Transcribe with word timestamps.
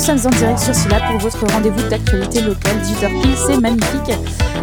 sommes 0.00 0.18
en 0.24 0.30
direct 0.30 0.58
sur 0.58 0.74
Silla 0.74 0.98
pour 1.10 1.18
votre 1.18 1.46
rendez-vous 1.52 1.88
d'actualité 1.90 2.40
locale, 2.40 2.76
18h 2.78 3.36
c'est 3.36 3.60
magnifique. 3.60 4.16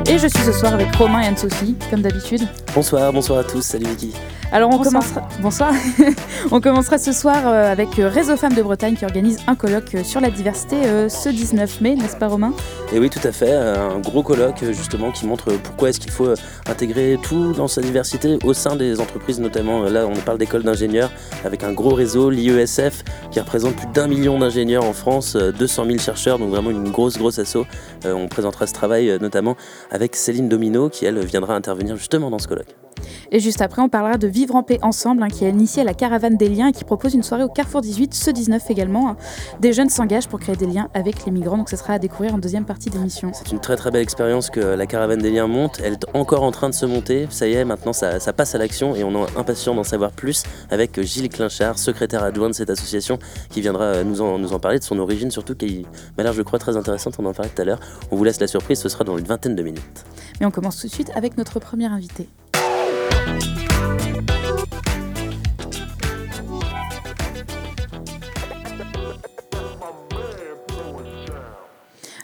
Et 0.09 0.17
je 0.17 0.27
suis 0.27 0.43
ce 0.43 0.51
soir 0.51 0.73
avec 0.73 0.95
Romain 0.95 1.21
et 1.21 1.27
Anne-Sophie, 1.27 1.75
comme 1.91 2.01
d'habitude. 2.01 2.41
Bonsoir, 2.73 3.13
bonsoir 3.13 3.39
à 3.39 3.43
tous, 3.43 3.61
salut 3.61 3.85
Vicky. 3.85 4.13
Alors 4.51 4.69
on 4.73 4.77
commencera, 4.81 5.27
bonsoir. 5.41 5.73
on 6.51 6.61
commencera 6.61 6.97
ce 6.97 7.11
soir 7.11 7.35
euh, 7.45 7.69
avec 7.69 7.99
euh, 7.99 8.07
Réseau 8.07 8.37
Femmes 8.37 8.53
de 8.53 8.61
Bretagne 8.61 8.95
qui 8.95 9.03
organise 9.03 9.39
un 9.45 9.55
colloque 9.55 9.95
euh, 9.95 10.03
sur 10.05 10.21
la 10.21 10.29
diversité 10.29 10.77
ce 11.09 11.27
19 11.27 11.81
mai, 11.81 11.95
n'est-ce 11.95 12.15
pas 12.15 12.27
Romain? 12.27 12.53
Et 12.93 12.99
oui, 12.99 13.09
tout 13.09 13.25
à 13.27 13.33
fait, 13.33 13.51
un 13.51 13.99
gros 13.99 14.23
colloque 14.23 14.63
justement 14.71 15.11
qui 15.11 15.25
montre 15.25 15.51
pourquoi 15.61 15.89
est-ce 15.89 15.99
qu'il 15.99 16.11
faut 16.11 16.29
intégrer 16.69 17.19
tout 17.21 17.51
dans 17.51 17.67
sa 17.67 17.81
diversité 17.81 18.37
au 18.45 18.53
sein 18.53 18.77
des 18.77 19.01
entreprises, 19.01 19.39
notamment 19.41 19.83
là 19.83 20.07
on 20.07 20.15
parle 20.15 20.37
d'écoles 20.37 20.63
d'ingénieurs 20.63 21.11
avec 21.43 21.63
un 21.63 21.73
gros 21.73 21.93
réseau, 21.93 22.29
l'IESF, 22.29 23.03
qui 23.31 23.41
représente 23.41 23.75
plus 23.75 23.87
d'un 23.87 24.07
million 24.07 24.39
d'ingénieurs 24.39 24.85
en 24.85 24.93
France, 24.93 25.26
200 25.35 25.85
000 25.85 25.97
chercheurs, 25.99 26.39
donc 26.39 26.49
vraiment 26.49 26.71
une 26.71 26.91
grosse 26.91 27.17
grosse 27.17 27.39
asso. 27.39 27.65
On 28.05 28.27
présentera 28.27 28.67
ce 28.67 28.73
travail 28.73 29.17
notamment 29.19 29.57
avec 29.91 30.15
Céline 30.15 30.47
Domino 30.47 30.89
qui 30.89 31.05
elle 31.05 31.19
viendra 31.25 31.55
intervenir 31.55 31.97
justement 31.97 32.29
dans 32.29 32.39
ce 32.39 32.47
colloque. 32.47 32.86
Et 33.31 33.39
juste 33.39 33.61
après, 33.61 33.81
on 33.81 33.89
parlera 33.89 34.17
de 34.17 34.27
Vivre 34.27 34.55
en 34.55 34.63
paix 34.63 34.79
ensemble, 34.81 35.23
hein, 35.23 35.27
qui 35.27 35.45
a 35.45 35.49
initié 35.49 35.83
la 35.83 35.93
Caravane 35.93 36.37
des 36.37 36.49
liens 36.49 36.67
et 36.67 36.71
qui 36.71 36.83
propose 36.83 37.13
une 37.13 37.23
soirée 37.23 37.43
au 37.43 37.49
Carrefour 37.49 37.81
18 37.81 38.13
ce 38.13 38.31
19 38.31 38.69
également. 38.69 39.09
Hein. 39.09 39.17
Des 39.59 39.73
jeunes 39.73 39.89
s'engagent 39.89 40.27
pour 40.27 40.39
créer 40.39 40.55
des 40.55 40.65
liens 40.65 40.89
avec 40.93 41.25
les 41.25 41.31
migrants, 41.31 41.57
donc 41.57 41.69
ce 41.69 41.75
sera 41.75 41.93
à 41.93 41.99
découvrir 41.99 42.35
en 42.35 42.37
deuxième 42.37 42.65
partie 42.65 42.89
d'émission. 42.89 43.31
C'est 43.33 43.51
une 43.51 43.59
très 43.59 43.75
très 43.75 43.91
belle 43.91 44.01
expérience 44.01 44.49
que 44.49 44.59
la 44.59 44.85
Caravane 44.85 45.19
des 45.19 45.31
liens 45.31 45.47
monte. 45.47 45.79
Elle 45.83 45.93
est 45.93 46.05
encore 46.13 46.43
en 46.43 46.51
train 46.51 46.69
de 46.69 46.73
se 46.73 46.85
monter. 46.85 47.27
Ça 47.29 47.47
y 47.47 47.53
est, 47.53 47.65
maintenant 47.65 47.93
ça, 47.93 48.19
passe 48.33 48.55
à 48.55 48.57
l'action 48.57 48.95
et 48.95 49.03
on 49.03 49.25
est 49.25 49.37
impatient 49.37 49.73
d'en 49.73 49.83
savoir 49.83 50.11
plus 50.11 50.43
avec 50.69 51.01
Gilles 51.01 51.29
Clinchard, 51.29 51.79
secrétaire 51.79 52.23
adjoint 52.23 52.49
de 52.49 52.53
cette 52.53 52.69
association, 52.69 53.19
qui 53.49 53.61
viendra 53.61 54.03
nous 54.03 54.21
en, 54.21 54.37
nous 54.37 54.53
en 54.53 54.59
parler 54.59 54.79
de 54.79 54.83
son 54.83 54.99
origine, 54.99 55.31
surtout 55.31 55.55
qui 55.55 55.85
m'a 56.17 56.23
l'air, 56.23 56.33
je 56.33 56.41
crois, 56.41 56.59
très 56.59 56.77
intéressante. 56.77 57.15
On 57.19 57.25
en 57.25 57.33
parlait 57.33 57.51
tout 57.53 57.61
à 57.61 57.65
l'heure. 57.65 57.79
On 58.11 58.15
vous 58.15 58.23
laisse 58.23 58.39
la 58.39 58.47
surprise, 58.47 58.79
ce 58.79 58.89
sera 58.89 59.03
dans 59.03 59.17
une 59.17 59.25
vingtaine 59.25 59.55
de 59.55 59.63
minutes. 59.63 60.05
Mais 60.39 60.45
on 60.45 60.51
commence 60.51 60.79
tout 60.79 60.87
de 60.87 60.91
suite 60.91 61.11
avec 61.15 61.37
notre 61.37 61.59
premier 61.59 61.85
invité. 61.85 62.27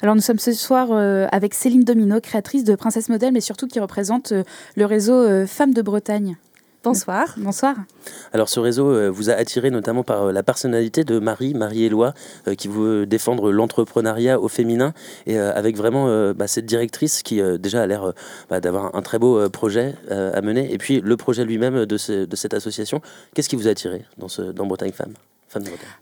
Alors 0.03 0.15
nous 0.15 0.21
sommes 0.21 0.37
ce 0.37 0.51
soir 0.51 0.89
euh, 0.91 1.27
avec 1.31 1.53
Céline 1.53 1.85
Domino, 1.85 2.19
créatrice 2.19 2.65
de 2.65 2.75
Princesse 2.75 3.07
Modèle, 3.07 3.31
mais 3.31 3.39
surtout 3.39 3.67
qui 3.67 3.79
représente 3.79 4.33
euh, 4.33 4.43
le 4.75 4.85
réseau 4.85 5.13
euh, 5.13 5.47
Femmes 5.47 5.73
de 5.73 5.81
Bretagne. 5.81 6.35
Bonsoir. 6.83 7.35
Bonsoir. 7.37 7.77
Alors 8.33 8.49
ce 8.49 8.59
réseau 8.59 9.09
vous 9.13 9.29
a 9.29 9.33
attiré 9.35 9.71
notamment 9.71 10.03
par 10.03 10.33
la 10.33 10.43
personnalité 10.43 11.05
de 11.05 11.19
Marie, 11.19 11.53
Marie-Éloi, 11.53 12.13
qui 12.57 12.67
veut 12.67 13.05
défendre 13.05 13.53
l'entrepreneuriat 13.53 14.37
au 14.41 14.49
féminin 14.49 14.93
et 15.25 15.37
avec 15.37 15.77
vraiment 15.77 16.33
bah, 16.33 16.47
cette 16.47 16.65
directrice 16.65 17.23
qui 17.23 17.41
déjà 17.57 17.83
a 17.83 17.87
l'air 17.87 18.11
bah, 18.49 18.59
d'avoir 18.59 18.93
un 18.97 19.01
très 19.01 19.17
beau 19.17 19.49
projet 19.49 19.95
à 20.09 20.41
mener. 20.41 20.73
Et 20.73 20.77
puis 20.77 20.99
le 20.99 21.15
projet 21.15 21.45
lui-même 21.45 21.85
de, 21.85 21.95
cette 21.95 22.53
association, 22.53 22.99
qu'est-ce 23.33 23.47
qui 23.47 23.55
vous 23.55 23.69
a 23.69 23.71
attiré 23.71 24.03
dans, 24.17 24.27
ce, 24.27 24.41
dans 24.41 24.65
Bretagne 24.65 24.91
Femmes? 24.91 25.13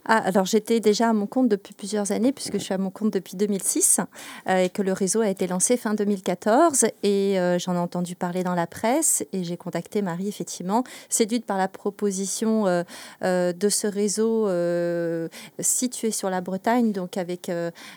Ah, 0.04 0.18
alors 0.24 0.44
j'étais 0.44 0.80
déjà 0.80 1.10
à 1.10 1.12
mon 1.12 1.26
compte 1.26 1.48
depuis 1.48 1.74
plusieurs 1.74 2.12
années, 2.12 2.32
puisque 2.32 2.54
je 2.54 2.64
suis 2.64 2.74
à 2.74 2.78
mon 2.78 2.90
compte 2.90 3.12
depuis 3.12 3.36
2006, 3.36 4.00
euh, 4.48 4.64
et 4.64 4.68
que 4.68 4.82
le 4.82 4.92
réseau 4.92 5.20
a 5.20 5.28
été 5.28 5.46
lancé 5.46 5.76
fin 5.76 5.94
2014, 5.94 6.86
et 7.02 7.38
euh, 7.38 7.58
j'en 7.58 7.74
ai 7.74 7.78
entendu 7.78 8.16
parler 8.16 8.42
dans 8.42 8.54
la 8.54 8.66
presse, 8.66 9.24
et 9.32 9.44
j'ai 9.44 9.56
contacté 9.56 10.02
Marie, 10.02 10.28
effectivement, 10.28 10.84
séduite 11.08 11.44
par 11.46 11.58
la 11.58 11.68
proposition 11.68 12.66
euh, 12.66 13.52
de 13.52 13.68
ce 13.68 13.86
réseau 13.86 14.48
situé 15.60 16.10
sur 16.10 16.30
la 16.30 16.40
Bretagne, 16.40 16.92
donc 16.92 17.16
avec 17.16 17.50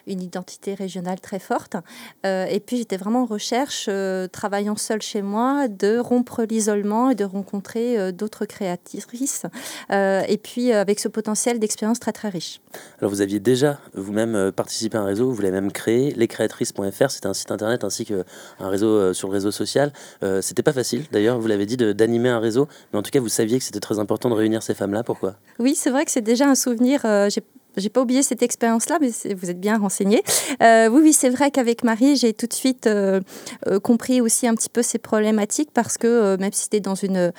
une 0.08 0.22
identité 0.22 0.74
régionale 0.74 1.20
très 1.20 1.40
forte. 1.40 1.76
et 2.24 2.62
puis 2.66 2.78
j'étais 2.78 2.98
vraiment 2.98 3.24
en 3.24 3.26
recherche, 3.26 3.90
travaillant 4.32 4.76
seule 4.76 5.02
chez 5.02 5.22
moi, 5.22 5.68
de 5.68 5.98
rompre 5.98 6.44
l'isolement 6.44 7.10
et 7.10 7.16
de 7.16 7.24
rencontrer 7.24 8.12
d'autres 8.12 8.46
créatrices. 8.46 9.44
et 9.92 10.40
puis 10.42 10.72
avec 10.72 11.00
ce 11.00 11.08
potentiel 11.08 11.45
d'expériences 11.54 12.00
très 12.00 12.12
très 12.12 12.30
riches. 12.30 12.60
Alors 13.00 13.12
vous 13.12 13.22
aviez 13.22 13.40
déjà 13.40 13.80
vous-même 13.94 14.36
euh, 14.36 14.52
participé 14.52 14.98
à 14.98 15.02
un 15.02 15.06
réseau, 15.06 15.32
vous 15.32 15.42
l'avez 15.42 15.54
même 15.54 15.72
créé, 15.72 16.12
lescréatrices.fr, 16.12 17.12
c'est 17.12 17.26
un 17.26 17.34
site 17.34 17.52
internet 17.52 17.84
ainsi 17.84 18.06
qu'un 18.06 18.24
réseau 18.60 18.88
euh, 18.88 19.14
sur 19.14 19.28
le 19.30 19.34
réseau 19.34 19.52
social. 19.52 19.94
Euh, 20.24 20.42
c'était 20.42 20.64
pas 20.64 20.74
facile 20.74 21.04
d'ailleurs, 21.12 21.40
vous 21.40 21.48
l'avez 21.48 21.66
dit, 21.66 21.78
d'animer 21.78 22.30
un 22.30 22.40
réseau, 22.40 22.68
mais 22.92 23.00
en 23.00 23.04
tout 23.04 23.12
cas 23.12 23.20
vous 23.20 23.30
saviez 23.30 23.60
que 23.60 23.64
c'était 23.64 23.80
très 23.80 24.00
important 24.00 24.30
de 24.30 24.36
réunir 24.36 24.64
ces 24.64 24.74
femmes-là, 24.74 25.04
pourquoi? 25.04 25.36
Oui, 25.60 25.76
c'est 25.76 25.90
vrai 25.90 26.06
que 26.06 26.12
c'est 26.12 26.22
déjà 26.22 26.48
un 26.48 26.56
souvenir, 26.56 27.02
j'ai 27.30 27.42
j'ai 27.78 27.90
pas 27.90 28.02
oublié 28.02 28.24
cette 28.24 28.42
expérience-là, 28.42 29.00
mais 29.02 29.10
vous 29.34 29.50
êtes 29.50 29.60
bien 29.60 29.78
renseigné. 29.78 30.24
Euh, 30.62 30.88
oui, 30.90 31.02
oui, 31.04 31.14
c'est 31.14 31.30
vrai 31.30 31.52
qu'avec 31.52 31.84
Marie, 31.84 32.16
j'ai 32.16 32.34
tout 32.34 32.48
de 32.48 32.54
suite 32.54 32.88
euh, 32.88 33.22
euh, 33.68 33.80
compris 33.80 34.22
aussi 34.22 34.48
un 34.48 34.56
petit 34.56 34.70
peu 34.70 34.82
ces 34.82 34.98
problématiques 34.98 35.72
parce 35.74 35.98
que 35.98 36.38
même 36.38 36.54
si 36.54 36.64
c'était 36.64 36.80
dans 36.80 36.96
une 36.96 37.32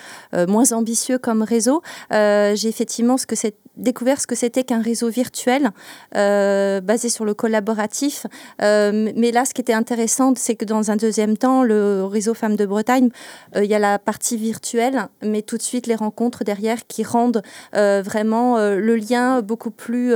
moins 0.49 0.73
ambitieux 0.73 1.19
comme 1.19 1.43
réseau, 1.43 1.83
j'ai 2.11 2.69
effectivement 2.69 3.17
ce 3.17 3.27
que 3.27 3.37
découvert 3.77 4.21
ce 4.21 4.27
que 4.27 4.35
c'était 4.35 4.65
qu'un 4.65 4.81
réseau 4.81 5.09
virtuel 5.09 5.71
basé 6.13 7.09
sur 7.09 7.25
le 7.25 7.35
collaboratif. 7.35 8.27
mais 8.61 9.31
là, 9.33 9.45
ce 9.45 9.55
qui 9.55 9.61
était 9.61 9.73
intéressant, 9.73 10.35
c'est 10.37 10.55
que 10.55 10.65
dans 10.65 10.91
un 10.91 10.97
deuxième 10.97 11.37
temps, 11.37 11.63
le 11.63 12.05
réseau 12.05 12.35
Femmes 12.35 12.57
de 12.57 12.67
Bretagne, 12.67 13.11
il 13.55 13.65
y 13.65 13.75
a 13.75 13.79
la 13.79 13.99
partie 13.99 14.37
virtuelle, 14.37 15.09
mais 15.23 15.43
tout 15.43 15.57
de 15.57 15.63
suite 15.63 15.87
les 15.87 15.95
rencontres 15.95 16.45
derrière 16.45 16.87
qui 16.87 17.05
rendent 17.05 17.43
vraiment 17.73 18.59
le 18.59 18.97
lien 18.97 19.43
beaucoup 19.43 19.71
plus 19.71 20.15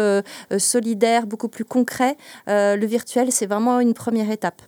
euh, 0.53 0.59
solidaire, 0.59 1.27
beaucoup 1.27 1.49
plus 1.49 1.65
concret. 1.65 2.17
Euh, 2.49 2.77
le 2.77 2.87
virtuel, 2.87 3.31
c'est 3.31 3.47
vraiment 3.47 3.81
une 3.81 3.95
première 3.95 4.31
étape. 4.31 4.63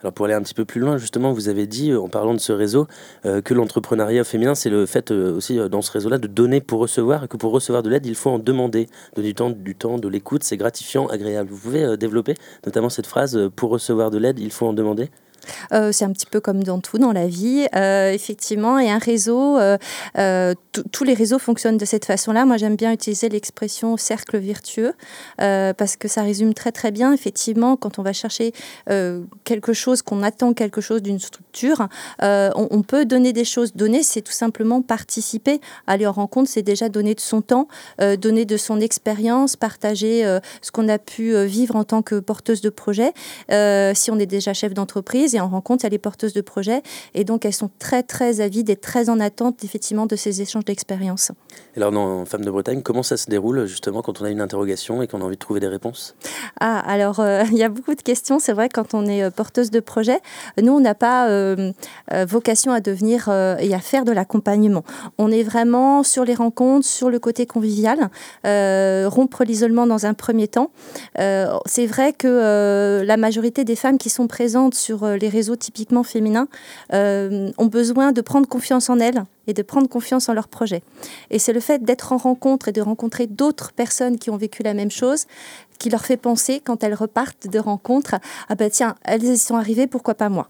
Alors 0.00 0.12
pour 0.12 0.26
aller 0.26 0.34
un 0.34 0.42
petit 0.42 0.54
peu 0.54 0.64
plus 0.64 0.80
loin, 0.80 0.98
justement, 0.98 1.32
vous 1.32 1.48
avez 1.48 1.66
dit, 1.66 1.94
en 1.94 2.08
parlant 2.08 2.34
de 2.34 2.40
ce 2.40 2.52
réseau, 2.52 2.86
euh, 3.26 3.40
que 3.40 3.54
l'entrepreneuriat 3.54 4.24
féminin, 4.24 4.54
c'est 4.54 4.70
le 4.70 4.86
fait 4.86 5.10
aussi 5.10 5.56
dans 5.70 5.82
ce 5.82 5.92
réseau-là 5.92 6.18
de 6.18 6.26
donner 6.26 6.60
pour 6.60 6.80
recevoir, 6.80 7.24
et 7.24 7.28
que 7.28 7.36
pour 7.36 7.52
recevoir 7.52 7.82
de 7.82 7.90
l'aide, 7.90 8.06
il 8.06 8.14
faut 8.14 8.30
en 8.30 8.38
demander. 8.38 8.88
Donner 9.16 9.28
du 9.28 9.34
temps, 9.34 9.50
du 9.50 9.74
temps, 9.74 9.98
de 9.98 10.08
l'écoute, 10.08 10.44
c'est 10.44 10.56
gratifiant, 10.56 11.06
agréable. 11.06 11.50
Vous 11.50 11.58
pouvez 11.58 11.96
développer 11.96 12.34
notamment 12.66 12.88
cette 12.88 13.06
phrase, 13.06 13.38
pour 13.56 13.70
recevoir 13.70 14.10
de 14.10 14.18
l'aide, 14.18 14.38
il 14.38 14.50
faut 14.50 14.66
en 14.66 14.72
demander? 14.72 15.10
Euh, 15.72 15.92
c'est 15.92 16.04
un 16.04 16.12
petit 16.12 16.26
peu 16.26 16.40
comme 16.40 16.62
dans 16.62 16.80
tout 16.80 16.98
dans 16.98 17.12
la 17.12 17.26
vie, 17.26 17.66
euh, 17.74 18.12
effectivement. 18.12 18.78
Et 18.78 18.90
un 18.90 18.98
réseau, 18.98 19.58
euh, 19.58 20.54
tous 20.92 21.04
les 21.04 21.14
réseaux 21.14 21.38
fonctionnent 21.38 21.78
de 21.78 21.84
cette 21.84 22.04
façon-là. 22.04 22.44
Moi, 22.44 22.56
j'aime 22.56 22.76
bien 22.76 22.92
utiliser 22.92 23.28
l'expression 23.28 23.96
cercle 23.96 24.38
vertueux 24.38 24.94
parce 25.38 25.96
que 25.96 26.08
ça 26.08 26.22
résume 26.22 26.54
très 26.54 26.72
très 26.72 26.90
bien, 26.90 27.12
effectivement, 27.12 27.76
quand 27.76 27.98
on 27.98 28.02
va 28.02 28.12
chercher 28.12 28.52
quelque 29.44 29.72
chose, 29.72 30.02
qu'on 30.02 30.22
attend 30.22 30.52
quelque 30.52 30.80
chose 30.80 31.02
d'une 31.02 31.18
structure, 31.18 31.88
on, 32.20 32.82
peut 32.82 33.04
donner 33.04 33.32
des 33.32 33.44
choses. 33.44 33.74
Donner, 33.74 34.02
c'est 34.02 34.22
tout 34.22 34.32
simplement 34.32 34.82
participer. 34.82 35.60
Aller 35.86 36.06
en 36.06 36.12
rencontre, 36.12 36.50
c'est 36.50 36.62
déjà 36.62 36.88
donner 36.88 37.14
de 37.14 37.20
son 37.20 37.42
temps, 37.42 37.68
donner 38.18 38.44
de 38.44 38.56
son 38.56 38.80
expérience, 38.80 39.56
partager 39.56 40.22
ce 40.60 40.70
qu'on 40.70 40.88
a 40.88 40.98
pu 40.98 41.34
vivre 41.44 41.76
en 41.76 41.84
tant 41.84 42.02
que 42.02 42.20
porteuse 42.20 42.60
de 42.60 42.70
projet. 42.70 43.12
si 43.48 44.10
on 44.10 44.18
est 44.18 44.26
déjà 44.26 44.52
chef 44.54 44.74
d'entreprise, 44.74 45.31
et 45.34 45.40
en 45.40 45.48
rencontre, 45.48 45.84
il 45.84 45.86
y 45.86 45.88
a 45.88 45.90
les 45.90 45.98
porteuses 45.98 46.32
de 46.32 46.40
projets. 46.40 46.82
Et 47.14 47.24
donc, 47.24 47.44
elles 47.44 47.52
sont 47.52 47.70
très, 47.78 48.02
très 48.02 48.40
avides 48.40 48.70
et 48.70 48.76
très 48.76 49.08
en 49.08 49.20
attente, 49.20 49.64
effectivement, 49.64 50.06
de 50.06 50.16
ces 50.16 50.42
échanges 50.42 50.64
d'expériences. 50.64 51.32
Alors, 51.76 51.90
dans 51.90 52.24
Femmes 52.24 52.44
de 52.44 52.50
Bretagne, 52.50 52.82
comment 52.82 53.02
ça 53.02 53.16
se 53.16 53.28
déroule, 53.28 53.66
justement, 53.66 54.02
quand 54.02 54.20
on 54.20 54.24
a 54.24 54.30
une 54.30 54.40
interrogation 54.40 55.02
et 55.02 55.06
qu'on 55.06 55.20
a 55.20 55.24
envie 55.24 55.36
de 55.36 55.40
trouver 55.40 55.60
des 55.60 55.68
réponses? 55.68 56.14
Ah, 56.60 56.78
alors, 56.80 57.20
euh, 57.20 57.42
il 57.52 57.58
y 57.58 57.62
a 57.62 57.68
beaucoup 57.68 57.94
de 57.94 58.02
questions. 58.02 58.38
C'est 58.38 58.52
vrai, 58.52 58.68
quand 58.68 58.94
on 58.94 59.06
est 59.06 59.22
euh, 59.22 59.30
porteuse 59.30 59.70
de 59.70 59.80
projet, 59.80 60.20
nous, 60.60 60.72
on 60.72 60.80
n'a 60.80 60.94
pas 60.94 61.28
euh, 61.28 61.72
vocation 62.26 62.72
à 62.72 62.80
devenir 62.80 63.28
et 63.28 63.74
à 63.74 63.78
faire 63.78 64.04
de 64.04 64.12
l'accompagnement. 64.12 64.84
On 65.18 65.30
est 65.30 65.42
vraiment 65.42 66.02
sur 66.02 66.24
les 66.24 66.34
rencontres, 66.34 66.86
sur 66.86 67.10
le 67.10 67.18
côté 67.18 67.46
convivial, 67.46 68.10
rompre 68.44 69.44
l'isolement 69.44 69.86
dans 69.86 70.06
un 70.06 70.14
premier 70.14 70.48
temps. 70.48 70.70
C'est 71.16 71.86
vrai 71.86 72.12
que 72.12 73.02
la 73.04 73.16
majorité 73.16 73.64
des 73.64 73.76
femmes 73.76 73.98
qui 73.98 74.10
sont 74.10 74.26
présentes 74.26 74.74
sur 74.74 75.06
les 75.06 75.21
réseaux 75.28 75.56
typiquement 75.56 76.02
féminins 76.02 76.48
euh, 76.92 77.50
ont 77.58 77.66
besoin 77.66 78.12
de 78.12 78.20
prendre 78.20 78.48
confiance 78.48 78.90
en 78.90 78.98
elles 78.98 79.24
et 79.46 79.54
de 79.54 79.62
prendre 79.62 79.88
confiance 79.88 80.28
en 80.28 80.34
leur 80.34 80.48
projet. 80.48 80.82
Et 81.30 81.38
c'est 81.38 81.52
le 81.52 81.60
fait 81.60 81.82
d'être 81.82 82.12
en 82.12 82.16
rencontre 82.16 82.68
et 82.68 82.72
de 82.72 82.80
rencontrer 82.80 83.26
d'autres 83.26 83.72
personnes 83.72 84.18
qui 84.18 84.30
ont 84.30 84.36
vécu 84.36 84.62
la 84.62 84.74
même 84.74 84.90
chose 84.90 85.26
qui 85.78 85.90
leur 85.90 86.04
fait 86.04 86.16
penser, 86.16 86.60
quand 86.64 86.84
elles 86.84 86.94
repartent 86.94 87.48
de 87.48 87.58
rencontre, 87.58 88.14
ah 88.48 88.54
ben 88.54 88.70
tiens, 88.70 88.94
elles 89.02 89.24
y 89.24 89.36
sont 89.36 89.56
arrivées, 89.56 89.88
pourquoi 89.88 90.14
pas 90.14 90.28
moi? 90.28 90.48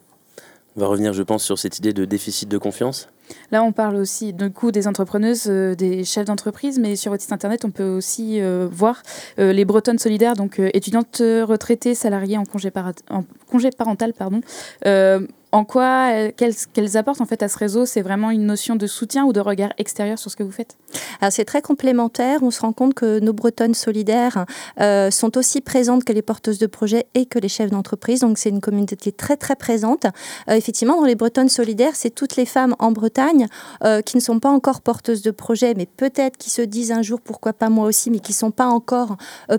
On 0.77 0.81
va 0.81 0.87
revenir, 0.87 1.13
je 1.13 1.23
pense, 1.23 1.45
sur 1.45 1.59
cette 1.59 1.79
idée 1.79 1.93
de 1.93 2.05
déficit 2.05 2.49
de 2.49 2.57
confiance. 2.57 3.09
Là, 3.51 3.63
on 3.63 3.73
parle 3.73 3.97
aussi 3.97 4.33
du 4.33 4.51
coup 4.51 4.73
des 4.73 4.89
entrepreneuses, 4.89 5.47
euh, 5.49 5.75
des 5.75 6.05
chefs 6.05 6.25
d'entreprise, 6.25 6.79
mais 6.79 6.97
sur 6.97 7.13
votre 7.13 7.23
site 7.23 7.33
internet, 7.33 7.65
on 7.65 7.71
peut 7.71 7.89
aussi 7.89 8.41
euh, 8.41 8.69
voir 8.71 9.03
euh, 9.39 9.53
les 9.53 9.65
Bretonnes 9.65 9.99
solidaires, 9.99 10.35
donc 10.35 10.59
étudiantes 10.59 11.19
retraitées, 11.21 11.95
salariées 11.95 12.39
en 12.39 12.45
congé, 12.45 12.71
en 13.11 13.25
congé 13.51 13.71
parental, 13.71 14.13
pardon 14.13 14.41
en 15.53 15.65
quoi, 15.65 16.31
qu'elles, 16.33 16.97
apportent 16.97 17.21
en 17.21 17.27
fait 17.27 17.43
à 17.43 17.49
ce 17.49 17.59
réseau 17.59 17.85
C'est 17.85 18.01
vraiment 18.01 18.31
une 18.31 18.47
notion 18.47 18.75
de 18.75 18.87
soutien 18.87 19.25
ou 19.25 19.33
de 19.33 19.41
regard 19.41 19.73
extérieur 19.77 20.19
sur 20.19 20.31
ce 20.31 20.37
que 20.37 20.43
vous 20.43 20.51
faites? 20.51 20.77
Alors 21.21 21.31
c'est 21.31 21.45
très 21.45 21.61
complémentaire. 21.61 22.43
On 22.43 22.51
se 22.51 22.63
rend 22.63 22.73
compte 22.73 22.95
que 22.95 23.21
nos 23.21 23.33
Bretonnes 23.33 23.75
solidaires 23.75 24.47
sont 24.79 25.37
aussi 25.37 25.61
présentes 25.61 26.05
que 26.05 26.13
les 26.13 26.23
porteuses 26.23 26.59
de 26.59 26.67
projets 26.67 27.07
et 27.15 27.27
que 27.27 27.39
les 27.39 27.49
chefs 27.49 27.71
d'entreprise. 27.71 28.21
Donc 28.21 28.39
c'est 28.39 28.49
une 28.49 28.61
communauté 28.61 29.13
très 29.13 29.37
très 29.37 29.55
présente. 29.55 30.07
effectivement, 30.49 30.97
dans 30.97 31.07
les 31.07 31.15
Bretonnes 31.15 31.51
solidaires, 31.51 31.95
c'est 31.95 32.11
toutes 32.11 32.37
les 32.37 32.47
femmes 32.47 32.75
en 32.79 32.93
Bretagne 32.93 33.47
qui 34.07 34.17
ne 34.17 34.23
sont 34.23 34.41
pas 34.41 34.51
encore 34.51 34.81
porteuses 34.81 35.23
de 35.23 35.31
projets, 35.31 35.75
mais 35.77 35.87
peut-être 35.87 36.39
qui 36.39 36.51
se 36.51 36.63
disent 36.63 36.93
un 36.93 37.03
jour 37.03 37.21
pourquoi 37.21 37.53
pas 37.53 37.69
moi 37.69 37.87
aussi, 37.87 38.11
mais 38.11 38.21
qui 38.21 38.33
ne 38.33 38.37
sont 38.37 38.51
pas 38.51 38.67
encore 38.67 39.17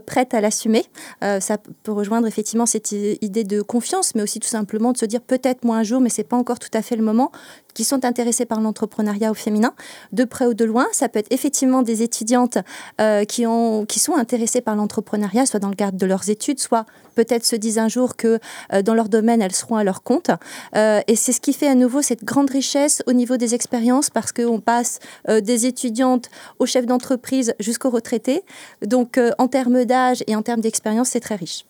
prêtes 0.07 0.33
à 0.33 0.41
l'assumer. 0.41 0.85
ça 1.21 1.57
peut 1.83 1.91
rejoindre 1.91 2.25
effectivement 2.25 2.65
cette 2.65 2.91
idée 2.91 3.43
de 3.43 3.61
confiance, 3.61 4.15
mais 4.15 4.23
aussi 4.23 4.39
tout 4.39 4.47
simplement 4.47 4.91
de 4.91 4.97
se 4.97 5.05
dire 5.05 5.21
peut-être 5.21 5.63
moi 5.63 5.82
un 5.83 5.85
jour, 5.85 5.99
mais 5.99 6.09
c'est 6.09 6.23
pas 6.23 6.37
encore 6.37 6.59
tout 6.59 6.69
à 6.73 6.81
fait 6.81 6.95
le 6.95 7.03
moment, 7.03 7.31
qui 7.73 7.83
sont 7.83 8.05
intéressés 8.05 8.45
par 8.45 8.61
l'entrepreneuriat 8.61 9.31
au 9.31 9.33
féminin, 9.33 9.73
de 10.13 10.23
près 10.23 10.45
ou 10.45 10.53
de 10.53 10.63
loin. 10.63 10.87
Ça 10.93 11.09
peut 11.09 11.19
être 11.19 11.31
effectivement 11.31 11.81
des 11.81 12.03
étudiantes 12.03 12.57
euh, 13.01 13.25
qui, 13.25 13.45
ont, 13.45 13.85
qui 13.85 13.99
sont 13.99 14.15
intéressées 14.15 14.61
par 14.61 14.75
l'entrepreneuriat, 14.75 15.45
soit 15.45 15.59
dans 15.59 15.69
le 15.69 15.75
cadre 15.75 15.97
de 15.97 16.05
leurs 16.05 16.29
études, 16.29 16.59
soit 16.59 16.85
peut-être 17.15 17.45
se 17.45 17.57
disent 17.57 17.79
un 17.79 17.89
jour 17.89 18.15
que 18.15 18.39
euh, 18.71 18.81
dans 18.81 18.93
leur 18.93 19.09
domaine, 19.09 19.41
elles 19.41 19.55
seront 19.55 19.75
à 19.75 19.83
leur 19.83 20.03
compte. 20.03 20.31
Euh, 20.75 21.01
et 21.07 21.17
c'est 21.17 21.33
ce 21.33 21.41
qui 21.41 21.51
fait 21.51 21.67
à 21.67 21.75
nouveau 21.75 22.01
cette 22.01 22.23
grande 22.23 22.49
richesse 22.49 23.03
au 23.05 23.13
niveau 23.13 23.35
des 23.35 23.53
expériences, 23.53 24.09
parce 24.09 24.31
qu'on 24.31 24.59
passe 24.59 24.99
des 25.27 25.65
étudiantes 25.65 26.29
aux 26.59 26.65
chefs 26.65 26.85
d'entreprise 26.85 27.53
jusqu'aux 27.59 27.89
retraités. 27.89 28.43
Donc 28.85 29.19
en 29.37 29.47
termes 29.47 29.83
d'âge 29.85 30.23
et 30.27 30.35
en 30.35 30.41
termes 30.41 30.61
d'expérience, 30.61 31.09
c'est 31.09 31.19
très 31.19 31.35
riche. 31.35 31.65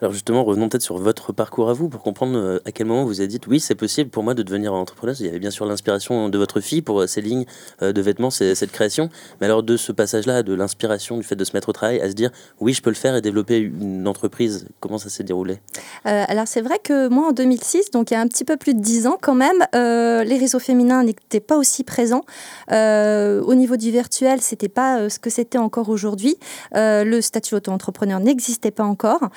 Alors 0.00 0.12
justement, 0.12 0.44
revenons 0.44 0.68
peut-être 0.68 0.82
sur 0.82 0.96
votre 0.96 1.32
parcours 1.32 1.70
à 1.70 1.72
vous 1.72 1.88
pour 1.88 2.02
comprendre 2.02 2.38
euh, 2.38 2.62
à 2.64 2.70
quel 2.70 2.86
moment 2.86 3.04
vous 3.04 3.18
avez 3.20 3.26
dit 3.26 3.40
oui, 3.48 3.58
c'est 3.58 3.74
possible 3.74 4.10
pour 4.10 4.22
moi 4.22 4.34
de 4.34 4.44
devenir 4.44 4.72
entrepreneur. 4.72 5.16
Il 5.18 5.26
y 5.26 5.28
avait 5.28 5.40
bien 5.40 5.50
sûr 5.50 5.66
l'inspiration 5.66 6.28
de 6.28 6.38
votre 6.38 6.60
fille 6.60 6.82
pour 6.82 7.00
euh, 7.00 7.08
ces 7.08 7.20
lignes 7.20 7.46
euh, 7.82 7.92
de 7.92 8.00
vêtements, 8.00 8.30
cette 8.30 8.70
création. 8.70 9.10
Mais 9.40 9.46
alors 9.46 9.64
de 9.64 9.76
ce 9.76 9.90
passage-là, 9.90 10.44
de 10.44 10.54
l'inspiration, 10.54 11.16
du 11.16 11.24
fait 11.24 11.34
de 11.34 11.42
se 11.42 11.50
mettre 11.52 11.70
au 11.70 11.72
travail, 11.72 12.00
à 12.00 12.08
se 12.08 12.14
dire 12.14 12.30
oui, 12.60 12.74
je 12.74 12.80
peux 12.80 12.90
le 12.90 12.96
faire 12.96 13.16
et 13.16 13.20
développer 13.20 13.58
une 13.58 14.06
entreprise, 14.06 14.68
comment 14.78 14.98
ça 14.98 15.08
s'est 15.08 15.24
déroulé? 15.24 15.58
Alors 16.04 16.46
c'est 16.46 16.60
vrai 16.60 16.78
que 16.78 17.08
moi 17.08 17.28
en 17.28 17.32
2006, 17.32 17.90
donc 17.90 18.12
il 18.12 18.14
y 18.14 18.16
a 18.16 18.20
un 18.20 18.28
petit 18.28 18.44
peu 18.44 18.56
plus 18.56 18.74
de 18.74 18.80
10 18.80 19.08
ans 19.08 19.18
quand 19.20 19.34
même, 19.34 19.66
les 19.72 20.38
réseaux 20.38 20.58
féminins 20.58 21.02
n'étaient 21.02 21.40
pas 21.40 21.56
aussi 21.56 21.82
présents. 21.84 22.24
au 22.70 23.54
niveau 23.54 23.76
du 23.76 23.90
virtuel, 23.90 24.40
c'était 24.40 24.68
pas 24.68 25.08
ce 25.08 25.18
que 25.18 25.30
c'était 25.30 25.58
encore 25.58 25.88
aujourd'hui. 25.88 26.36
le 26.74 27.20
statut 27.20 27.56
auto-entrepreneur 27.56 28.20
n'existait 28.20 28.70
pas 28.70 28.84
encore. 28.84 29.30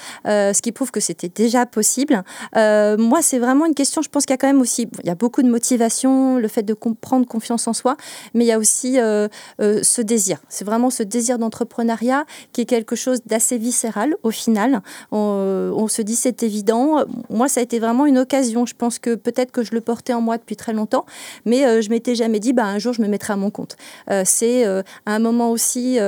Ce 0.53 0.61
qui 0.61 0.71
prouve 0.71 0.91
que 0.91 0.99
c'était 0.99 1.29
déjà 1.29 1.65
possible. 1.65 2.23
Euh, 2.55 2.97
moi, 2.97 3.21
c'est 3.21 3.39
vraiment 3.39 3.65
une 3.65 3.73
question, 3.73 4.01
je 4.01 4.09
pense 4.09 4.25
qu'il 4.25 4.33
y 4.33 4.35
a 4.35 4.37
quand 4.37 4.47
même 4.47 4.61
aussi, 4.61 4.87
il 5.03 5.07
y 5.07 5.09
a 5.09 5.15
beaucoup 5.15 5.41
de 5.41 5.49
motivation, 5.49 6.37
le 6.37 6.47
fait 6.47 6.63
de 6.63 6.73
prendre 6.73 7.25
confiance 7.27 7.67
en 7.67 7.73
soi, 7.73 7.97
mais 8.33 8.45
il 8.45 8.47
y 8.47 8.51
a 8.51 8.59
aussi 8.59 8.99
euh, 8.99 9.27
ce 9.57 10.01
désir. 10.01 10.39
C'est 10.49 10.65
vraiment 10.65 10.89
ce 10.89 11.03
désir 11.03 11.37
d'entrepreneuriat 11.39 12.25
qui 12.53 12.61
est 12.61 12.65
quelque 12.65 12.95
chose 12.95 13.21
d'assez 13.25 13.57
viscéral 13.57 14.15
au 14.23 14.31
final. 14.31 14.81
On, 15.11 15.87
se 15.89 16.01
dit 16.01 16.15
c'est 16.15 16.43
évident. 16.43 17.03
Moi, 17.29 17.49
ça 17.49 17.59
a 17.59 17.63
été 17.63 17.79
vraiment 17.79 18.05
une 18.05 18.17
occasion. 18.17 18.65
Je 18.65 18.75
pense 18.75 18.97
que 18.97 19.15
peut-être 19.15 19.51
que 19.51 19.63
je 19.63 19.73
le 19.73 19.81
portais 19.81 20.13
en 20.13 20.21
moi 20.21 20.37
depuis 20.37 20.55
très 20.55 20.71
longtemps, 20.71 21.05
mais 21.45 21.81
je 21.81 21.89
m'étais 21.89 22.15
jamais 22.15 22.39
dit, 22.39 22.53
bah, 22.53 22.65
un 22.65 22.79
jour, 22.79 22.93
je 22.93 23.01
me 23.01 23.07
mettrai 23.07 23.33
à 23.33 23.35
mon 23.35 23.49
compte. 23.49 23.75
c'est 24.23 24.65
à 24.65 24.83
un 25.05 25.19
moment 25.19 25.51
aussi 25.51 25.99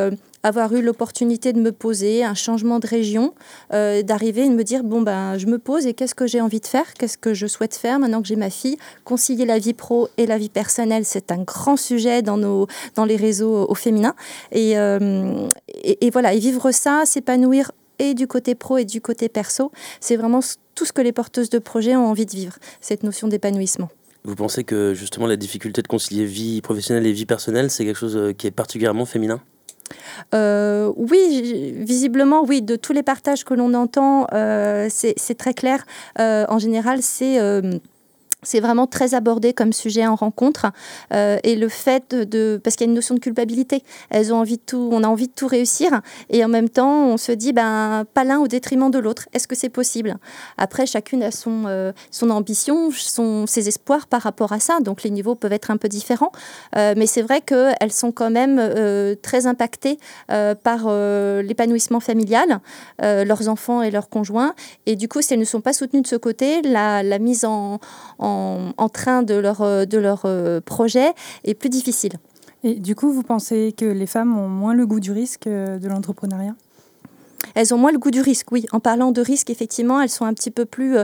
avoir 0.43 0.73
eu 0.73 0.81
l'opportunité 0.81 1.53
de 1.53 1.59
me 1.59 1.71
poser, 1.71 2.23
un 2.23 2.33
changement 2.33 2.79
de 2.79 2.87
région, 2.87 3.33
euh, 3.73 4.03
d'arriver 4.03 4.43
et 4.43 4.49
de 4.49 4.53
me 4.53 4.63
dire 4.63 4.83
bon 4.83 5.01
ben 5.01 5.37
je 5.37 5.47
me 5.47 5.57
pose 5.57 5.87
et 5.87 5.93
qu'est-ce 5.93 6.15
que 6.15 6.27
j'ai 6.27 6.41
envie 6.41 6.59
de 6.59 6.67
faire, 6.67 6.93
qu'est-ce 6.93 7.17
que 7.17 7.33
je 7.33 7.47
souhaite 7.47 7.75
faire 7.75 7.99
maintenant 7.99 8.21
que 8.21 8.27
j'ai 8.27 8.35
ma 8.35 8.49
fille? 8.49 8.77
Concilier 9.05 9.45
la 9.45 9.57
vie 9.57 9.73
pro 9.73 10.09
et 10.17 10.25
la 10.25 10.37
vie 10.37 10.49
personnelle, 10.49 11.05
c'est 11.05 11.31
un 11.31 11.41
grand 11.41 11.77
sujet 11.77 12.21
dans 12.21 12.37
nos 12.37 12.67
dans 12.95 13.05
les 13.05 13.15
réseaux 13.15 13.65
au 13.67 13.75
féminin 13.75 14.15
et, 14.51 14.77
euh, 14.77 15.47
et, 15.83 16.09
voilà 16.09 16.33
et 16.33 16.39
vivre 16.39 16.71
ça, 16.71 17.03
s'épanouir 17.05 17.71
et 17.99 18.13
du 18.13 18.27
côté 18.27 18.55
pro 18.55 18.77
et 18.77 18.85
du 18.85 19.01
côté 19.01 19.29
perso, 19.29 19.71
c'est 20.01 20.17
vraiment 20.17 20.41
tout 20.75 20.85
ce 20.85 20.91
que 20.91 21.01
les 21.01 21.13
porteuses 21.13 21.49
de 21.49 21.59
projets 21.59 21.95
ont 21.95 22.07
envie 22.07 22.25
de 22.25 22.31
vivre, 22.31 22.55
cette 22.81 23.03
notion 23.03 23.27
d'épanouissement. 23.27 23.89
Vous 24.25 24.35
pensez 24.35 24.63
que 24.63 24.93
justement 24.93 25.27
la 25.27 25.35
difficulté 25.35 25.81
de 25.81 25.87
concilier 25.87 26.25
vie 26.25 26.61
professionnelle 26.61 27.05
et 27.05 27.11
vie 27.11 27.25
personnelle, 27.25 27.69
c'est 27.69 27.85
quelque 27.85 27.99
chose 27.99 28.17
euh, 28.17 28.33
qui 28.33 28.47
est 28.47 28.51
particulièrement 28.51 29.05
féminin? 29.05 29.41
Euh, 30.33 30.91
oui, 30.95 31.73
visiblement, 31.77 32.43
oui, 32.43 32.61
de 32.61 32.75
tous 32.75 32.93
les 32.93 33.03
partages 33.03 33.43
que 33.43 33.53
l'on 33.53 33.73
entend, 33.73 34.27
euh, 34.33 34.87
c'est 34.89 35.37
très 35.37 35.53
clair. 35.53 35.85
Euh, 36.19 36.45
en 36.49 36.59
général, 36.59 37.01
c'est 37.01 37.39
c'est 38.43 38.59
vraiment 38.59 38.87
très 38.87 39.13
abordé 39.13 39.53
comme 39.53 39.73
sujet 39.73 40.05
en 40.05 40.15
rencontre 40.15 40.67
euh, 41.13 41.37
et 41.43 41.55
le 41.55 41.69
fait 41.69 42.15
de 42.15 42.59
parce 42.63 42.75
qu'il 42.75 42.85
y 42.85 42.89
a 42.89 42.91
une 42.91 42.95
notion 42.95 43.15
de 43.15 43.19
culpabilité. 43.19 43.83
Elles 44.09 44.33
ont 44.33 44.37
envie 44.37 44.57
de 44.57 44.63
tout 44.65 44.89
on 44.91 45.03
a 45.03 45.07
envie 45.07 45.27
de 45.27 45.33
tout 45.33 45.47
réussir 45.47 46.01
et 46.29 46.43
en 46.43 46.47
même 46.47 46.69
temps 46.69 47.05
on 47.05 47.17
se 47.17 47.31
dit 47.31 47.53
ben 47.53 48.05
pas 48.13 48.23
l'un 48.23 48.39
au 48.39 48.47
détriment 48.47 48.91
de 48.91 48.99
l'autre. 48.99 49.27
Est-ce 49.33 49.47
que 49.47 49.55
c'est 49.55 49.69
possible? 49.69 50.17
Après 50.57 50.85
chacune 50.85 51.23
a 51.23 51.31
son 51.31 51.63
euh, 51.67 51.91
son 52.11 52.29
ambition 52.29 52.91
son 52.91 53.47
ses 53.47 53.67
espoirs 53.67 54.07
par 54.07 54.21
rapport 54.21 54.51
à 54.51 54.59
ça 54.59 54.79
donc 54.81 55.03
les 55.03 55.09
niveaux 55.09 55.35
peuvent 55.35 55.53
être 55.53 55.71
un 55.71 55.77
peu 55.77 55.87
différents. 55.87 56.31
Euh, 56.75 56.93
mais 56.97 57.07
c'est 57.07 57.21
vrai 57.21 57.41
que 57.41 57.71
elles 57.79 57.91
sont 57.91 58.11
quand 58.11 58.29
même 58.29 58.61
très 59.21 59.47
impactées 59.47 59.97
par 60.27 60.89
l'épanouissement 61.41 61.99
familial 61.99 62.59
leurs 63.01 63.49
enfants 63.49 63.81
et 63.81 63.91
leurs 63.91 64.09
conjoints 64.09 64.53
et 64.85 64.95
du 64.95 65.07
coup 65.07 65.21
si 65.21 65.33
elles 65.33 65.39
ne 65.39 65.45
sont 65.45 65.61
pas 65.61 65.73
soutenues 65.73 66.01
de 66.01 66.07
ce 66.07 66.15
côté 66.15 66.61
la, 66.61 67.19
mise 67.19 67.45
en, 67.45 67.79
train 68.93 69.23
de 69.23 69.35
leur, 69.35 69.61
euh, 69.61 69.85
de 69.85 69.97
leur 69.97 70.21
euh, 70.25 70.61
projet 70.61 71.11
est 71.43 71.55
plus 71.55 71.69
difficile. 71.69 72.13
Et 72.63 72.75
du 72.75 72.95
coup, 72.95 73.11
vous 73.11 73.23
pensez 73.23 73.73
que 73.77 73.85
les 73.85 74.07
femmes 74.07 74.37
ont 74.37 74.47
moins 74.47 74.73
le 74.73 74.85
goût 74.85 75.01
du 75.01 75.11
risque 75.11 75.47
euh, 75.47 75.77
de 75.79 75.87
l'entrepreneuriat? 75.89 76.55
Elles 77.55 77.73
ont 77.73 77.77
moins 77.77 77.91
le 77.91 77.99
goût 77.99 78.09
du 78.09 78.21
risque, 78.21 78.51
oui. 78.53 78.65
En 78.71 78.79
parlant 78.79 79.11
de 79.11 79.21
risque, 79.21 79.49
effectivement, 79.49 79.99
elles 80.01 80.09
sont 80.09 80.23
un 80.23 80.33
petit 80.33 80.49
peu 80.49 80.65
plus 80.65 80.95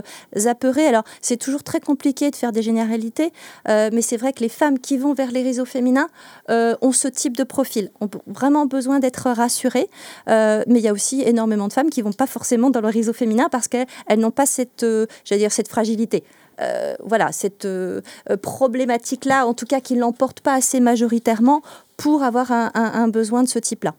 apeurées. 0.46 0.86
Alors, 0.86 1.04
c'est 1.20 1.36
toujours 1.36 1.62
très 1.62 1.80
compliqué 1.80 2.30
de 2.30 2.34
faire 2.34 2.50
des 2.50 2.62
généralités, 2.62 3.30
mais 3.68 4.00
c'est 4.00 4.16
vrai 4.16 4.32
que 4.32 4.40
les 4.40 4.48
femmes 4.48 4.78
qui 4.78 4.96
vont 4.96 5.12
vers 5.12 5.30
les 5.30 5.42
réseaux 5.42 5.66
féminins 5.66 6.08
ont 6.48 6.92
ce 6.92 7.08
type 7.08 7.36
de 7.36 7.44
profil, 7.44 7.90
ont 8.00 8.08
vraiment 8.26 8.64
besoin 8.64 9.00
d'être 9.00 9.30
rassurées. 9.30 9.90
mais 10.26 10.64
il 10.66 10.80
y 10.80 10.88
a 10.88 10.92
aussi 10.92 11.22
énormément 11.22 11.68
de 11.68 11.74
femmes 11.74 11.90
qui 11.90 12.00
vont 12.00 12.10
pas 12.10 12.26
forcément 12.26 12.70
dans 12.70 12.80
le 12.80 12.88
réseau 12.88 13.12
féminin 13.12 13.48
parce 13.52 13.68
qu'elles 13.68 13.86
n'ont 14.16 14.32
pas 14.32 14.46
cette, 14.46 14.84
dire, 15.30 15.52
cette 15.52 15.68
fragilité. 15.68 16.24
Euh, 16.60 16.94
voilà, 17.04 17.32
cette 17.32 17.64
euh, 17.64 18.00
problématique-là, 18.42 19.46
en 19.46 19.54
tout 19.54 19.66
cas 19.66 19.80
qui 19.80 19.94
ne 19.94 20.00
l'emporte 20.00 20.40
pas 20.40 20.54
assez 20.54 20.80
majoritairement 20.80 21.62
pour 21.96 22.22
avoir 22.22 22.50
un 22.50 23.08
besoin 23.08 23.42
de 23.42 23.48
ce 23.48 23.58
type-là. 23.58 23.94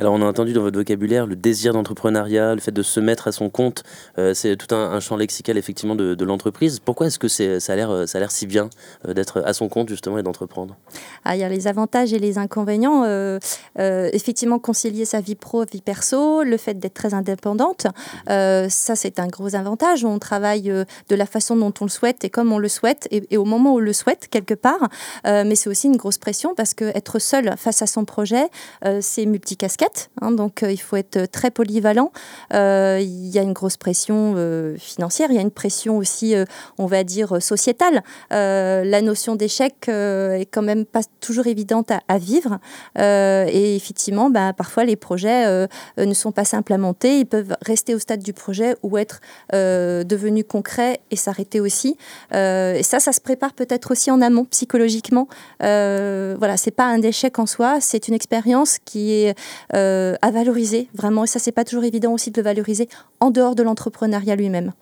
Alors 0.00 0.12
on 0.14 0.22
a 0.22 0.24
entendu 0.24 0.52
dans 0.52 0.62
votre 0.62 0.76
vocabulaire 0.76 1.24
le 1.24 1.36
désir 1.36 1.72
d'entrepreneuriat, 1.72 2.56
le 2.56 2.60
fait 2.60 2.72
de 2.72 2.82
se 2.82 2.98
mettre 2.98 3.28
à 3.28 3.32
son 3.32 3.48
compte, 3.48 3.84
euh, 4.18 4.34
c'est 4.34 4.56
tout 4.56 4.74
un, 4.74 4.98
champ 4.98 5.14
lexical 5.14 5.56
effectivement 5.56 5.94
de, 5.94 6.24
l'entreprise. 6.24 6.80
Pourquoi 6.80 7.06
est-ce 7.06 7.20
que 7.20 7.28
c'est, 7.28 7.60
ça 7.60 7.74
a 7.74 7.76
l'air, 7.76 8.30
si 8.30 8.48
bien 8.48 8.70
euh, 9.06 9.14
d'être 9.14 9.40
à 9.46 9.52
son 9.52 9.68
compte 9.68 9.88
justement 9.88 10.18
et 10.18 10.24
d'entreprendre? 10.24 10.76
Ah, 11.24 11.36
Il 11.36 11.40
y 11.40 11.44
a 11.44 11.48
les 11.48 11.68
avantages 11.68 12.12
et 12.12 12.18
les 12.18 12.38
inconvénients. 12.38 13.04
Euh, 13.04 13.38
effectivement, 13.76 14.58
concilier 14.58 15.04
sa 15.04 15.20
vie 15.20 15.36
pro, 15.36 15.64
vie 15.64 15.80
perso, 15.80 16.42
le 16.42 16.56
fait 16.56 16.74
d'être 16.74 16.94
très 16.94 17.14
indépendante, 17.14 17.86
ça 18.26 18.96
c'est 18.96 19.20
un 19.20 19.28
gros 19.28 19.54
avantage. 19.54 20.04
On 20.04 20.18
travaille 20.18 20.62
de 20.62 21.14
la 21.14 21.26
façon 21.26 21.54
dont 21.54 21.72
on 21.80 21.84
le 21.84 21.90
souhaite 21.90 22.24
et 22.24 22.30
comme 22.30 22.52
on 22.52 22.58
le 22.58 22.68
souhaite 22.68 23.06
et, 23.12 23.36
au 23.36 23.44
moment 23.44 23.74
où 23.74 23.76
on 23.76 23.78
le 23.78 23.92
souhaite 23.92 24.26
quelque 24.28 24.54
part. 24.54 24.88
mais 25.24 25.54
c'est 25.54 25.70
aussi 25.70 25.86
une 25.86 25.96
grosse 25.96 26.18
pression 26.18 26.56
parce 26.56 26.74
que 26.74 26.86
être 26.96 27.20
seul 27.20 27.54
face 27.56 27.80
à 27.80 27.86
son 27.86 28.04
projet, 28.04 28.48
c'est 29.00 29.26
multicasquette 29.26 29.83
Hein, 30.20 30.32
donc 30.32 30.62
euh, 30.62 30.72
il 30.72 30.80
faut 30.80 30.96
être 30.96 31.26
très 31.26 31.50
polyvalent. 31.50 32.12
Euh, 32.52 32.98
il 33.00 33.28
y 33.28 33.38
a 33.38 33.42
une 33.42 33.52
grosse 33.52 33.76
pression 33.76 34.34
euh, 34.36 34.76
financière, 34.78 35.30
il 35.30 35.36
y 35.36 35.38
a 35.38 35.42
une 35.42 35.50
pression 35.50 35.96
aussi, 35.96 36.34
on 36.78 36.86
va 36.86 37.04
dire, 37.04 37.42
sociétale. 37.42 38.02
la 38.30 39.02
notion 39.02 39.36
d'échec 39.36 39.88
est 39.88 40.48
quand 40.50 40.62
même 40.62 40.84
pas 40.84 41.00
toujours 41.20 41.46
évidente 41.46 41.90
à, 42.08 42.18
vivre. 42.18 42.58
et 42.96 43.76
effectivement, 43.76 44.30
bah, 44.30 44.52
parfois 44.52 44.84
les 44.84 44.96
projets 44.96 45.66
ne 45.98 46.14
sont 46.14 46.32
pas 46.32 46.44
simplement 46.44 46.64
implémentés, 46.64 47.18
ils 47.18 47.26
peuvent 47.26 47.54
rester 47.60 47.94
au 47.94 47.98
stade 47.98 48.22
du 48.22 48.32
projet 48.32 48.76
ou 48.82 48.96
être 48.96 49.20
devenus 49.52 50.44
concrets 50.48 51.00
et 51.10 51.16
s'arrêter 51.16 51.60
aussi. 51.60 51.96
et 52.32 52.82
ça, 52.82 53.00
ça 53.00 53.12
se 53.12 53.20
prépare 53.20 53.52
peut-être 53.52 53.90
aussi 53.90 54.10
en 54.10 54.22
amont, 54.22 54.44
psychologiquement. 54.46 55.28
voilà, 55.60 56.56
c'est 56.56 56.70
pas 56.70 56.86
un 56.86 57.02
échec 57.02 57.38
en 57.38 57.46
soi, 57.46 57.78
c'est 57.80 58.08
une 58.08 58.14
expérience 58.14 58.78
qui 58.84 59.12
est 59.12 59.34
euh, 59.74 60.14
à 60.22 60.30
valoriser, 60.30 60.88
vraiment. 60.94 61.24
Et 61.24 61.26
ça, 61.26 61.38
c'est 61.38 61.52
pas 61.52 61.64
toujours 61.64 61.84
évident 61.84 62.12
aussi 62.12 62.30
de 62.30 62.40
le 62.40 62.44
valoriser 62.44 62.88
en 63.20 63.30
dehors 63.30 63.54
de 63.54 63.62
l'entrepreneuriat 63.62 64.36
lui-même. 64.36 64.72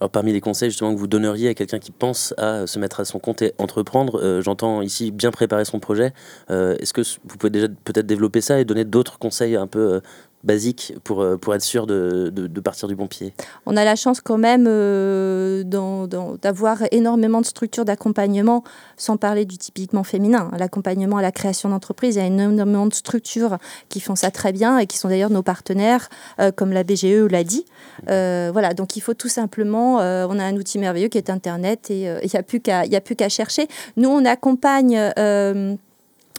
Alors, 0.00 0.10
parmi 0.10 0.32
les 0.32 0.40
conseils 0.40 0.70
justement 0.70 0.92
que 0.92 0.98
vous 0.98 1.06
donneriez 1.06 1.48
à 1.48 1.54
quelqu'un 1.54 1.78
qui 1.78 1.92
pense 1.92 2.34
à 2.36 2.66
se 2.66 2.78
mettre 2.80 2.98
à 2.98 3.04
son 3.04 3.20
compte 3.20 3.40
et 3.42 3.52
entreprendre, 3.58 4.20
euh, 4.20 4.42
j'entends 4.42 4.82
ici 4.82 5.12
bien 5.12 5.30
préparer 5.30 5.64
son 5.64 5.78
projet. 5.78 6.12
Euh, 6.50 6.76
est-ce 6.80 6.92
que 6.92 7.02
vous 7.02 7.36
pouvez 7.36 7.50
déjà 7.50 7.68
peut-être 7.84 8.06
développer 8.06 8.40
ça 8.40 8.58
et 8.58 8.64
donner 8.64 8.84
d'autres 8.84 9.18
conseils 9.20 9.54
un 9.54 9.68
peu 9.68 10.00
basiques 10.44 10.94
pour, 11.04 11.24
pour 11.40 11.54
être 11.54 11.62
sûr 11.62 11.86
de, 11.86 12.30
de, 12.30 12.60
partir 12.60 12.88
du 12.88 12.94
bon 12.94 13.06
pied 13.06 13.34
On 13.66 13.76
a 13.76 13.84
la 13.84 13.96
chance 13.96 14.20
quand 14.20 14.38
même 14.38 14.64
d'avoir 14.64 16.78
énormément 16.90 17.40
de 17.40 17.46
structures 17.46 17.84
d'accompagnement, 17.84 18.64
sans 18.96 19.16
parler 19.16 19.44
du 19.44 19.58
typiquement 19.58 20.04
féminin. 20.04 20.50
L'accompagnement 20.58 21.16
à 21.16 21.22
la 21.22 21.32
création 21.32 21.68
d'entreprise, 21.68 22.16
il 22.16 22.18
y 22.18 22.22
a 22.22 22.26
énormément 22.26 22.86
de 22.86 22.94
structures 22.94 23.58
qui 23.88 24.00
font 24.00 24.16
ça 24.16 24.30
très 24.30 24.52
bien 24.52 24.78
et 24.78 24.86
qui 24.86 24.98
sont 24.98 25.08
d'ailleurs 25.08 25.30
nos 25.30 25.42
partenaires, 25.42 26.08
comme 26.56 26.72
la 26.72 26.84
BGE 26.84 27.28
l'a 27.30 27.44
dit. 27.44 27.64
voilà, 28.06 28.74
donc 28.74 28.96
il 28.96 29.00
faut 29.00 29.14
tout 29.14 29.28
simplement, 29.28 29.96
on 29.96 30.38
a 30.38 30.44
un 30.44 30.56
outil 30.56 30.78
merveilleux 30.78 31.08
qui 31.08 31.18
est 31.18 31.30
Internet 31.30 31.90
et 31.90 32.02
il 32.02 32.30
n'y 32.30 32.96
a 32.96 33.00
plus 33.00 33.16
qu'à 33.16 33.28
chercher. 33.28 33.68
Nous, 33.96 34.08
on 34.08 34.24
accompagne 34.24 35.12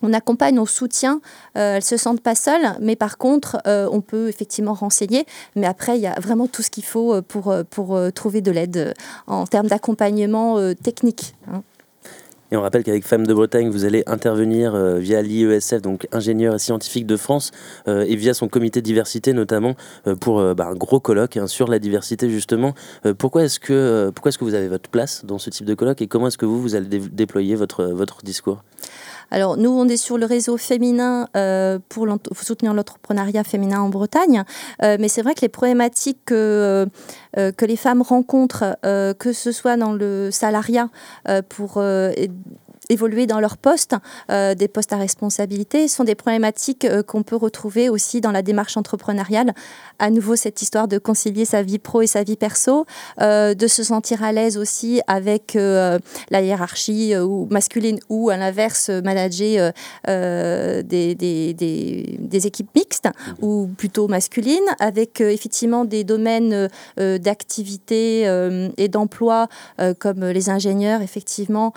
on 0.04 0.14
accompagne, 0.14 0.60
on 0.60 0.66
soutient, 0.66 1.22
euh, 1.58 1.78
elles 1.78 1.84
se 1.84 1.98
sentent 1.98 2.22
pas 2.22 2.36
seules, 2.36 2.76
mais 2.82 2.96
par 2.96 3.18
contre, 3.18 3.58
euh, 3.66 3.88
on 3.92 4.02
peut 4.02 4.28
effectivement 4.28 4.74
renseigner. 4.74 5.26
Mais 5.56 5.66
après, 5.66 5.98
il 5.98 6.02
y 6.02 6.08
a 6.08 6.20
vraiment 6.20 6.48
tout 6.48 6.62
ce 6.62 6.70
qu'il 6.70 6.84
faut 6.84 7.16
euh, 7.16 7.22
pour, 7.22 7.56
pour 7.70 7.98
trouver 8.14 8.42
de 8.42 8.52
l'aide 8.52 8.94
en 9.28 9.48
termes 9.48 9.68
d'accompagnement 9.68 10.74
technique. 10.76 11.36
Hein. 11.52 11.64
Et 12.52 12.58
on 12.58 12.62
rappelle 12.62 12.84
qu'avec 12.84 13.06
Femmes 13.06 13.26
de 13.26 13.34
Bretagne, 13.34 13.70
vous 13.70 13.86
allez 13.86 14.04
intervenir 14.06 14.76
via 14.98 15.22
l'IESF, 15.22 15.82
donc 15.82 16.08
ingénieur 16.12 16.54
et 16.54 16.60
scientifique 16.60 17.08
de 17.08 17.18
France, 17.18 17.52
et 17.88 18.16
via 18.16 18.34
son 18.34 18.48
comité 18.48 18.82
diversité 18.82 19.34
notamment, 19.34 19.76
pour 20.20 20.54
bah, 20.54 20.68
un 20.68 20.76
gros 20.76 21.00
colloque 21.00 21.38
hein, 21.38 21.48
sur 21.48 21.68
la 21.68 21.80
diversité 21.80 22.30
justement. 22.30 22.76
pourquoi 23.18 23.46
est-ce 23.46 23.60
que, 23.60 24.12
est-ce 24.26 24.38
que 24.38 24.44
vous 24.44 24.54
avez 24.54 24.68
votre 24.68 24.90
place 24.90 25.26
dans 25.26 25.40
ce 25.40 25.50
type 25.50 25.66
de 25.66 25.74
colloque 25.74 26.02
et 26.04 26.08
comment 26.08 26.28
est-ce 26.28 26.38
que 26.38 26.46
vous, 26.46 26.62
vous 26.62 26.76
allez 26.76 27.00
déployer 27.00 27.56
votre, 27.56 27.86
votre 27.86 28.22
discours? 28.24 28.64
Alors, 29.32 29.58
nous, 29.58 29.70
on 29.70 29.88
est 29.88 29.98
sur 29.98 30.18
le 30.18 30.26
réseau 30.26 30.58
féminin 30.58 31.28
euh, 31.36 31.80
pour 31.90 32.08
soutenir 32.42 32.74
l'entrepreneuriat 32.74 33.44
féminin 33.44 33.82
en 33.82 33.90
Bretagne. 33.90 34.44
Euh, 34.84 34.98
mais 35.00 35.08
c'est 35.08 35.22
vrai 35.22 35.34
que 35.34 35.42
les 35.42 35.50
problématiques 35.50 36.20
que, 36.26 36.88
euh, 37.38 37.52
que 37.52 37.66
les 37.66 37.76
femmes 37.76 38.02
rencontrent, 38.02 38.78
que 38.84 39.34
ce 39.34 39.52
soit 39.52 39.78
dans 39.78 39.94
le 39.94 40.30
salariat 40.32 40.90
pour 41.50 41.82
évoluer 42.90 43.28
dans 43.28 43.40
leur 43.40 43.58
poste, 43.58 43.96
euh, 44.30 44.56
des 44.56 44.68
postes 44.68 44.94
à 44.94 44.98
responsabilité, 44.98 45.88
sont 45.88 46.04
des 46.04 46.16
problématiques 46.16 46.86
euh, 46.86 47.04
qu'on 47.04 47.24
peut 47.24 47.36
retrouver 47.36 47.90
aussi 47.90 48.22
dans 48.22 48.32
la 48.32 48.42
démarche 48.42 48.78
entrepreneuriale. 48.78 49.54
À 50.00 50.10
nouveau, 50.10 50.36
cette 50.36 50.62
histoire 50.62 50.88
de 50.88 50.98
concilier 50.98 51.46
sa 51.46 51.62
vie 51.62 51.80
pro 51.80 52.02
et 52.02 52.08
sa 52.08 52.24
vie 52.24 52.36
perso, 52.36 52.86
euh, 53.22 53.54
de 53.54 53.68
se 53.68 53.84
sentir 53.84 54.24
à 54.24 54.32
l'aise 54.32 54.58
aussi 54.58 55.02
avec 55.08 55.54
la 55.54 56.42
hiérarchie 56.42 57.16
ou 57.18 57.48
masculine 57.50 58.00
ou 58.10 58.30
à 58.30 58.38
l'inverse, 58.38 58.90
manager 58.90 59.72
des, 60.06 60.84
des, 60.84 61.54
des, 61.54 62.18
des, 62.20 62.48
équipes 62.48 62.70
mixtes 62.76 63.06
mmh. 63.06 63.46
ou 63.46 63.70
plutôt 63.78 64.08
masculines, 64.08 64.60
avec 64.80 65.22
effectivement 65.22 65.86
des 65.86 66.04
domaines 66.04 66.70
d'activité 66.98 68.24
et 68.78 68.88
d'emploi 68.88 69.48
comme 70.00 70.26
les 70.26 70.50
ingénieurs, 70.50 71.02
effectivement, 71.02 71.74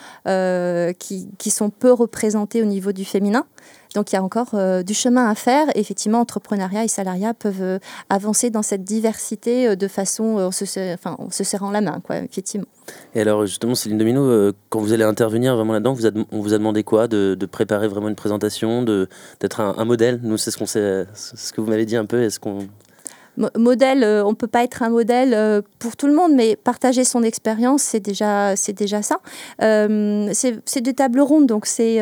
qui, 0.99 1.50
sont 1.50 1.71
peu 1.71 1.93
représentés 1.93 2.62
au 2.62 2.65
niveau 2.65 2.93
du 2.93 3.05
féminin. 3.05 3.47
Donc 3.95 4.12
il 4.12 4.17
y 4.17 4.19
a 4.19 4.23
encore 4.23 4.50
euh, 4.55 4.83
du 4.83 4.95
chemin 4.95 5.29
à 5.29 5.35
faire. 5.35 5.69
Effectivement, 5.75 6.21
entrepreneuriat 6.21 6.85
et 6.85 6.88
salariat 6.88 7.33
peuvent 7.33 7.62
euh, 7.62 7.79
avancer 8.11 8.50
dans 8.50 8.62
cette 8.62 8.85
diversité 8.85 9.69
euh, 9.69 9.76
de 9.76 9.88
façon, 9.88 10.25
on 10.25 10.50
se, 10.50 10.95
enfin, 10.95 11.17
se 11.31 11.45
serrant 11.45 11.71
la 11.71 11.81
main, 11.81 12.00
quoi, 12.05 12.19
effectivement. 12.19 12.67
Et 13.15 13.21
alors 13.21 13.47
justement, 13.47 13.75
Céline 13.75 13.99
Domino, 13.99 14.53
quand 14.69 14.81
vous 14.81 14.93
allez 14.93 15.05
intervenir 15.05 15.57
vraiment 15.57 15.73
là-dedans, 15.73 15.97
on 16.31 16.41
vous 16.41 16.55
a 16.55 16.59
demandé 16.59 16.85
quoi? 16.85 17.09
De, 17.09 17.37
préparer 17.50 17.88
vraiment 17.88 18.09
une 18.09 18.17
présentation, 18.17 18.83
d'être 18.83 19.61
un, 19.61 19.85
modèle? 19.85 20.21
Nous, 20.23 20.37
c'est 20.37 20.50
ce 20.50 20.59
qu'on 20.59 20.67
ce 20.67 21.53
que 21.53 21.61
vous 21.61 21.69
m'avez 21.69 21.87
dit 21.87 21.97
un 21.97 22.07
peu. 22.07 22.23
Est-ce 22.23 22.38
qu'on 22.38 22.69
modèle, 23.57 24.05
on 24.25 24.35
peut 24.35 24.47
pas 24.47 24.64
être 24.64 24.83
un 24.83 24.90
modèle 24.90 25.62
pour 25.78 25.97
tout 25.97 26.07
le 26.07 26.14
monde, 26.14 26.33
mais 26.35 26.57
partager 26.57 27.05
son 27.05 27.23
expérience, 27.23 27.83
c'est 27.83 28.00
déjà, 28.00 28.55
déjà 28.76 29.02
ça. 29.02 29.21
c'est 29.59 30.81
des 30.81 30.95
tables 30.95 31.21
rondes, 31.21 31.47
donc 31.47 31.66
c'est 31.66 32.00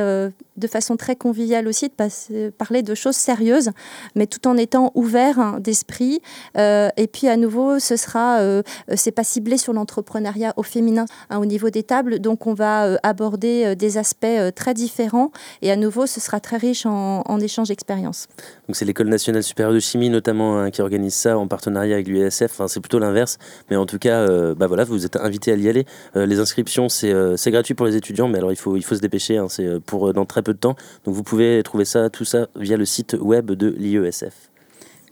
de 0.57 0.67
façon 0.67 0.97
très 0.97 1.17
conviviale 1.17 1.67
aussi, 1.67 1.91
de 2.31 2.51
parler 2.51 2.83
de 2.83 2.95
choses 2.95 3.17
sérieuses, 3.17 3.71
mais 4.15 4.27
tout 4.27 4.47
en 4.47 4.57
étant 4.57 4.93
ouvert 4.95 5.39
hein, 5.39 5.59
d'esprit. 5.61 6.21
Euh, 6.57 6.89
et 6.97 7.07
puis 7.07 7.29
à 7.29 7.37
nouveau, 7.37 7.79
ce 7.79 7.97
sera, 7.97 8.39
euh, 8.41 8.63
c'est 8.95 9.13
pas 9.13 9.25
ciblé 9.25 9.57
sur 9.57 9.73
l'entrepreneuriat 9.73 10.53
au 10.57 10.63
féminin 10.63 11.07
hein, 11.31 11.39
au 11.39 11.47
niveau 11.47 11.71
des 11.71 11.83
tables, 11.83 12.21
donc 12.21 12.47
on 12.47 12.55
va 12.55 12.87
euh, 12.87 12.97
aborder 13.03 13.75
des 13.77 13.99
aspects 13.99 14.27
très 14.55 14.75
différents. 14.75 15.31
Et 15.63 15.71
à 15.71 15.77
nouveau, 15.77 16.07
ce 16.07 16.21
sera 16.21 16.41
très 16.41 16.57
riche 16.57 16.87
en, 16.87 17.23
en 17.23 17.41
échanges 17.41 17.69
d'expériences. 17.69 18.29
Donc 18.69 18.77
c'est 18.77 18.85
l'école 18.85 19.09
nationale 19.09 19.43
supérieure 19.43 19.75
de 19.75 19.81
chimie 19.81 20.11
notamment 20.11 20.59
hein, 20.59 20.71
qui 20.71 20.81
organise 20.83 21.15
en 21.33 21.47
partenariat 21.49 21.95
avec 21.95 22.09
l'USF. 22.09 22.45
Enfin, 22.45 22.69
c'est 22.69 22.81
plutôt 22.81 22.99
l'inverse, 22.99 23.39
mais 23.71 23.77
en 23.77 23.87
tout 23.87 23.99
cas, 23.99 24.27
bah 24.55 24.67
voilà, 24.67 24.85
vous 24.85 25.05
êtes 25.05 25.17
invité 25.17 25.53
à 25.53 25.57
y 25.57 25.69
aller. 25.69 25.87
les 26.15 26.39
inscriptions, 26.39 26.89
c'est 26.89 27.51
gratuit 27.51 27.75
pour 27.75 27.87
les 27.87 27.97
étudiants, 27.97 28.29
mais 28.29 28.39
alors 28.39 28.53
il 28.53 28.57
faut 28.57 28.77
il 28.77 28.85
faut 28.85 28.95
se 28.95 29.01
dépêcher. 29.01 29.41
c'est 29.49 29.81
pour 29.81 30.13
dans 30.13 30.25
très 30.25 30.43
peu 30.43 30.53
de 30.53 30.59
temps. 30.59 30.77
Donc 31.05 31.15
vous 31.15 31.23
pouvez 31.23 31.63
trouver 31.63 31.85
ça, 31.85 32.11
tout 32.11 32.25
ça 32.25 32.49
via 32.57 32.77
le 32.77 32.85
site 32.85 33.17
web 33.21 33.51
de 33.51 33.75
l'IESF. 33.79 34.51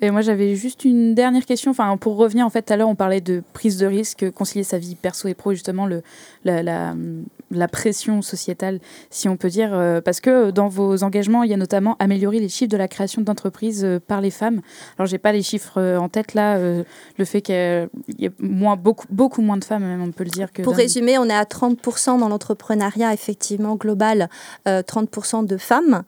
Et 0.02 0.10
moi, 0.10 0.20
j'avais 0.20 0.56
juste 0.56 0.84
une 0.84 1.14
dernière 1.14 1.46
question. 1.46 1.70
Enfin, 1.70 1.96
pour 1.96 2.16
revenir, 2.16 2.44
en 2.44 2.50
fait, 2.50 2.62
tout 2.62 2.72
à 2.72 2.76
l'heure, 2.76 2.88
on 2.88 2.96
parlait 2.96 3.20
de 3.20 3.40
prise 3.52 3.78
de 3.78 3.86
risque, 3.86 4.28
concilier 4.32 4.64
sa 4.64 4.76
vie 4.76 4.96
perso 4.96 5.28
et 5.28 5.34
pro, 5.34 5.52
justement, 5.52 5.86
le, 5.86 6.02
la, 6.44 6.96
pression 7.68 8.22
sociétale, 8.22 8.80
si 9.10 9.28
on 9.28 9.36
peut 9.36 9.48
dire. 9.48 9.70
Euh, 9.72 10.00
parce 10.00 10.20
que 10.20 10.50
dans 10.50 10.68
vos 10.68 11.02
engagements, 11.04 11.42
il 11.42 11.50
y 11.50 11.54
a 11.54 11.56
notamment 11.56 11.96
améliorer 11.98 12.38
les 12.40 12.48
chiffres 12.48 12.70
de 12.70 12.76
la 12.76 12.88
création 12.88 13.22
d'entreprises 13.22 13.84
euh, 13.84 13.98
par 13.98 14.20
les 14.20 14.30
femmes. 14.30 14.60
Alors, 14.98 15.06
j'ai 15.06 15.18
pas 15.18 15.32
les 15.32 15.42
chiffres 15.42 15.78
euh, 15.80 15.98
en 15.98 16.08
tête 16.08 16.34
là. 16.34 16.58
le 16.58 17.24
fait 17.24 17.40
qu'il 17.42 17.88
y 18.18 18.26
ait 18.26 18.32
moins, 18.38 18.76
beaucoup, 18.76 19.06
beaucoup 19.10 19.42
moins 19.42 19.56
de 19.56 19.64
femmes, 19.64 19.84
même, 19.84 20.02
on 20.02 20.12
peut 20.12 20.24
le 20.24 20.30
dire. 20.30 20.52
Que 20.52 20.62
pour 20.62 20.76
résumer, 20.76 21.18
on 21.18 21.26
est 21.26 21.34
à 21.34 21.44
30% 21.44 22.18
dans 22.18 22.28
l'entrepreneuriat, 22.28 23.12
effectivement, 23.12 23.76
global, 23.76 24.28
30% 24.66 25.46
de 25.46 25.56
femmes. 25.56 26.02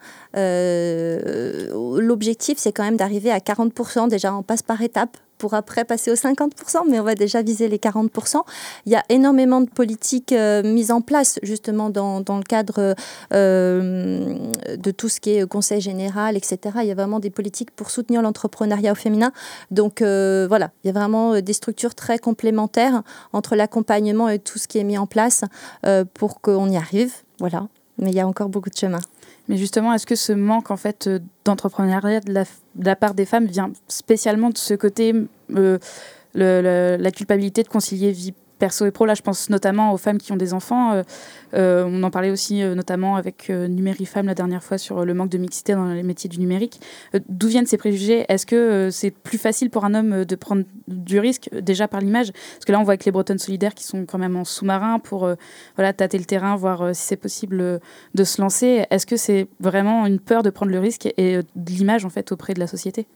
L'objectif, 2.01 2.59
c'est 2.59 2.73
quand 2.73 2.85
même 2.85 2.97
d'arriver 2.97 3.31
à 3.31 3.39
40% 3.39 4.09
Déjà, 4.09 4.35
on 4.35 4.43
passe 4.43 4.63
par 4.63 4.81
étapes 4.83 5.17
pour 5.45 5.53
après 5.53 5.85
passer 5.85 6.11
aux 6.11 6.15
50%, 6.15 6.89
mais 6.89 6.99
on 6.99 7.03
va 7.03 7.15
déjà 7.15 7.43
viser 7.43 7.69
les 7.69 7.77
40%. 7.77 8.41
Il 8.87 8.93
y 8.93 8.97
a 8.97 9.03
énormément 9.11 9.61
de 9.61 9.69
politiques 9.69 10.33
euh, 10.33 10.63
mises 10.63 10.91
en 10.91 11.03
place 11.03 11.39
justement 11.43 11.91
dans, 11.91 12.23
dans 12.23 12.39
le 12.39 12.45
cadre 12.45 12.95
euh, 13.35 14.39
de 14.75 14.91
tout 14.91 15.11
ce 15.11 15.21
qui 15.21 15.33
est 15.33 15.47
conseil 15.47 15.83
général, 15.83 16.39
etc. 16.39 16.79
Il 16.81 16.87
y 16.87 16.91
a 16.91 16.95
vraiment 16.95 17.21
des 17.21 17.29
politiques 17.29 17.73
pour 17.73 17.91
soutenir 17.91 18.23
l'entrepreneuriat 18.23 18.93
au 18.93 18.95
féminin. 18.95 19.33
Donc 19.71 20.01
euh, 20.01 20.47
voilà, 20.49 20.71
il 20.83 20.87
y 20.87 20.91
a 20.91 20.95
vraiment 20.95 21.39
des 21.39 21.53
structures 21.53 21.95
très 21.95 22.19
complémentaires 22.19 23.03
entre 23.35 23.55
l'accompagnement 23.55 24.31
et 24.31 24.39
tout 24.39 24.59
ce 24.59 24.67
qui 24.67 24.79
est 24.79 24.85
mis 24.85 24.97
en 24.97 25.07
place 25.07 25.45
pour 26.15 26.41
qu'on 26.41 26.71
y 26.71 26.79
arrive. 26.79 27.13
Voilà, 27.39 27.69
mais 27.99 28.09
il 28.09 28.15
y 28.15 28.21
a 28.21 28.27
encore 28.27 28.49
beaucoup 28.49 28.71
de 28.71 28.79
chemin. 28.79 29.01
Mais 29.49 29.57
justement, 29.57 29.93
est-ce 29.93 30.07
que 30.07 30.15
ce 30.15 30.33
manque 30.33 30.71
en 30.71 30.77
fait 30.77 31.07
euh, 31.07 31.19
d'entrepreneuriat 31.45 32.21
de, 32.21 32.45
la, 32.81 32.97
part 32.97 33.15
des 33.15 33.27
femmes 33.27 33.47
vient 33.47 33.71
spécialement 33.89 34.51
de 34.51 34.59
ce 34.59 34.75
côté, 34.75 35.15
euh, 35.55 35.79
la 36.35 37.11
culpabilité 37.11 37.63
de 37.63 37.69
concilier 37.69 38.13
vie 38.13 38.35
perso 38.58 38.87
et 38.87 38.90
pro. 38.90 39.06
Là, 39.06 39.14
je 39.14 39.23
pense 39.23 39.50
notamment 39.50 39.92
aux 39.92 39.96
femmes 39.96 40.18
qui 40.18 40.32
ont 40.32 40.37
des 40.37 40.54
enfants. 40.54 40.92
Euh, 40.92 41.02
euh, 41.54 41.84
on 41.87 42.02
en 42.02 42.11
parlait 42.11 42.30
aussi 42.30 42.62
euh, 42.62 42.75
notamment 42.75 43.16
avec 43.16 43.49
Numérifemme 43.49 44.26
la 44.26 44.34
dernière 44.34 44.62
fois 44.62 44.78
sur 44.78 45.04
le 45.04 45.14
manque 45.14 45.30
de 45.30 45.38
mixité 45.38 45.75
dans 45.75 45.87
les 45.87 46.02
métiers 46.02 46.28
du 46.28 46.38
numérique. 46.38 46.80
D'où 47.28 47.49
viennent 47.49 47.66
ces 47.66 47.76
préjugés? 47.76 48.25
Est-ce 48.28 48.46
que 48.46 48.88
c'est 48.90 49.11
plus 49.11 49.38
facile 49.38 49.70
pour 49.70 49.84
un 49.84 49.94
homme 49.94 50.25
de 50.25 50.37
prendre 50.37 50.64
du 50.88 51.18
risque 51.18 51.49
déjà 51.52 51.88
par 51.88 52.00
l'image? 52.00 52.32
Parce 52.32 52.64
que 52.66 52.73
là, 52.73 52.80
on 52.80 52.82
voit 52.82 52.92
avec 52.92 53.04
les 53.04 53.12
Bretonnes 53.12 53.38
solidaires 53.38 53.75
qui 53.75 53.84
sont 53.84 54.04
quand 54.06 54.18
même 54.18 54.37
en 54.37 54.44
sous-marin 54.44 54.99
pour 54.99 55.28
voilà, 55.76 55.92
tâter 55.92 56.18
le 56.18 56.25
terrain, 56.25 56.56
voir 56.56 56.94
si 56.94 57.02
c'est 57.02 57.16
possible 57.16 57.80
de 58.14 58.25
se 58.25 58.40
lancer. 58.40 58.87
Est-ce 58.90 59.06
que 59.06 59.16
c'est 59.16 59.49
vraiment 59.61 60.06
une 60.06 60.18
peur 60.18 60.42
de 60.42 60.50
prendre 60.50 60.73
le 60.73 60.78
risque 60.78 61.12
et 61.16 61.37
de 61.37 61.70
l'image 61.70 62.04
en 62.04 62.11
fait 62.11 62.32
auprès 62.32 62.54
de 62.54 62.61
la 62.61 62.66
société? 62.66 63.06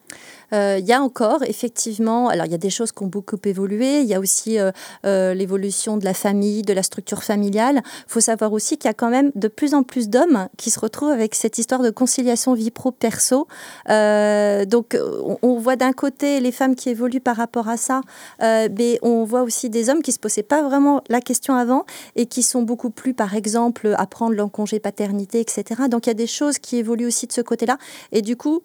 Il 0.52 0.86
y 0.86 0.92
a 0.92 1.02
encore 1.02 1.42
effectivement, 1.42 2.28
alors 2.28 2.46
il 2.46 2.52
y 2.52 2.54
a 2.54 2.58
des 2.58 2.70
choses 2.70 2.92
qui 2.92 3.02
ont 3.02 3.06
beaucoup 3.06 3.36
évolué. 3.44 4.00
Il 4.00 4.06
y 4.06 4.14
a 4.14 4.20
aussi 4.20 4.58
l'évolution 5.04 5.96
de 5.96 6.04
la 6.04 6.14
famille, 6.14 6.62
de 6.62 6.72
la 6.72 6.82
structure 6.82 7.22
familiale. 7.22 7.82
Il 7.84 8.12
faut 8.12 8.20
savoir 8.20 8.52
aussi 8.52 8.78
qu'il 8.78 8.88
y 8.88 8.90
a 8.90 8.94
quand 8.94 9.10
même 9.10 9.30
de 9.34 9.48
plus 9.48 9.74
en 9.74 9.82
plus 9.82 10.08
d'hommes 10.08 10.48
qui 10.56 10.70
se 10.70 10.80
retrouvent 10.80 11.10
avec 11.10 11.34
cette 11.34 11.58
histoire 11.58 11.82
de 11.82 11.90
conciliation 11.90 12.54
vie 12.54 12.70
pro-perso. 12.70 13.46
Euh, 13.88 14.64
donc 14.64 14.96
on, 15.42 15.58
voit 15.58 15.76
d'un 15.76 15.92
côté 15.92 16.40
les 16.40 16.52
femmes 16.52 16.76
qui 16.76 16.88
évoluent 16.90 17.20
par 17.20 17.36
rapport 17.36 17.68
à 17.68 17.76
ça, 17.76 18.00
euh, 18.42 18.68
mais 18.76 18.98
on 19.02 19.24
voit 19.24 19.42
aussi 19.42 19.70
des 19.70 19.90
hommes 19.90 20.02
qui 20.02 20.12
se 20.12 20.18
posaient 20.18 20.42
pas 20.42 20.62
vraiment 20.62 21.02
la 21.08 21.20
question 21.20 21.54
avant 21.54 21.84
et 22.16 22.26
qui 22.26 22.42
sont 22.42 22.62
beaucoup 22.62 22.90
plus, 22.90 23.14
par 23.14 23.34
exemple, 23.34 23.94
à 23.96 24.06
prendre 24.06 24.34
leur 24.34 24.50
congé 24.50 24.78
paternité, 24.78 25.40
etc. 25.40 25.82
Donc 25.90 26.06
il 26.06 26.10
y 26.10 26.12
a 26.12 26.14
des 26.14 26.26
choses 26.26 26.58
qui 26.58 26.76
évoluent 26.76 27.06
aussi 27.06 27.26
de 27.26 27.32
ce 27.32 27.40
côté-là. 27.40 27.78
Et 28.12 28.22
du 28.22 28.36
coup, 28.36 28.62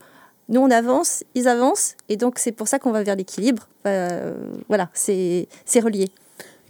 nous, 0.49 0.61
on 0.61 0.71
avance, 0.71 1.23
ils 1.35 1.47
avancent, 1.47 1.95
et 2.09 2.17
donc 2.17 2.39
c'est 2.39 2.51
pour 2.51 2.67
ça 2.67 2.79
qu'on 2.79 2.91
va 2.91 3.03
vers 3.03 3.15
l'équilibre. 3.15 3.67
Euh, 3.87 4.33
voilà, 4.67 4.89
c'est 4.93 5.47
relié. 5.75 6.09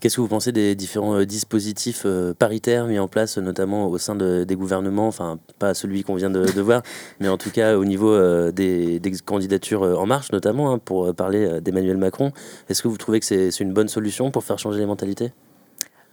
Qu'est-ce 0.04 0.18
que 0.18 0.22
vous 0.22 0.28
pensez 0.28 0.52
des 0.52 0.76
différents 0.76 1.16
euh, 1.16 1.26
dispositifs 1.26 2.02
euh, 2.06 2.34
paritaires 2.34 2.88
mis 2.88 3.00
en 3.00 3.08
place, 3.08 3.38
notamment 3.38 3.88
au 3.88 3.98
sein 3.98 4.16
des 4.16 4.56
gouvernements, 4.58 5.08
enfin 5.08 5.40
pas 5.60 5.74
celui 5.74 6.04
qu'on 6.04 6.16
vient 6.16 6.30
de, 6.30 6.60
voir, 6.60 6.84
mais 7.22 7.30
en 7.30 7.38
tout 7.38 7.52
cas 7.52 7.78
au 7.78 7.86
niveau 7.86 8.12
euh, 8.12 8.52
des, 8.52 9.00
candidatures 9.24 9.84
en 9.84 10.06
marche, 10.06 10.34
notamment 10.34 10.74
hein, 10.74 10.78
pour 10.78 11.16
parler 11.16 11.62
d'Emmanuel 11.62 11.96
Macron. 11.96 12.34
Est-ce 12.68 12.84
que 12.84 12.90
vous 12.90 12.98
trouvez 12.98 13.22
que 13.22 13.26
c'est 13.26 13.58
une 13.62 13.72
bonne 13.72 13.88
solution 13.88 14.30
pour 14.30 14.44
faire 14.44 14.60
changer 14.60 14.80
les 14.80 14.86
mentalités? 14.86 15.32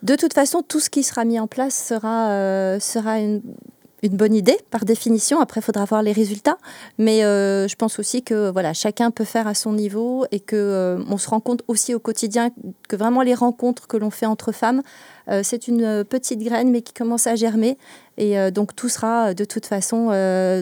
De 0.05 0.15
toute 0.15 0.35
façon, 0.35 0.63
tout 0.63 0.79
ce 0.79 0.89
qui 0.89 1.03
sera 1.03 1.25
mis 1.25 1.41
en 1.41 1.49
place 1.49 1.75
sera, 1.75 2.79
sera 2.79 3.19
une, 3.19 3.43
une 4.03 4.17
bonne 4.17 4.35
idée 4.35 4.59
par 4.71 4.85
définition. 4.85 5.41
Après, 5.41 5.61
il 5.61 5.65
faudra 5.65 5.85
voir 5.85 6.03
les 6.03 6.13
résultats. 6.13 6.59
Mais 6.99 7.25
euh, 7.25 7.69
je 7.69 7.77
pense 7.77 7.99
aussi 7.99 8.23
que 8.23 8.51
voilà, 8.51 8.73
chacun 8.73 9.11
peut 9.11 9.25
faire 9.25 9.47
à 9.47 9.55
son 9.55 9.73
niveau 9.73 10.27
et 10.31 10.41
que 10.41 10.57
euh, 10.57 11.03
on 11.09 11.19
se 11.19 11.29
rend 11.29 11.41
compte 11.41 11.63
aussi 11.69 11.95
au 11.95 11.99
quotidien 11.99 12.51
que 12.89 12.97
vraiment 12.97 13.23
les 13.23 13.35
rencontres 13.35 13.87
que 13.87 13.97
l'on 13.97 14.11
fait 14.11 14.27
entre 14.27 14.53
femmes, 14.53 14.83
c'est 15.43 15.69
une 15.69 16.05
petite 16.05 16.43
graine 16.43 16.71
mais 16.71 16.83
qui 16.83 16.93
commence 16.93 17.27
à 17.27 17.35
germer. 17.35 17.77
Et 18.19 18.51
donc 18.51 18.77
tout 18.77 18.89
sera 18.89 19.33
de 19.33 19.45
toute 19.45 19.65
façon, 19.65 20.07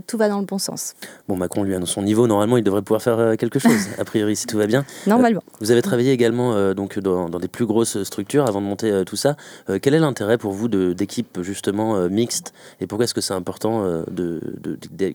tout 0.06 0.16
va 0.16 0.28
dans 0.28 0.38
le 0.38 0.44
bon 0.44 0.58
sens. 0.58 0.94
Bon, 1.26 1.36
Macron, 1.36 1.64
lui, 1.64 1.74
à 1.74 1.86
son 1.86 2.02
niveau, 2.02 2.26
normalement, 2.28 2.56
il 2.56 2.62
devrait 2.62 2.82
pouvoir 2.82 3.02
faire 3.02 3.36
quelque 3.36 3.58
chose, 3.58 3.88
a 3.98 4.04
priori, 4.04 4.36
si 4.36 4.46
tout 4.46 4.58
va 4.58 4.66
bien. 4.66 4.84
Normalement. 5.06 5.42
vous 5.60 5.72
avez 5.72 5.82
travaillé 5.82 6.12
également 6.12 6.72
donc, 6.74 6.98
dans, 7.00 7.28
des 7.28 7.48
plus 7.48 7.66
grosses 7.66 8.02
structures 8.04 8.46
avant 8.46 8.60
de 8.60 8.66
monter 8.66 9.02
tout 9.06 9.16
ça. 9.16 9.36
quel 9.82 9.94
est 9.94 9.98
l'intérêt 9.98 10.38
pour 10.38 10.52
vous 10.52 10.68
d'équipes 10.68 11.42
justement 11.42 12.08
mixtes 12.08 12.52
et 12.80 12.86
pourquoi 12.86 13.04
est-ce 13.04 13.14
que 13.14 13.20
c'est 13.20 13.34
important 13.34 13.84
de, 14.08 14.40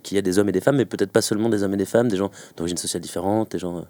qu'il 0.03 0.15
y 0.15 0.19
ait 0.19 0.21
des 0.21 0.39
hommes 0.39 0.49
et 0.49 0.53
des 0.53 0.61
femmes, 0.61 0.77
mais 0.77 0.85
peut-être 0.85 1.11
pas 1.11 1.21
seulement 1.21 1.49
des 1.49 1.63
hommes 1.63 1.73
et 1.73 1.77
des 1.77 1.85
femmes, 1.85 2.07
des 2.07 2.17
gens 2.17 2.31
d'origine 2.57 2.77
sociale 2.77 3.01
différente, 3.01 3.51
des 3.51 3.59
gens... 3.59 3.83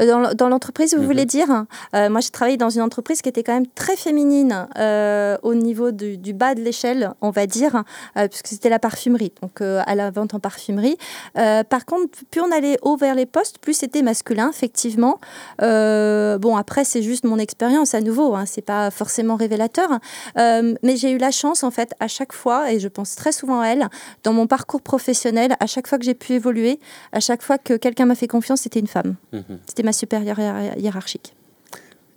Euh, 0.00 0.34
dans, 0.34 0.48
l'entreprise, 0.48 0.94
vous 0.94 1.00
mhm. 1.00 1.06
voulez 1.06 1.24
dire? 1.24 1.66
Euh, 1.94 2.08
Moi, 2.10 2.20
j'ai 2.20 2.30
travaillé 2.30 2.56
dans 2.56 2.70
une 2.70 2.82
entreprise 2.82 3.22
qui 3.22 3.28
était 3.28 3.42
quand 3.42 3.54
même 3.54 3.66
très 3.66 3.96
féminine 3.96 4.66
euh, 4.78 5.36
au 5.42 5.54
niveau 5.54 5.90
du, 5.90 6.32
bas 6.32 6.54
de 6.54 6.60
l'échelle, 6.60 7.12
on 7.20 7.30
va 7.30 7.46
dire, 7.46 7.84
puisque 8.14 8.48
c'était 8.48 8.68
la 8.68 8.78
parfumerie, 8.78 9.32
donc 9.40 9.60
à 9.60 9.94
la 9.94 10.10
vente 10.10 10.34
en 10.34 10.40
parfumerie. 10.40 10.96
par 11.34 11.84
contre, 11.86 12.08
plus 12.30 12.40
on 12.40 12.50
allait 12.50 12.76
haut 12.82 12.96
vers 12.96 13.14
les 13.14 13.26
postes, 13.26 13.58
plus 13.58 13.74
c'était 13.74 14.02
masculin, 14.02 14.50
effectivement. 14.50 15.18
bon, 15.60 16.56
après, 16.56 16.84
c'est 16.84 17.02
juste 17.02 17.24
mon 17.24 17.38
expérience 17.38 17.94
à 17.94 18.00
nouveau, 18.00 18.34
hein, 18.34 18.44
c'est 18.46 18.62
pas 18.62 18.90
forcément 18.90 19.36
révélateur, 19.36 19.88
mais 20.36 20.96
j'ai 20.96 21.12
eu 21.12 21.18
la 21.18 21.30
chance, 21.30 21.62
en 21.62 21.70
fait, 21.70 21.94
à 22.00 22.08
chaque 22.08 22.32
fois, 22.32 22.72
et 22.72 22.80
je 22.80 22.88
pense 22.88 23.14
très 23.14 23.32
souvent 23.32 23.60
à 23.60 23.68
elle, 23.68 23.88
dans 24.24 24.32
mon 24.32 24.46
parcours 24.46 24.82
professionnel, 24.82 25.56
à 25.60 25.66
chaque 25.66 25.86
fois 25.86 25.98
que 25.98 26.04
j'ai 26.04 26.14
pu 26.14 26.32
évoluer, 26.32 26.80
à 27.12 27.20
chaque 27.20 27.42
fois 27.42 27.58
que 27.58 27.74
quelqu'un 27.74 28.06
m'a 28.06 28.16
fait 28.16 28.28
confiance, 28.28 28.62
c'était 28.62 28.80
une 28.80 28.88
femme. 28.88 29.14
Mhm. 29.32 29.58
C'était 29.66 29.83
ma 29.84 29.92
supérieure 29.92 30.38
hiérarchique. 30.76 31.34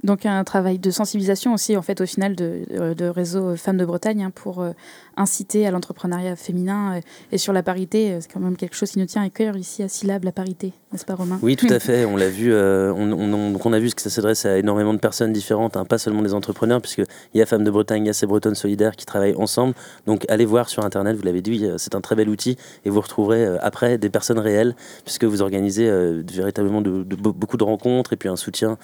Donc 0.04 0.26
un 0.26 0.44
travail 0.44 0.80
de 0.80 0.92
sensibilisation 0.92 1.54
aussi, 1.54 1.76
en 1.76 1.82
fait, 1.82 2.02
au 2.02 2.06
final, 2.06 2.36
de, 2.36 2.66
euh, 2.72 2.94
de 2.94 3.06
réseau 3.06 3.56
Femmes 3.56 3.78
de 3.78 3.86
Bretagne 3.86 4.24
hein, 4.24 4.32
pour 4.34 4.62
euh, 4.62 4.72
inciter 5.18 5.68
à 5.68 5.72
l'entrepreneuriat 5.72 6.36
féminin. 6.36 7.00
Et, 7.32 7.38
sur 7.38 7.54
la 7.54 7.64
parité, 7.64 8.12
euh, 8.12 8.18
c'est 8.22 8.32
quand 8.32 8.40
même 8.40 8.56
quelque 8.56 8.76
chose 8.76 8.92
qui 8.92 9.00
nous 9.00 9.06
tient 9.06 9.24
à 9.24 9.30
cœur 9.30 9.58
ici 9.58 9.84
à 9.84 9.88
Syllab, 9.88 10.24
la 10.24 10.32
parité, 10.32 10.74
n'est-ce 10.92 11.06
pas 11.06 11.16
Romain? 11.16 11.40
Oui, 11.42 11.56
tout 11.56 11.68
à 11.70 11.80
fait. 11.82 12.06
On 12.06 12.16
l'a 12.16 12.30
vu, 12.30 12.54
on, 12.54 13.58
on, 13.64 13.74
a 13.74 13.80
vu 13.80 13.90
que 13.92 14.02
ça 14.02 14.10
s'adresse 14.10 14.46
à 14.46 14.58
énormément 14.58 14.94
de 14.94 15.00
personnes 15.00 15.34
différentes, 15.34 15.78
hein, 15.78 15.86
pas 15.86 15.98
seulement 15.98 16.22
des 16.22 16.34
entrepreneurs, 16.34 16.82
puisqu'il 16.82 17.06
y 17.36 17.42
a 17.42 17.46
Femmes 17.46 17.64
de 17.64 17.72
Bretagne, 17.72 18.04
il 18.04 18.08
y 18.08 18.10
a 18.10 18.14
ces 18.14 18.26
Bretonnes 18.26 18.56
solidaires 18.56 18.96
qui 18.96 19.06
travaillent 19.06 19.36
ensemble. 19.36 19.74
Donc 20.06 20.26
allez 20.30 20.46
voir 20.46 20.70
sur 20.70 20.86
Internet, 20.86 21.16
vous 21.16 21.24
l'avez 21.24 21.42
dit, 21.42 21.68
c'est 21.78 21.96
un 21.96 22.02
très 22.02 22.16
bel 22.16 22.30
outil 22.30 22.58
et 22.86 22.90
vous 22.90 23.02
retrouverez 23.02 23.46
après 23.62 23.98
des 23.98 24.10
personnes 24.10 24.40
réelles, 24.40 24.76
puisque 25.04 25.26
vous 25.26 25.42
organisez 25.42 25.90
véritablement 26.32 26.82
de, 26.82 27.04
beaucoup 27.04 27.58
de 27.58 27.64
rencontres 27.64 28.14
et 28.14 28.16
puis 28.16 28.30
un 28.30 28.36
soutien. 28.36 28.78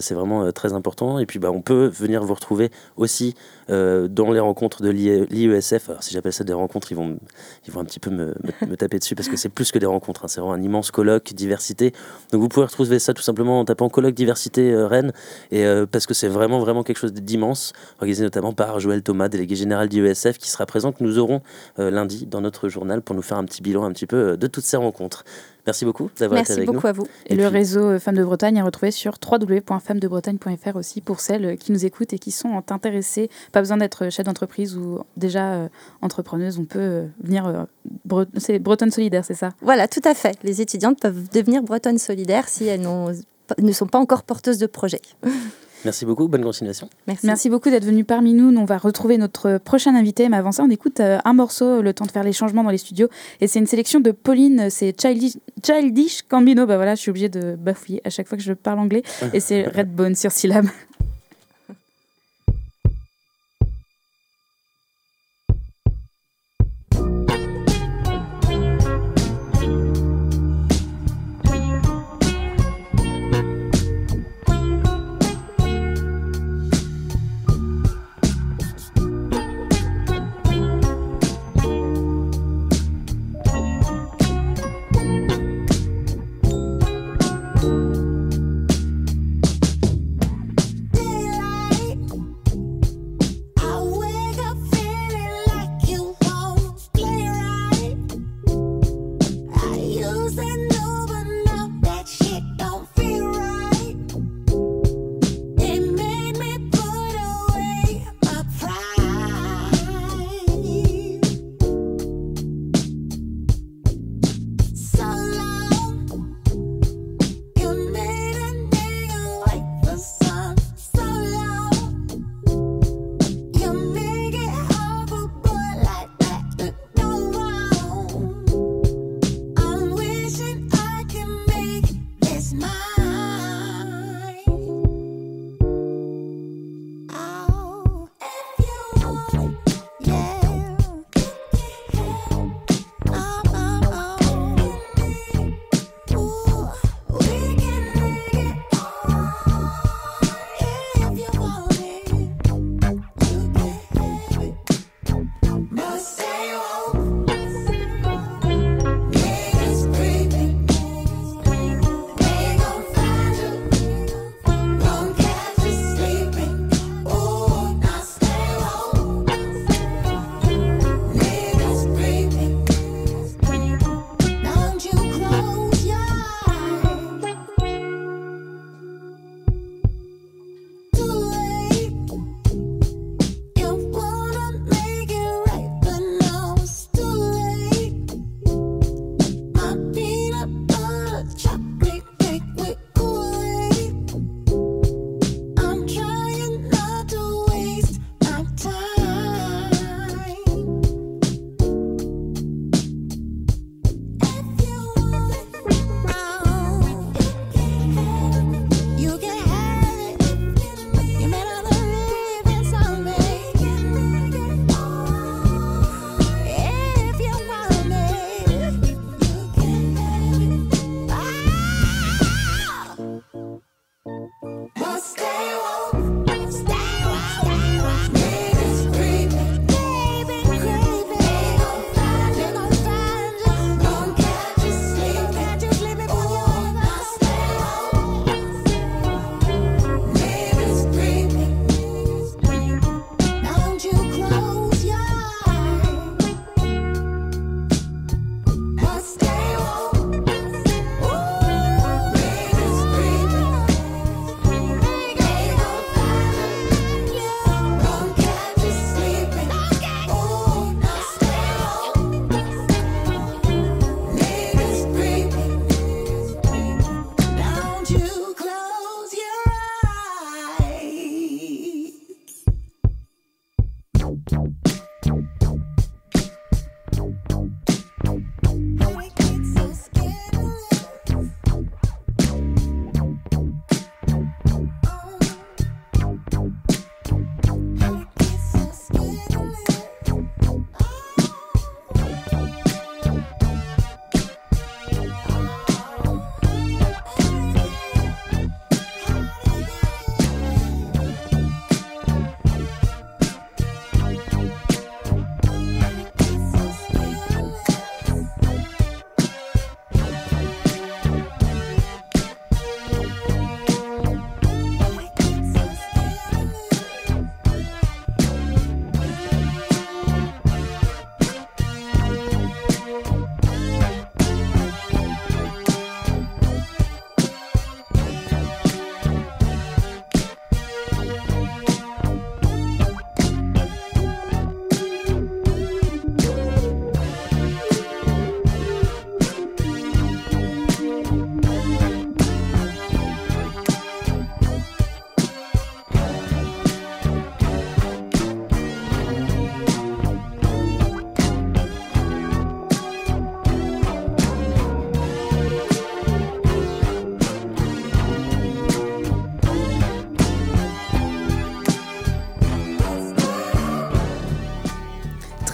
c'est 0.00 0.14
vraiment 0.14 0.50
très 0.52 0.72
important. 0.72 1.18
Et 1.18 1.26
puis, 1.26 1.38
bah, 1.38 1.50
on 1.50 1.62
peut 1.62 1.86
venir 1.86 2.22
vous 2.22 2.34
retrouver 2.34 2.70
aussi 2.96 3.34
euh, 3.70 4.08
dans 4.08 4.32
les 4.32 4.40
rencontres 4.40 4.82
de 4.82 4.90
l'IESF. 4.90 5.79
Alors, 5.88 6.02
si 6.02 6.12
j'appelle 6.12 6.32
ça 6.32 6.44
des 6.44 6.52
rencontres, 6.52 6.92
ils 6.92 6.94
vont, 6.94 7.18
ils 7.66 7.72
vont 7.72 7.80
un 7.80 7.84
petit 7.84 8.00
peu 8.00 8.10
me, 8.10 8.34
taper 8.76 8.98
dessus 8.98 9.14
parce 9.14 9.28
que 9.28 9.36
c'est 9.36 9.48
plus 9.48 9.72
que 9.72 9.78
des 9.78 9.86
rencontres. 9.86 10.24
Hein. 10.24 10.28
C'est 10.28 10.40
vraiment 10.40 10.54
un 10.54 10.62
immense 10.62 10.90
colloque 10.90 11.32
diversité. 11.32 11.92
Donc, 12.32 12.40
vous 12.40 12.48
pouvez 12.48 12.66
retrouver 12.66 12.98
ça 12.98 13.14
tout 13.14 13.22
simplement 13.22 13.60
en 13.60 13.64
tapant 13.64 13.88
colloque 13.88 14.14
diversité 14.14 14.70
euh, 14.70 14.86
Rennes. 14.86 15.12
Et 15.50 15.64
euh, 15.64 15.86
parce 15.86 16.06
que 16.06 16.14
c'est 16.14 16.28
vraiment, 16.28 16.58
vraiment 16.58 16.82
quelque 16.82 16.98
chose 16.98 17.12
d'immense, 17.12 17.72
organisé 17.96 18.22
notamment 18.22 18.52
par 18.52 18.80
Joël 18.80 19.02
Thomas, 19.02 19.28
délégué 19.28 19.56
général 19.56 19.88
d'IESF, 19.88 20.38
qui 20.38 20.50
sera 20.50 20.66
présent, 20.66 20.92
que 20.92 21.02
nous 21.02 21.18
aurons 21.18 21.42
lundi 21.78 22.26
dans 22.26 22.40
notre 22.40 22.68
journal 22.68 23.02
pour 23.02 23.14
nous 23.14 23.22
faire 23.22 23.38
un 23.38 23.44
petit 23.44 23.62
bilan 23.62 23.84
un 23.84 23.92
petit 23.92 24.06
peu 24.06 24.36
de 24.36 24.46
toutes 24.46 24.64
ces 24.64 24.76
rencontres. 24.76 25.24
Merci 25.66 25.84
beaucoup 25.84 26.10
d'avoir 26.18 26.40
été 26.40 26.52
avec 26.52 26.66
beaucoup 26.66 26.86
à 26.86 26.92
vous. 26.92 27.06
Et, 27.26 27.36
le 27.36 27.46
réseau 27.46 27.82
euh, 27.82 27.98
Femmes 27.98 28.16
de 28.16 28.24
Bretagne 28.24 28.56
est 28.56 28.62
retrouvé 28.62 28.90
sur 28.90 29.14
www.femmesdebretagne.fr 29.24 30.76
aussi 30.76 31.00
pour 31.00 31.20
celles 31.20 31.56
qui 31.58 31.72
nous 31.72 31.84
écoutent 31.84 32.12
et 32.12 32.18
qui 32.18 32.30
sont 32.30 32.62
intéressées. 32.70 33.30
Pas 33.52 33.60
besoin 33.60 33.76
d'être 33.76 34.10
chef 34.10 34.26
d'entreprise 34.26 34.76
ou 34.76 35.00
déjà 35.16 35.52
euh, 35.52 35.68
entrepreneuse. 36.02 36.58
On 36.58 36.64
peut 36.64 36.78
euh, 36.78 37.06
venir. 37.22 37.66
c'est 38.36 38.58
Bretonne 38.58 38.90
solidaire, 38.90 39.24
c'est 39.24 39.34
ça? 39.34 39.50
Voilà, 39.60 39.88
tout 39.88 40.02
à 40.04 40.14
fait. 40.14 40.36
Les 40.42 40.60
étudiantes 40.60 41.00
peuvent 41.00 41.28
devenir 41.30 41.62
Bretonne 41.62 41.98
solidaire 41.98 42.48
si 42.48 42.66
elles 42.66 42.80
ne 42.80 43.72
sont 43.72 43.86
pas 43.86 43.98
encore 43.98 44.22
porteuses 44.22 44.58
de 44.58 44.66
projets. 44.66 45.02
Merci 45.84 46.04
beaucoup, 46.04 46.28
bonne 46.28 46.42
continuation. 46.42 46.88
Merci, 47.06 47.26
Merci 47.26 47.50
beaucoup 47.50 47.70
d'être 47.70 47.84
venu 47.84 48.04
parmi 48.04 48.34
nous. 48.34 48.54
On 48.56 48.64
va 48.64 48.78
retrouver 48.78 49.18
notre 49.18 49.58
prochain 49.58 49.94
invité, 49.94 50.28
mais 50.28 50.36
avant 50.36 50.52
ça, 50.52 50.62
on 50.62 50.70
écoute 50.70 51.00
euh, 51.00 51.18
un 51.24 51.32
morceau, 51.32 51.82
le 51.82 51.94
temps 51.94 52.04
de 52.04 52.10
faire 52.10 52.24
les 52.24 52.32
changements 52.32 52.64
dans 52.64 52.70
les 52.70 52.78
studios. 52.78 53.08
Et 53.40 53.46
c'est 53.46 53.58
une 53.58 53.66
sélection 53.66 54.00
de 54.00 54.10
Pauline, 54.10 54.68
c'est 54.70 54.94
Childish, 55.00 55.36
Childish 55.64 56.22
Cambino. 56.28 56.66
Bah 56.66 56.76
voilà, 56.76 56.94
je 56.94 57.00
suis 57.00 57.10
obligée 57.10 57.28
de 57.28 57.56
bafouiller 57.56 58.00
à 58.04 58.10
chaque 58.10 58.28
fois 58.28 58.36
que 58.36 58.44
je 58.44 58.52
parle 58.52 58.78
anglais. 58.78 59.02
Et 59.32 59.40
c'est 59.40 59.62
Redbone 59.74 60.14
sur 60.14 60.32
syllabe. 60.32 60.66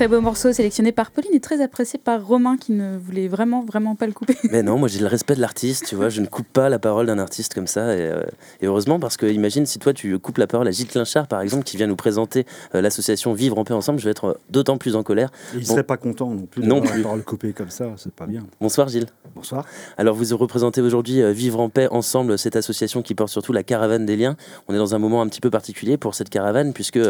Très 0.06 0.14
beau 0.14 0.20
morceau 0.20 0.52
sélectionné 0.52 0.92
par 0.92 1.10
Pauline 1.10 1.34
et 1.34 1.40
très 1.40 1.60
apprécié 1.60 1.98
par 1.98 2.24
Romain 2.24 2.56
qui 2.56 2.70
ne 2.70 2.96
voulait 2.96 3.26
vraiment, 3.26 3.64
vraiment 3.64 3.96
pas 3.96 4.06
le 4.06 4.12
couper. 4.12 4.36
Mais 4.44 4.62
non, 4.62 4.78
moi 4.78 4.86
j'ai 4.86 5.00
le 5.00 5.08
respect 5.08 5.34
de 5.34 5.40
l'artiste, 5.40 5.84
tu 5.84 5.96
vois, 5.96 6.10
je 6.10 6.20
ne 6.20 6.26
coupe 6.26 6.46
pas 6.46 6.68
la 6.68 6.78
parole 6.78 7.06
d'un 7.06 7.18
artiste 7.18 7.54
comme 7.54 7.66
ça. 7.66 7.92
Et, 7.92 8.02
euh, 8.02 8.22
heureusement, 8.62 9.00
parce 9.00 9.16
que 9.16 9.26
imagine 9.26 9.66
si 9.66 9.80
toi 9.80 9.92
tu 9.92 10.16
coupes 10.20 10.38
la 10.38 10.46
parole 10.46 10.68
à 10.68 10.70
Gilles 10.70 10.86
Clinchard, 10.86 11.26
par 11.26 11.40
exemple, 11.40 11.64
qui 11.64 11.76
vient 11.76 11.88
nous 11.88 11.96
présenter 11.96 12.46
euh, 12.76 12.82
l'association 12.82 13.32
Vivre 13.32 13.58
en 13.58 13.64
paix 13.64 13.74
ensemble, 13.74 13.98
je 13.98 14.04
vais 14.04 14.12
être 14.12 14.38
d'autant 14.48 14.78
plus 14.78 14.94
en 14.94 15.02
colère. 15.02 15.32
il 15.54 15.58
ne 15.58 15.64
serait 15.64 15.82
pas 15.82 15.96
content 15.96 16.30
non 16.30 16.46
plus 16.46 16.62
de 16.62 16.68
non 16.68 16.80
plus. 16.80 16.98
la 16.98 17.02
parole 17.02 17.24
coupée 17.24 17.52
comme 17.52 17.70
ça, 17.70 17.86
c'est 17.96 18.12
pas 18.12 18.26
bien. 18.26 18.44
Bonsoir 18.60 18.86
Gilles. 18.86 19.08
Bonsoir. 19.34 19.66
Alors 19.98 20.14
vous 20.14 20.36
représentez 20.36 20.82
aujourd'hui 20.82 21.20
Vivre 21.32 21.58
en 21.58 21.68
paix 21.68 21.88
ensemble, 21.90 22.38
cette 22.38 22.54
association 22.54 23.02
qui 23.02 23.16
porte 23.16 23.30
surtout 23.30 23.52
la 23.52 23.64
caravane 23.64 24.06
des 24.06 24.16
liens. 24.16 24.36
On 24.68 24.74
est 24.74 24.78
dans 24.78 24.94
un 24.94 24.98
moment 24.98 25.20
un 25.20 25.26
petit 25.26 25.40
peu 25.40 25.50
particulier 25.50 25.96
pour 25.96 26.14
cette 26.14 26.30
caravane, 26.30 26.72
puisque 26.72 27.00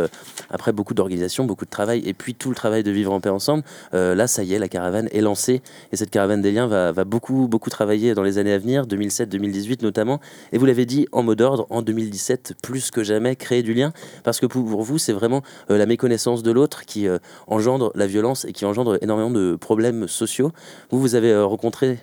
après 0.48 0.72
beaucoup 0.72 0.94
d'organisation, 0.94 1.44
beaucoup 1.44 1.66
de 1.66 1.70
travail, 1.70 2.02
et 2.06 2.14
puis 2.14 2.34
tout 2.34 2.48
le 2.48 2.54
travail 2.54 2.85
de 2.86 2.90
vivre 2.90 3.12
en 3.12 3.20
paix 3.20 3.28
ensemble, 3.28 3.62
euh, 3.94 4.14
là, 4.14 4.26
ça 4.26 4.42
y 4.42 4.54
est, 4.54 4.58
la 4.58 4.68
caravane 4.68 5.08
est 5.12 5.20
lancée, 5.20 5.62
et 5.92 5.96
cette 5.96 6.10
caravane 6.10 6.40
des 6.40 6.52
liens 6.52 6.66
va, 6.66 6.92
beaucoup, 7.04 7.48
beaucoup 7.48 7.70
travailler 7.70 8.14
dans 8.14 8.22
les 8.22 8.38
années 8.38 8.52
à 8.52 8.58
venir, 8.58 8.86
2007-2018 8.86 9.82
notamment, 9.82 10.20
et 10.52 10.58
vous 10.58 10.66
l'avez 10.66 10.86
dit, 10.86 11.06
en 11.12 11.22
mot 11.22 11.34
d'ordre, 11.34 11.66
en 11.70 11.82
2017, 11.82 12.54
plus 12.62 12.90
que 12.90 13.04
jamais, 13.04 13.36
créer 13.36 13.62
du 13.62 13.74
lien, 13.74 13.92
parce 14.24 14.40
que 14.40 14.46
pour 14.46 14.82
vous, 14.82 14.98
c'est 14.98 15.12
vraiment 15.12 15.42
euh, 15.70 15.78
la 15.78 15.86
méconnaissance 15.86 16.42
de 16.42 16.50
l'autre 16.50 16.84
qui 16.84 17.08
euh, 17.08 17.18
engendre 17.46 17.92
la 17.94 18.06
violence 18.06 18.44
et 18.44 18.52
qui 18.52 18.64
engendre 18.64 18.98
énormément 19.02 19.30
de 19.30 19.56
problèmes 19.56 20.08
sociaux. 20.08 20.52
Vous, 20.90 21.00
vous 21.00 21.14
avez 21.14 21.36
rencontré 21.36 21.98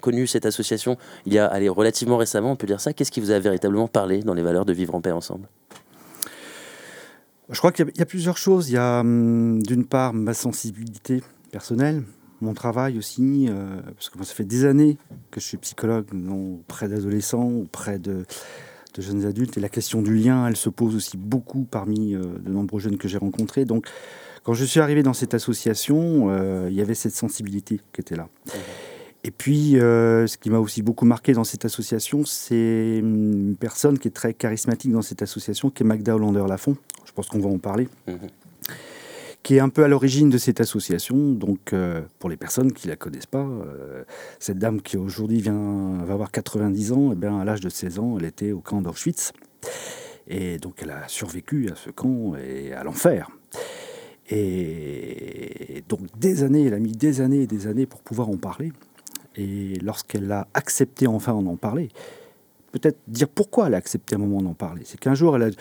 connu 0.00 0.26
cette 0.26 0.46
association 0.46 0.96
il 1.26 1.34
y 1.34 1.38
a 1.38 1.46
allez, 1.46 1.68
relativement 1.68 2.16
récemment, 2.16 2.52
on 2.52 2.56
peut 2.56 2.66
dire 2.66 2.80
ça. 2.80 2.92
Qu'est-ce 2.92 3.10
qui 3.10 3.20
vous 3.20 3.30
a 3.30 3.38
véritablement 3.38 3.88
parlé 3.88 4.20
dans 4.20 4.34
les 4.34 4.42
valeurs 4.42 4.64
de 4.64 4.72
vivre 4.72 4.94
en 4.94 5.00
paix 5.00 5.10
ensemble? 5.10 5.48
Je 7.50 7.58
crois 7.58 7.72
qu'il 7.72 7.90
y, 7.96 8.02
a 8.02 8.06
plusieurs 8.06 8.38
choses. 8.38 8.70
Il 8.70 8.74
y 8.74 8.78
a 8.78 9.00
hum, 9.00 9.62
d'une 9.62 9.84
part 9.84 10.12
ma 10.12 10.34
sensibilité 10.34 11.22
personnelle, 11.50 12.02
mon 12.40 12.54
travail 12.54 12.98
aussi, 12.98 13.46
euh, 13.48 13.80
parce 13.94 14.10
que 14.10 14.22
ça 14.24 14.34
fait 14.34 14.44
des 14.44 14.64
années 14.64 14.98
que 15.30 15.40
je 15.40 15.46
suis 15.46 15.56
psychologue 15.58 16.06
auprès 16.30 16.88
d'adolescents, 16.88 17.50
auprès 17.50 17.98
de, 17.98 18.24
jeunes 18.98 19.26
adultes, 19.26 19.58
et 19.58 19.60
la 19.60 19.68
question 19.68 20.00
du 20.00 20.16
lien, 20.16 20.46
elle 20.46 20.56
se 20.56 20.70
pose 20.70 20.96
aussi 20.96 21.18
beaucoup 21.18 21.64
parmi 21.64 22.14
euh, 22.14 22.22
de 22.38 22.50
nombreux 22.50 22.80
jeunes 22.80 22.96
que 22.96 23.08
j'ai 23.08 23.18
rencontrés. 23.18 23.66
Donc, 23.66 23.86
quand 24.42 24.54
je 24.54 24.64
suis 24.64 24.80
arrivé 24.80 25.02
dans 25.02 25.12
cette 25.12 25.34
association, 25.34 26.28
euh, 26.30 26.68
il 26.70 26.76
y 26.76 26.80
avait 26.80 26.94
cette 26.94 27.14
sensibilité 27.14 27.80
qui 27.92 28.00
était 28.00 28.16
là. 28.16 28.28
Et 29.26 29.30
puis, 29.30 29.72
ce 29.72 30.36
qui 30.38 30.48
m'a 30.48 30.60
aussi 30.60 30.82
beaucoup 30.82 31.04
marqué 31.04 31.32
dans 31.32 31.44
cette 31.44 31.64
association, 31.64 32.24
c'est 32.24 33.00
hum, 33.02 33.48
une 33.48 33.56
personne 33.56 33.98
qui 33.98 34.08
est 34.08 34.12
très 34.12 34.32
charismatique 34.32 34.92
dans 34.92 35.02
cette 35.02 35.20
association, 35.20 35.68
qui 35.68 35.82
est 35.82 35.86
Magda 35.86 36.14
Hollander-Lafont, 36.14 36.76
pense 37.16 37.28
qu'on 37.28 37.40
va 37.40 37.48
en 37.48 37.58
parler, 37.58 37.88
mhm. 38.06 38.28
qui 39.42 39.56
est 39.56 39.60
un 39.60 39.70
peu 39.70 39.82
à 39.82 39.88
l'origine 39.88 40.30
de 40.30 40.38
cette 40.38 40.60
association. 40.60 41.32
Donc, 41.32 41.72
euh, 41.72 42.02
pour 42.20 42.30
les 42.30 42.36
personnes 42.36 42.72
qui 42.72 42.86
ne 42.86 42.92
la 42.92 42.96
connaissent 42.96 43.26
pas, 43.26 43.44
euh, 43.44 44.04
cette 44.38 44.58
dame 44.58 44.80
qui 44.82 44.96
aujourd'hui 44.96 45.40
vient, 45.40 46.04
va 46.04 46.14
avoir 46.14 46.30
90 46.30 46.92
ans, 46.92 47.08
et 47.08 47.12
eh 47.14 47.16
bien, 47.16 47.40
à 47.40 47.44
l'âge 47.44 47.60
de 47.60 47.70
16 47.70 47.98
ans, 47.98 48.16
elle 48.18 48.26
était 48.26 48.52
au 48.52 48.60
camp 48.60 48.82
d'Auschwitz. 48.82 49.32
Et 50.28 50.58
donc, 50.58 50.82
elle 50.82 50.90
a 50.90 51.08
survécu 51.08 51.70
à 51.70 51.74
ce 51.74 51.90
camp 51.90 52.34
et 52.36 52.72
à 52.72 52.84
l'enfer. 52.84 53.30
Et 54.28 55.84
donc, 55.88 56.00
des 56.18 56.42
années, 56.42 56.66
elle 56.66 56.74
a 56.74 56.80
mis 56.80 56.92
des 56.92 57.20
années 57.20 57.42
et 57.42 57.46
des 57.46 57.66
années 57.66 57.86
pour 57.86 58.02
pouvoir 58.02 58.28
en 58.28 58.36
parler. 58.36 58.72
Et 59.36 59.78
lorsqu'elle 59.82 60.30
a 60.32 60.48
accepté 60.54 61.06
enfin 61.06 61.40
d'en 61.40 61.56
parler, 61.56 61.88
peut-être 62.72 62.98
dire 63.08 63.28
pourquoi 63.28 63.66
elle 63.66 63.74
a 63.74 63.78
accepté 63.78 64.14
un 64.14 64.18
moment 64.18 64.42
d'en 64.42 64.54
parler. 64.54 64.82
C'est 64.84 64.98
qu'un 64.98 65.14
jour, 65.14 65.36
elle 65.36 65.52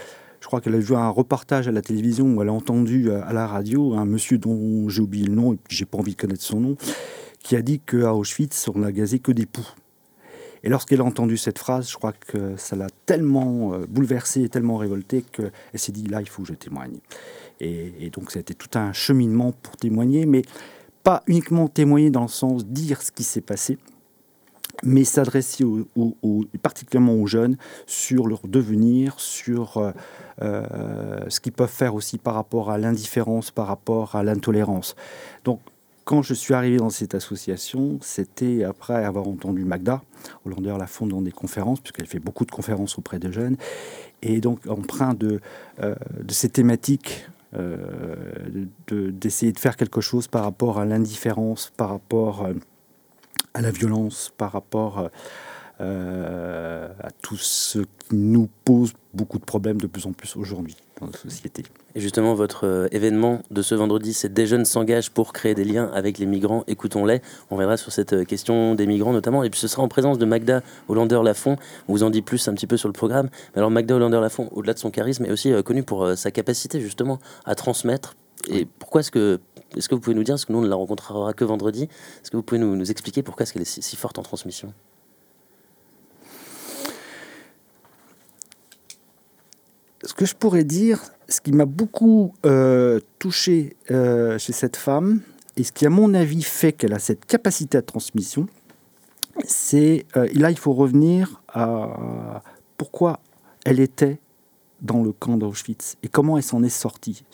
je 0.46 0.48
crois 0.48 0.62
qu'elle 0.62 0.76
a 0.76 0.78
vu 0.78 0.94
un 0.94 1.10
reportage 1.10 1.68
à 1.68 1.72
la 1.72 1.82
télévision 1.82 2.28
où 2.28 2.42
elle 2.44 2.50
a 2.50 2.54
entendu 2.54 3.10
euh, 3.10 3.24
à 3.26 3.34
la 3.34 3.48
radio 3.48 3.96
un 3.96 4.06
monsieur 4.06 4.38
dont 4.38 4.88
j'ai 4.90 5.02
oublié 5.02 5.26
le 5.26 5.34
nom 5.34 5.54
et 5.54 5.58
j'ai 5.70 5.86
pas 5.86 5.98
envie 5.98 6.14
de 6.14 6.22
connaître 6.22 6.44
son 6.44 6.60
nom, 6.60 6.78
qui 7.40 7.56
a 7.56 7.64
dit 7.64 7.80
qu'à 7.80 8.14
Auschwitz, 8.14 8.68
on 8.68 8.78
n'a 8.78 8.92
gazé 8.92 9.18
que 9.18 9.32
des 9.32 9.48
poux. 9.48 9.68
Et 10.64 10.70
lorsqu'elle 10.70 11.02
a 11.02 11.04
entendu 11.04 11.38
cette 11.38 11.58
phrase, 11.58 11.90
je 11.90 11.96
crois 11.96 12.14
que 12.14 12.56
ça 12.58 12.76
l'a 12.76 12.90
tellement 13.08 13.74
euh, 13.74 13.88
bouleversée, 13.90 14.48
tellement 14.48 14.78
révoltée 14.78 15.24
qu'elle 15.24 15.52
s'est 15.74 15.92
dit 15.92 16.04
là, 16.04 16.22
il 16.22 16.30
faut 16.30 16.44
que 16.44 16.50
je 16.50 16.54
témoigne. 16.54 17.00
Et, 17.60 18.12
donc, 18.12 18.30
ça 18.30 18.38
a 18.38 18.42
été 18.42 18.54
tout 18.54 18.78
un 18.78 18.94
cheminement 18.94 19.52
pour 19.52 19.78
témoigner, 19.78 20.28
mais 20.28 20.44
pas 21.06 21.22
uniquement 21.28 21.68
témoigner 21.68 22.10
dans 22.10 22.24
le 22.24 22.28
sens 22.28 22.66
dire 22.66 23.04
ce 23.04 23.12
qui 23.12 23.24
s'est 23.24 23.40
passé, 23.40 23.78
mais 24.84 25.04
s'adresser 25.04 25.64
particulièrement 26.64 27.14
aux 27.14 27.28
jeunes 27.28 27.58
sur 27.86 28.26
leur 28.26 28.42
devenir, 28.48 29.20
sur 29.20 29.78
euh, 29.78 29.92
euh, 30.42 31.20
ce 31.30 31.40
qu'ils 31.40 31.52
peuvent 31.52 31.70
faire 31.70 31.94
aussi 31.94 32.18
par 32.18 32.34
rapport 32.34 32.72
à 32.72 32.80
l'indifférence, 32.80 33.52
par 33.52 33.68
rapport 33.68 34.16
à 34.16 34.24
l'intolérance. 34.24 34.96
Donc, 35.44 35.60
quand 36.06 36.24
je 36.24 36.34
suis 36.34 36.56
arrivé 36.56 36.78
dans 36.78 36.90
cette 36.90 37.14
association, 37.14 38.00
c'était 38.02 38.64
après 38.64 39.06
avoir 39.06 39.28
entendu 39.28 39.64
Magda 39.64 40.02
Hollander 40.44 40.76
la 40.80 40.88
fonde 40.88 41.10
dans 41.10 41.22
des 41.22 41.32
conférences, 41.32 41.82
puisqu'elle 41.82 42.08
fait 42.08 42.20
beaucoup 42.20 42.46
de 42.46 42.52
conférences 42.52 42.98
auprès 42.98 43.20
des 43.20 43.32
jeunes, 43.32 43.58
et 44.24 44.42
donc 44.42 44.66
empreint 44.68 45.14
de, 45.14 45.40
euh, 45.84 45.94
de 46.20 46.34
ces 46.34 46.50
thématiques 46.50 47.28
d'essayer 47.54 49.52
de, 49.52 49.60
faire 49.60 49.76
quelque 49.76 50.02
chose 50.02 50.28
par 50.28 50.44
rapport 50.44 50.80
à 50.80 50.86
l'indifférence, 50.86 51.72
par 51.78 51.90
rapport 51.90 52.48
à 53.54 53.62
la 53.62 53.72
violence, 53.72 54.34
par 54.38 54.52
rapport 54.52 55.10
euh, 55.82 56.88
à 57.02 57.12
tout 57.22 57.38
ce 57.38 57.80
qui 57.80 58.16
nous 58.16 58.50
pose 58.64 58.94
beaucoup 59.14 59.40
de 59.40 59.44
problèmes 59.44 59.80
de 59.80 59.88
plus 59.88 60.06
en 60.06 60.14
plus 60.14 60.36
aujourd'hui 60.36 60.76
dans 61.00 61.08
notre 61.08 61.20
société. 61.20 61.64
Et 61.96 62.00
justement, 62.00 62.34
votre 62.34 62.66
euh, 62.66 62.88
événement 62.92 63.42
de 63.52 63.62
ce 63.62 63.76
vendredi, 63.76 64.14
c'est 64.14 64.34
Des 64.34 64.48
jeunes 64.48 64.66
s'engagent 64.66 65.12
pour 65.12 65.34
créer 65.34 65.54
des 65.54 65.66
liens 65.66 65.92
avec 65.94 66.18
les 66.18 66.26
migrants. 66.26 66.64
Écoutons-les. 66.68 67.22
On 67.52 67.56
reviendra 67.56 67.78
sur 67.78 67.92
cette 67.92 68.14
euh, 68.14 68.24
question 68.24 68.76
des 68.76 68.88
migrants 68.88 69.14
notamment. 69.14 69.44
Et 69.44 69.50
puis 69.50 69.60
ce 69.60 69.68
sera 69.68 69.84
en 69.84 69.88
présence 69.88 70.18
de 70.18 70.26
Magda 70.26 70.62
Hollander-Lafont. 70.88 71.58
On 71.88 71.94
vous 71.94 72.04
en 72.04 72.10
dit 72.10 72.22
plus 72.22 72.48
un 72.48 72.54
petit 72.54 72.68
peu 72.68 72.78
sur 72.78 72.90
le 72.90 72.94
programme. 72.94 73.30
Mais 73.54 73.60
alors 73.60 73.72
Magda 73.72 73.96
Hollander-Lafont, 73.96 74.50
au-delà 74.52 74.74
de 74.74 74.80
son 74.80 74.92
charisme, 74.92 75.26
est 75.26 75.32
aussi 75.32 75.52
connue 75.64 75.84
pour 75.84 76.18
sa 76.18 76.32
capacité 76.32 76.80
justement 76.80 77.20
à 77.46 77.56
transmettre. 77.56 78.16
Et 78.50 78.66
pourquoi 78.80 79.02
est-ce 79.02 79.12
que 79.12 79.40
est-ce 79.76 79.90
que 79.90 79.96
vous 79.96 80.02
pouvez 80.02 80.16
nous 80.16 80.24
dire, 80.24 80.34
parce 80.34 80.46
que 80.46 80.54
nous 80.54 80.60
on 80.60 80.62
ne 80.62 80.70
la 80.70 80.76
rencontrera 80.76 81.34
que 81.34 81.44
vendredi, 81.44 81.84
est-ce 81.84 82.32
que 82.32 82.38
vous 82.38 82.44
pouvez 82.44 82.60
nous, 82.60 82.90
expliquer 82.90 83.24
pourquoi 83.24 83.44
est-ce 83.44 83.54
qu'elle 83.54 83.64
est 83.64 83.82
si, 83.82 83.96
forte 83.96 84.18
en 84.20 84.24
transmission? 84.24 84.74
Ce 90.16 90.20
que 90.22 90.26
je 90.26 90.36
pourrais 90.36 90.64
dire, 90.64 91.02
ce 91.28 91.42
qui 91.42 91.52
m'a 91.52 91.66
beaucoup 91.66 92.34
euh, 92.46 93.02
touché 93.20 93.76
euh, 93.92 94.38
chez 94.38 94.54
cette 94.54 94.78
femme, 94.78 95.20
et 95.58 95.66
ce 95.66 95.74
qui 95.74 95.86
à 95.86 95.90
mon 95.90 96.14
avis 96.14 96.42
fait 96.42 96.72
qu'elle 96.72 96.94
a 96.94 97.00
cette 97.00 97.26
capacité 97.26 97.78
à 97.78 97.82
transmission, 97.82 98.48
c'est, 99.44 100.06
euh, 100.16 100.30
là 100.34 100.52
il 100.52 100.58
faut 100.58 100.72
revenir 100.72 101.42
à 101.50 102.42
pourquoi 102.78 103.20
elle 103.66 103.82
était 103.82 104.22
dans 104.80 105.04
le 105.04 105.12
camp 105.12 105.36
d'Auschwitz 105.36 105.98
et 106.02 106.08
comment 106.08 106.38
elle 106.38 106.44
s'en 106.44 106.64
est 106.64 106.70
sortie 106.70 107.26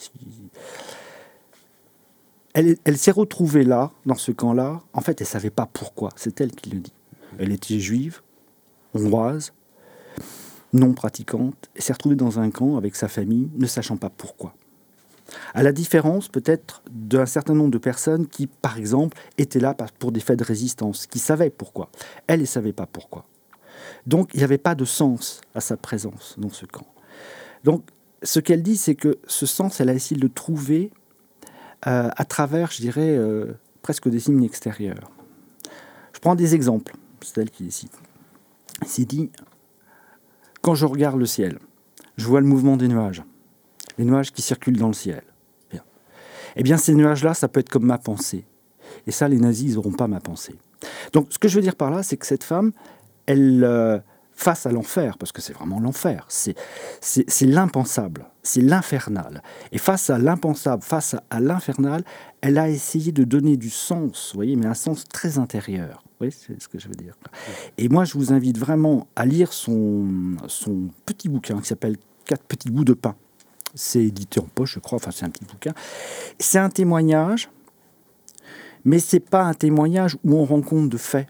elle, 2.56 2.98
s'est 2.98 3.12
retrouvée 3.12 3.64
là, 3.64 3.92
dans 4.08 4.16
ce 4.16 4.32
camp-là. 4.32 4.82
En 4.94 5.02
fait, 5.02 5.22
elle 5.22 5.28
ne 5.28 5.30
savait 5.30 5.52
pas 5.52 5.70
pourquoi. 5.72 6.10
C'est 6.16 6.42
elle 6.42 6.52
qui 6.52 6.72
le 6.72 6.80
dit. 6.80 6.94
Elle 7.38 7.52
était 7.52 7.80
juive, 7.80 8.22
hongroise, 8.96 9.54
non 10.74 10.94
pratiquante. 10.94 11.70
S'est 11.76 11.94
retrouvée 11.94 12.16
dans 12.16 12.40
un 12.40 12.50
camp 12.50 12.78
avec 12.78 12.96
sa 12.96 13.08
famille, 13.08 13.50
ne 13.56 13.66
sachant 13.66 13.98
pas 13.98 14.10
pourquoi. 14.10 14.54
À 15.54 15.64
la 15.64 15.72
différence 15.72 16.28
peut-être 16.28 16.84
d'un 16.90 17.26
certain 17.26 17.54
nombre 17.54 17.72
de 17.72 17.78
personnes 17.78 18.28
qui, 18.28 18.48
par 18.48 18.78
exemple, 18.78 19.18
étaient 19.38 19.60
là 19.60 19.76
pour 20.00 20.12
des 20.12 20.20
faits 20.20 20.40
de 20.40 20.44
résistance, 20.44 21.08
qui 21.08 21.20
savaient 21.20 21.50
pourquoi. 21.50 21.90
Elle 22.28 22.42
ne 22.42 22.46
savait 22.46 22.74
pas 22.74 22.86
pourquoi. 22.86 23.26
Donc 24.06 24.32
il 24.34 24.38
n'y 24.38 24.44
avait 24.44 24.58
pas 24.58 24.76
de 24.76 24.86
sens 24.86 25.42
à 25.56 25.62
sa 25.62 25.78
présence 25.78 26.36
dans 26.38 26.50
ce 26.50 26.66
camp. 26.66 26.88
Donc 27.64 27.84
ce 28.24 28.40
qu'elle 28.40 28.64
dit, 28.64 28.78
c'est 28.78 28.96
que 28.96 29.20
ce 29.28 29.46
sens, 29.46 29.80
elle 29.80 29.90
a 29.90 29.94
essayé 29.94 30.16
de 30.16 30.26
le 30.26 30.32
trouver 30.32 30.92
euh, 31.88 32.10
à 32.16 32.26
travers, 32.26 32.72
je 32.72 32.82
dirais, 32.82 33.16
euh, 33.18 33.54
presque 33.82 34.10
des 34.10 34.20
signes 34.20 34.44
extérieurs. 34.44 35.10
Je 36.14 36.20
prends 36.20 36.36
des 36.36 36.54
exemples, 36.54 36.96
c'est 37.22 37.40
elle 37.40 37.50
qui 37.50 37.64
les 37.64 37.72
cite. 37.72 37.98
C'est 38.86 39.06
dit, 39.06 39.32
quand 40.62 40.76
je 40.76 40.86
regarde 40.86 41.20
le 41.20 41.26
ciel, 41.26 41.60
je 42.18 42.28
vois 42.28 42.42
le 42.42 42.48
mouvement 42.48 42.78
des 42.78 42.88
nuages, 42.88 43.24
les 43.98 44.06
nuages 44.06 44.32
qui 44.32 44.42
circulent 44.42 44.78
dans 44.78 44.88
le 44.88 44.94
ciel. 44.94 45.24
Eh 46.56 46.64
bien, 46.64 46.78
ces 46.78 46.94
nuages-là, 46.94 47.34
ça 47.34 47.48
peut 47.48 47.60
être 47.60 47.70
comme 47.70 47.86
ma 47.86 47.98
pensée. 47.98 48.46
Et 49.08 49.12
ça, 49.12 49.28
les 49.28 49.38
nazis, 49.38 49.72
ils 49.72 49.76
n'auront 49.76 49.94
pas 49.94 50.08
ma 50.08 50.20
pensée. 50.20 50.56
Donc, 51.14 51.28
ce 51.30 51.40
que 51.40 51.48
je 51.48 51.56
veux 51.56 51.62
dire 51.62 51.76
par 51.76 51.92
là, 51.92 52.04
c'est 52.04 52.18
que 52.18 52.26
cette 52.26 52.44
femme, 52.44 52.72
elle, 53.26 53.64
euh, 53.64 54.00
face 54.42 54.66
à 54.66 54.72
l'enfer, 54.72 55.18
parce 55.20 55.32
que 55.32 55.40
c'est 55.40 55.54
vraiment 55.54 55.80
l'enfer, 55.80 56.26
c'est 56.28 56.56
l'impensable, 57.42 58.26
c'est 58.42 58.62
l'infernal. 58.62 59.44
Et 59.72 59.78
face 59.78 60.10
à 60.10 60.18
l'impensable, 60.18 60.82
face 60.82 61.16
à 61.30 61.40
l'infernal, 61.40 62.04
elle 62.42 62.58
a 62.58 62.68
essayé 62.68 63.12
de 63.12 63.24
donner 63.24 63.56
du 63.56 63.70
sens, 63.70 64.32
vous 64.34 64.38
voyez, 64.40 64.56
mais 64.56 64.66
un 64.66 64.74
sens 64.74 65.08
très 65.08 65.38
intérieur. 65.38 66.04
Voyez, 66.18 66.32
c'est 66.32 66.60
ce 66.60 66.68
que 66.68 66.80
je 66.80 66.88
veux 66.88 66.96
dire. 66.96 67.16
Et 67.78 67.88
moi, 67.88 68.04
je 68.04 68.14
vous 68.14 68.34
invite 68.34 68.58
vraiment 68.58 69.08
à 69.16 69.28
lire 69.28 69.54
son, 69.54 70.08
son 70.48 70.90
petit 71.06 71.30
bouquin 71.30 71.60
qui 71.60 71.68
s'appelle 71.68 71.98
Quatre 72.26 72.44
petits 72.44 72.70
bouts 72.70 72.86
de 72.86 72.94
pain. 72.94 73.16
C'est 73.74 74.04
édité 74.04 74.40
en 74.40 74.48
poche, 74.56 74.76
je 74.76 74.80
crois. 74.80 74.98
Enfin, 74.98 75.12
c'est 75.12 75.26
un 75.26 75.30
petit 75.30 75.46
bouquin. 75.46 75.74
C'est 76.40 76.60
un 76.60 76.70
témoignage, 76.70 77.50
mais 78.86 79.00
c'est 79.00 79.20
pas 79.20 79.44
un 79.44 79.54
témoignage 79.54 80.18
où 80.24 80.36
on 80.36 80.46
rend 80.46 80.62
compte 80.62 80.90
de 80.90 80.98
faits. 80.98 81.28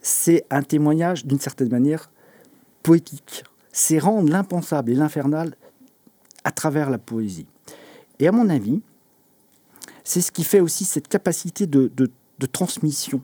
C'est 0.00 0.44
un 0.50 0.62
témoignage, 0.62 1.26
d'une 1.26 1.40
certaine 1.40 1.68
manière, 1.68 2.10
poétique. 2.84 3.42
C'est 3.72 3.98
rendre 3.98 4.30
l'impensable 4.30 4.92
et 4.92 4.94
l'infernal 4.94 5.56
à 6.44 6.52
travers 6.52 6.90
la 6.90 6.98
poésie. 6.98 7.46
Et 8.20 8.28
à 8.28 8.32
mon 8.32 8.48
avis, 8.48 8.80
c'est 10.04 10.20
ce 10.20 10.30
qui 10.30 10.44
fait 10.44 10.60
aussi 10.60 10.84
cette 10.84 11.08
capacité 11.08 11.66
de, 11.66 11.90
de 11.96 12.46
transmission 12.46 13.20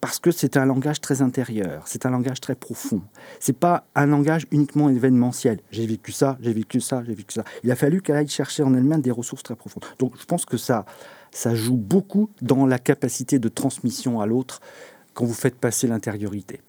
parce 0.00 0.18
que 0.18 0.30
c'est 0.30 0.56
un 0.56 0.66
langage 0.66 1.00
très 1.00 1.22
intérieur, 1.22 1.82
c'est 1.86 2.06
un 2.06 2.10
langage 2.10 2.40
très 2.40 2.54
profond. 2.54 3.02
C'est 3.40 3.52
pas 3.52 3.86
un 3.94 4.06
langage 4.06 4.46
uniquement 4.50 4.88
événementiel. 4.88 5.60
J'ai 5.70 5.86
vécu 5.86 6.12
ça, 6.12 6.36
j'ai 6.40 6.52
vécu 6.52 6.80
ça, 6.80 7.02
j'ai 7.04 7.14
vécu 7.14 7.34
ça. 7.34 7.44
Il 7.64 7.70
a 7.70 7.76
fallu 7.76 8.02
qu'elle 8.02 8.16
aille 8.16 8.28
chercher 8.28 8.62
en 8.62 8.74
elle-même 8.74 9.00
des 9.00 9.10
ressources 9.10 9.42
très 9.42 9.56
profondes. 9.56 9.84
Donc 9.98 10.14
je 10.18 10.24
pense 10.24 10.44
que 10.44 10.56
ça, 10.56 10.84
ça 11.30 11.54
joue 11.54 11.76
beaucoup 11.76 12.30
dans 12.42 12.66
la 12.66 12.78
capacité 12.78 13.38
de 13.38 13.48
transmission 13.48 14.20
à 14.20 14.26
l'autre 14.26 14.60
quand 15.14 15.24
vous 15.24 15.34
faites 15.34 15.56
passer 15.56 15.86
l'intériorité. 15.86 16.60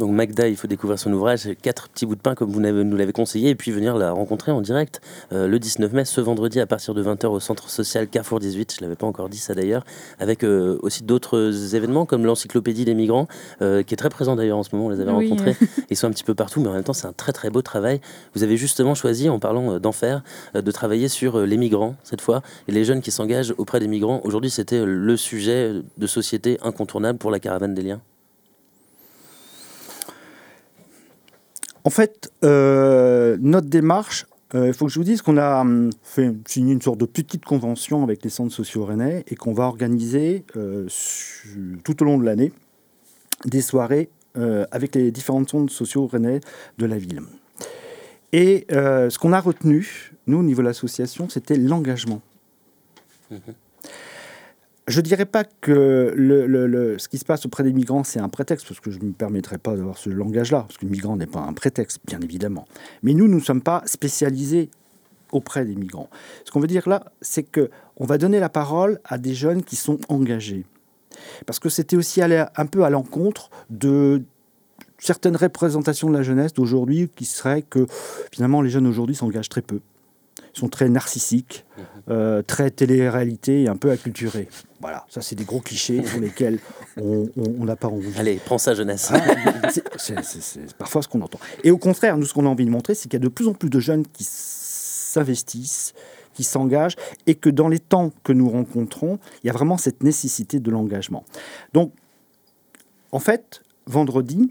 Donc 0.00 0.10
Magda, 0.10 0.48
il 0.48 0.56
faut 0.56 0.66
découvrir 0.66 0.98
son 0.98 1.12
ouvrage, 1.12 1.48
quatre 1.62 1.88
petits 1.88 2.04
bouts 2.04 2.16
de 2.16 2.20
pain 2.20 2.34
comme 2.34 2.50
vous 2.50 2.60
nous 2.60 2.96
l'avez 2.96 3.12
conseillé, 3.12 3.50
et 3.50 3.54
puis 3.54 3.70
venir 3.70 3.96
la 3.96 4.10
rencontrer 4.10 4.50
en 4.50 4.60
direct 4.60 5.00
euh, 5.32 5.46
le 5.46 5.58
19 5.60 5.92
mai, 5.92 6.04
ce 6.04 6.20
vendredi 6.20 6.58
à 6.58 6.66
partir 6.66 6.94
de 6.94 7.02
20h 7.04 7.26
au 7.26 7.38
centre 7.38 7.70
social 7.70 8.08
Carrefour 8.08 8.40
18, 8.40 8.74
je 8.74 8.78
ne 8.80 8.86
l'avais 8.86 8.96
pas 8.96 9.06
encore 9.06 9.28
dit 9.28 9.38
ça 9.38 9.54
d'ailleurs, 9.54 9.84
avec 10.18 10.42
euh, 10.42 10.78
aussi 10.82 11.04
d'autres 11.04 11.76
événements 11.76 12.06
comme 12.06 12.26
l'encyclopédie 12.26 12.84
des 12.84 12.94
migrants, 12.94 13.28
euh, 13.62 13.84
qui 13.84 13.94
est 13.94 13.96
très 13.96 14.08
présent 14.08 14.34
d'ailleurs 14.34 14.58
en 14.58 14.64
ce 14.64 14.74
moment, 14.74 14.86
on 14.86 14.90
les 14.90 15.00
avait 15.00 15.12
rencontrés, 15.12 15.56
ils 15.90 15.96
sont 15.96 16.08
un 16.08 16.10
petit 16.10 16.24
peu 16.24 16.34
partout, 16.34 16.60
mais 16.60 16.68
en 16.68 16.72
même 16.74 16.82
temps 16.82 16.92
c'est 16.92 17.06
un 17.06 17.12
très 17.12 17.32
très 17.32 17.50
beau 17.50 17.62
travail. 17.62 18.00
Vous 18.34 18.42
avez 18.42 18.56
justement 18.56 18.96
choisi, 18.96 19.28
en 19.28 19.38
parlant 19.38 19.78
d'enfer, 19.78 20.24
de 20.54 20.70
travailler 20.72 21.06
sur 21.06 21.38
les 21.38 21.56
migrants 21.56 21.94
cette 22.02 22.20
fois, 22.20 22.42
et 22.66 22.72
les 22.72 22.84
jeunes 22.84 23.00
qui 23.00 23.12
s'engagent 23.12 23.54
auprès 23.58 23.78
des 23.78 23.88
migrants. 23.88 24.20
Aujourd'hui 24.24 24.50
c'était 24.50 24.84
le 24.84 25.16
sujet 25.16 25.72
de 25.96 26.06
société 26.08 26.58
incontournable 26.62 27.20
pour 27.20 27.30
la 27.30 27.38
caravane 27.38 27.74
des 27.74 27.82
liens. 27.82 28.00
En 31.84 31.90
fait, 31.90 32.32
euh, 32.44 33.36
notre 33.40 33.68
démarche, 33.68 34.26
euh, 34.54 34.68
il 34.68 34.72
faut 34.72 34.86
que 34.86 34.92
je 34.92 34.98
vous 34.98 35.04
dise 35.04 35.20
qu'on 35.20 35.36
a 35.36 35.60
hum, 35.60 35.90
fait 36.02 36.32
signé 36.46 36.72
une 36.72 36.80
sorte 36.80 36.98
de 36.98 37.04
petite 37.04 37.44
convention 37.44 38.02
avec 38.02 38.24
les 38.24 38.30
centres 38.30 38.54
sociaux 38.54 38.86
rennais 38.86 39.24
et 39.28 39.36
qu'on 39.36 39.52
va 39.52 39.64
organiser 39.64 40.44
euh, 40.56 40.88
tout 41.84 42.02
au 42.02 42.06
long 42.06 42.18
de 42.18 42.24
l'année 42.24 42.52
des 43.44 43.60
soirées 43.60 44.08
avec 44.72 44.96
les 44.96 45.12
différents 45.12 45.46
centres 45.46 45.72
sociaux 45.72 46.08
rennais 46.08 46.40
de 46.78 46.86
la 46.86 46.98
ville. 46.98 47.20
Et 48.32 48.66
ce 48.68 49.16
qu'on 49.16 49.32
a 49.32 49.38
retenu, 49.38 50.10
nous, 50.26 50.38
au 50.38 50.42
niveau 50.42 50.60
de 50.60 50.66
l'association, 50.66 51.28
c'était 51.28 51.56
l'engagement. 51.56 52.20
Mmh 53.30 53.36
je 54.86 54.98
ne 54.98 55.02
dirais 55.02 55.24
pas 55.24 55.44
que 55.44 56.12
le, 56.14 56.98
ce 56.98 57.08
qui 57.08 57.18
se 57.18 57.24
passe 57.24 57.46
auprès 57.46 57.62
des 57.62 57.72
migrants, 57.72 58.04
c'est 58.04 58.20
un 58.20 58.28
prétexte, 58.28 58.68
parce 58.68 58.80
que 58.80 58.90
je 58.90 58.98
ne 58.98 59.06
me 59.06 59.12
permettrai 59.12 59.56
pas 59.58 59.76
d'avoir 59.76 59.96
ce 59.96 60.10
langage-là, 60.10 60.64
parce 60.68 60.76
que 60.76 60.84
le 60.84 60.90
migrant 60.90 61.16
n'est 61.16 61.26
pas 61.26 61.40
un 61.40 61.54
prétexte, 61.54 62.00
bien 62.06 62.20
évidemment. 62.20 62.66
Mais 63.02 63.14
nous, 63.14 63.26
nous 63.26 63.38
ne 63.38 63.42
sommes 63.42 63.62
pas 63.62 63.82
spécialisés 63.86 64.70
auprès 65.32 65.64
des 65.64 65.74
migrants. 65.74 66.10
Ce 66.44 66.50
qu'on 66.50 66.60
veut 66.60 66.66
dire 66.66 66.88
là, 66.88 67.12
c'est 67.22 67.42
que 67.42 67.70
on 67.96 68.04
va 68.04 68.18
donner 68.18 68.40
la 68.40 68.48
parole 68.50 69.00
à 69.04 69.18
des 69.18 69.34
jeunes 69.34 69.62
qui 69.62 69.76
sont 69.76 69.98
engagés. 70.08 70.66
Parce 71.46 71.58
que 71.58 71.68
c'était 71.68 71.96
aussi 71.96 72.20
un 72.22 72.66
peu 72.66 72.84
à 72.84 72.90
l'encontre 72.90 73.50
de 73.70 74.22
certaines 74.98 75.36
représentations 75.36 76.10
de 76.10 76.16
la 76.16 76.22
jeunesse 76.22 76.52
d'aujourd'hui 76.52 77.08
qui 77.14 77.24
seraient 77.24 77.62
que 77.62 77.86
finalement 78.32 78.62
les 78.62 78.70
jeunes 78.70 78.86
aujourd'hui 78.86 79.14
s'engagent 79.14 79.48
très 79.48 79.62
peu 79.62 79.80
sont 80.52 80.68
très 80.68 80.88
narcissiques, 80.88 81.64
mhm. 81.76 81.84
euh, 82.10 82.42
très 82.42 82.70
télé-réalité 82.70 83.62
et 83.62 83.68
un 83.68 83.76
peu 83.76 83.90
acculturés. 83.90 84.48
Voilà, 84.80 85.06
ça 85.08 85.22
c'est 85.22 85.34
des 85.34 85.44
gros 85.44 85.60
clichés 85.60 86.04
sur 86.04 86.20
lesquels 86.20 86.58
on 86.96 87.64
n'a 87.64 87.76
pas 87.76 87.88
envie. 87.88 88.12
Allez, 88.18 88.40
prends 88.44 88.58
ça 88.58 88.74
jeunesse. 88.74 89.10
Ah, 89.12 89.70
c'est 89.96 90.74
parfois 90.76 91.02
ce 91.02 91.08
qu'on 91.08 91.22
entend. 91.22 91.40
Et 91.62 91.70
au 91.70 91.78
contraire, 91.78 92.16
nous 92.18 92.26
ce 92.26 92.34
qu'on 92.34 92.46
a 92.46 92.48
envie 92.48 92.66
de 92.66 92.70
montrer, 92.70 92.94
c'est 92.94 93.08
qu'il 93.08 93.14
y 93.14 93.22
a 93.22 93.24
de 93.24 93.28
plus 93.28 93.48
en 93.48 93.54
plus 93.54 93.70
de 93.70 93.80
jeunes 93.80 94.06
qui 94.06 94.24
s'investissent, 94.24 95.94
qui 96.34 96.44
s'engagent, 96.44 96.96
et 97.26 97.34
que 97.34 97.48
dans 97.48 97.68
les 97.68 97.78
temps 97.78 98.12
que 98.24 98.32
nous 98.32 98.50
rencontrons, 98.50 99.18
il 99.42 99.46
y 99.46 99.50
a 99.50 99.52
vraiment 99.52 99.78
cette 99.78 100.02
nécessité 100.02 100.60
de 100.60 100.70
l'engagement. 100.70 101.24
Donc, 101.72 101.92
en 103.12 103.20
fait, 103.20 103.62
vendredi, 103.86 104.50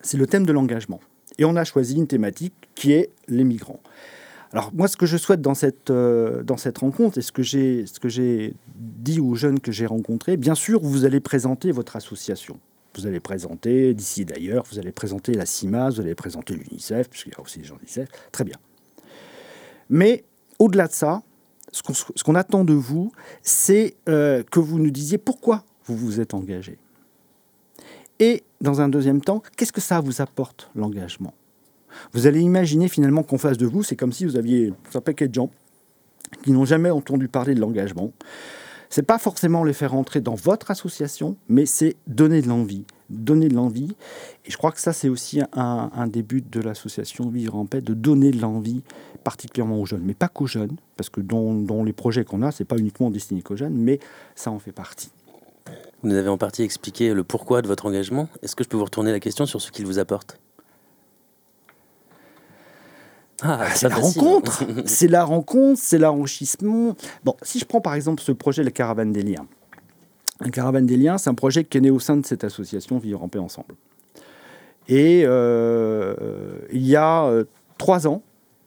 c'est 0.00 0.16
le 0.16 0.26
thème 0.26 0.44
de 0.44 0.52
l'engagement. 0.52 1.00
Et 1.38 1.44
on 1.44 1.56
a 1.56 1.64
choisi 1.64 1.96
une 1.96 2.06
thématique 2.06 2.54
qui 2.74 2.92
est 2.92 3.10
les 3.28 3.44
migrants. 3.44 3.80
Alors 4.56 4.70
moi, 4.72 4.88
ce 4.88 4.96
que 4.96 5.04
je 5.04 5.18
souhaite 5.18 5.42
dans 5.42 5.52
cette, 5.52 5.90
euh, 5.90 6.42
rencontre, 6.80 7.18
et 7.18 7.20
ce 7.20 7.30
que 7.30 7.42
j'ai 7.42 8.54
dit 8.74 9.20
aux 9.20 9.34
jeunes 9.34 9.60
que 9.60 9.70
j'ai 9.70 9.84
rencontrés, 9.84 10.38
bien 10.38 10.54
sûr, 10.54 10.80
vous 10.82 11.04
allez 11.04 11.20
présenter 11.20 11.72
votre 11.72 11.94
association. 11.94 12.58
Vous 12.94 13.06
allez 13.06 13.20
présenter, 13.20 13.92
d'ici 13.92 14.24
d'ailleurs, 14.24 14.64
vous 14.72 14.78
allez 14.78 14.92
présenter 14.92 15.34
la 15.34 15.44
CIMAS, 15.44 15.90
vous 15.90 16.00
allez 16.00 16.14
présenter 16.14 16.54
l'UNICEF, 16.54 17.10
puisqu'il 17.10 17.34
y 17.34 17.36
a 17.36 17.42
aussi 17.42 17.58
des 17.58 17.66
gens 17.66 17.74
de 17.74 17.80
l'UNICEF. 17.80 18.08
Très 18.32 18.44
bien. 18.44 18.56
Mais 19.90 20.24
au-delà 20.58 20.86
de 20.86 20.92
ça, 20.94 21.22
ce 21.70 22.22
qu'on 22.24 22.34
attend 22.34 22.64
de 22.64 22.72
vous, 22.72 23.12
c'est 23.42 23.94
euh, 24.08 24.42
que 24.42 24.58
vous 24.58 24.78
nous 24.78 24.90
disiez 24.90 25.18
pourquoi 25.18 25.64
vous 25.84 25.98
vous 25.98 26.18
êtes 26.18 26.32
engagé. 26.32 26.78
Et 28.20 28.42
dans 28.62 28.80
un 28.80 28.88
deuxième 28.88 29.20
temps, 29.20 29.42
qu'est-ce 29.58 29.72
que 29.74 29.82
ça 29.82 30.00
vous 30.00 30.22
apporte, 30.22 30.70
l'engagement? 30.74 31.34
Vous 32.12 32.26
allez 32.26 32.40
imaginer 32.40 32.88
finalement 32.88 33.22
qu'en 33.22 33.38
face 33.38 33.58
de 33.58 33.66
vous, 33.66 33.82
c'est 33.82 33.96
comme 33.96 34.12
si 34.12 34.24
vous 34.24 34.36
aviez 34.36 34.72
un 34.94 35.00
paquet 35.00 35.28
de 35.28 35.34
gens 35.34 35.50
qui 36.42 36.52
n'ont 36.52 36.64
jamais 36.64 36.90
entendu 36.90 37.28
parler 37.28 37.54
de 37.54 37.60
l'engagement. 37.60 38.12
C'est 38.88 39.02
pas 39.02 39.18
forcément 39.18 39.64
les 39.64 39.72
faire 39.72 39.94
entrer 39.94 40.20
dans 40.20 40.34
votre 40.34 40.70
association, 40.70 41.36
mais 41.48 41.66
c'est 41.66 41.96
donner 42.06 42.40
de 42.40 42.48
l'envie. 42.48 42.84
Donner 43.10 43.48
de 43.48 43.54
l'envie. 43.54 43.96
Et 44.44 44.50
je 44.50 44.56
crois 44.56 44.72
que 44.72 44.80
ça, 44.80 44.92
c'est 44.92 45.08
aussi 45.08 45.40
un, 45.40 45.90
un, 45.94 46.06
des 46.06 46.22
de 46.22 46.60
l'association 46.60 47.28
Vivre 47.28 47.56
en 47.56 47.66
paix, 47.66 47.80
de 47.80 47.94
donner 47.94 48.30
de 48.30 48.40
l'envie, 48.40 48.82
particulièrement 49.24 49.80
aux 49.80 49.86
jeunes. 49.86 50.02
Mais 50.04 50.14
pas 50.14 50.28
qu'aux 50.28 50.46
jeunes, 50.46 50.76
parce 50.96 51.10
que 51.10 51.20
dans, 51.20 51.84
les 51.84 51.92
projets 51.92 52.24
qu'on 52.24 52.42
a, 52.42 52.52
c'est 52.52 52.64
pas 52.64 52.78
uniquement 52.78 53.10
destiné 53.10 53.42
qu'aux 53.42 53.56
jeunes, 53.56 53.74
mais 53.74 53.98
ça 54.34 54.50
en 54.50 54.58
fait 54.58 54.72
partie. 54.72 55.10
Vous 56.02 56.08
nous 56.08 56.16
avez 56.16 56.28
en 56.28 56.38
partie 56.38 56.62
expliqué 56.62 57.12
le 57.12 57.24
pourquoi 57.24 57.62
de 57.62 57.66
votre 57.66 57.86
engagement. 57.86 58.28
Est-ce 58.42 58.54
que 58.54 58.62
je 58.62 58.68
peux 58.68 58.76
vous 58.76 58.84
retourner 58.84 59.12
la 59.12 59.20
question 59.20 59.46
sur 59.46 59.60
ce 59.60 59.72
qu'il 59.72 59.86
vous 59.86 59.98
apporte? 59.98 60.38
Ah, 63.42 63.60
ah, 63.60 63.70
c'est 63.74 63.88
la 63.88 63.96
rencontre, 63.96 64.64
c'est 64.86 65.08
la 65.08 65.24
rencontre, 65.24 65.80
c'est 65.82 65.98
l'enrichissement. 65.98 66.96
Bon, 67.24 67.36
si 67.42 67.58
je 67.58 67.64
prends 67.64 67.80
par 67.80 67.94
exemple 67.94 68.22
ce 68.22 68.32
projet, 68.32 68.62
la 68.62 68.70
Caravane 68.70 69.12
des 69.12 69.22
Liens. 69.22 69.46
La 70.40 70.50
Caravane 70.50 70.86
des 70.86 70.96
Liens, 70.96 71.18
c'est 71.18 71.30
un 71.30 71.34
projet 71.34 71.64
qui 71.64 71.78
est 71.78 71.80
né 71.80 71.90
au 71.90 71.98
sein 71.98 72.16
de 72.16 72.24
cette 72.24 72.44
association 72.44 72.98
Vivre 72.98 73.22
en 73.22 73.28
paix 73.28 73.38
ensemble. 73.38 73.74
Et 74.88 75.22
euh, 75.24 76.14
il 76.72 76.86
y 76.86 76.96
a 76.96 77.24
euh, 77.24 77.44
trois 77.78 78.06
ans, 78.06 78.22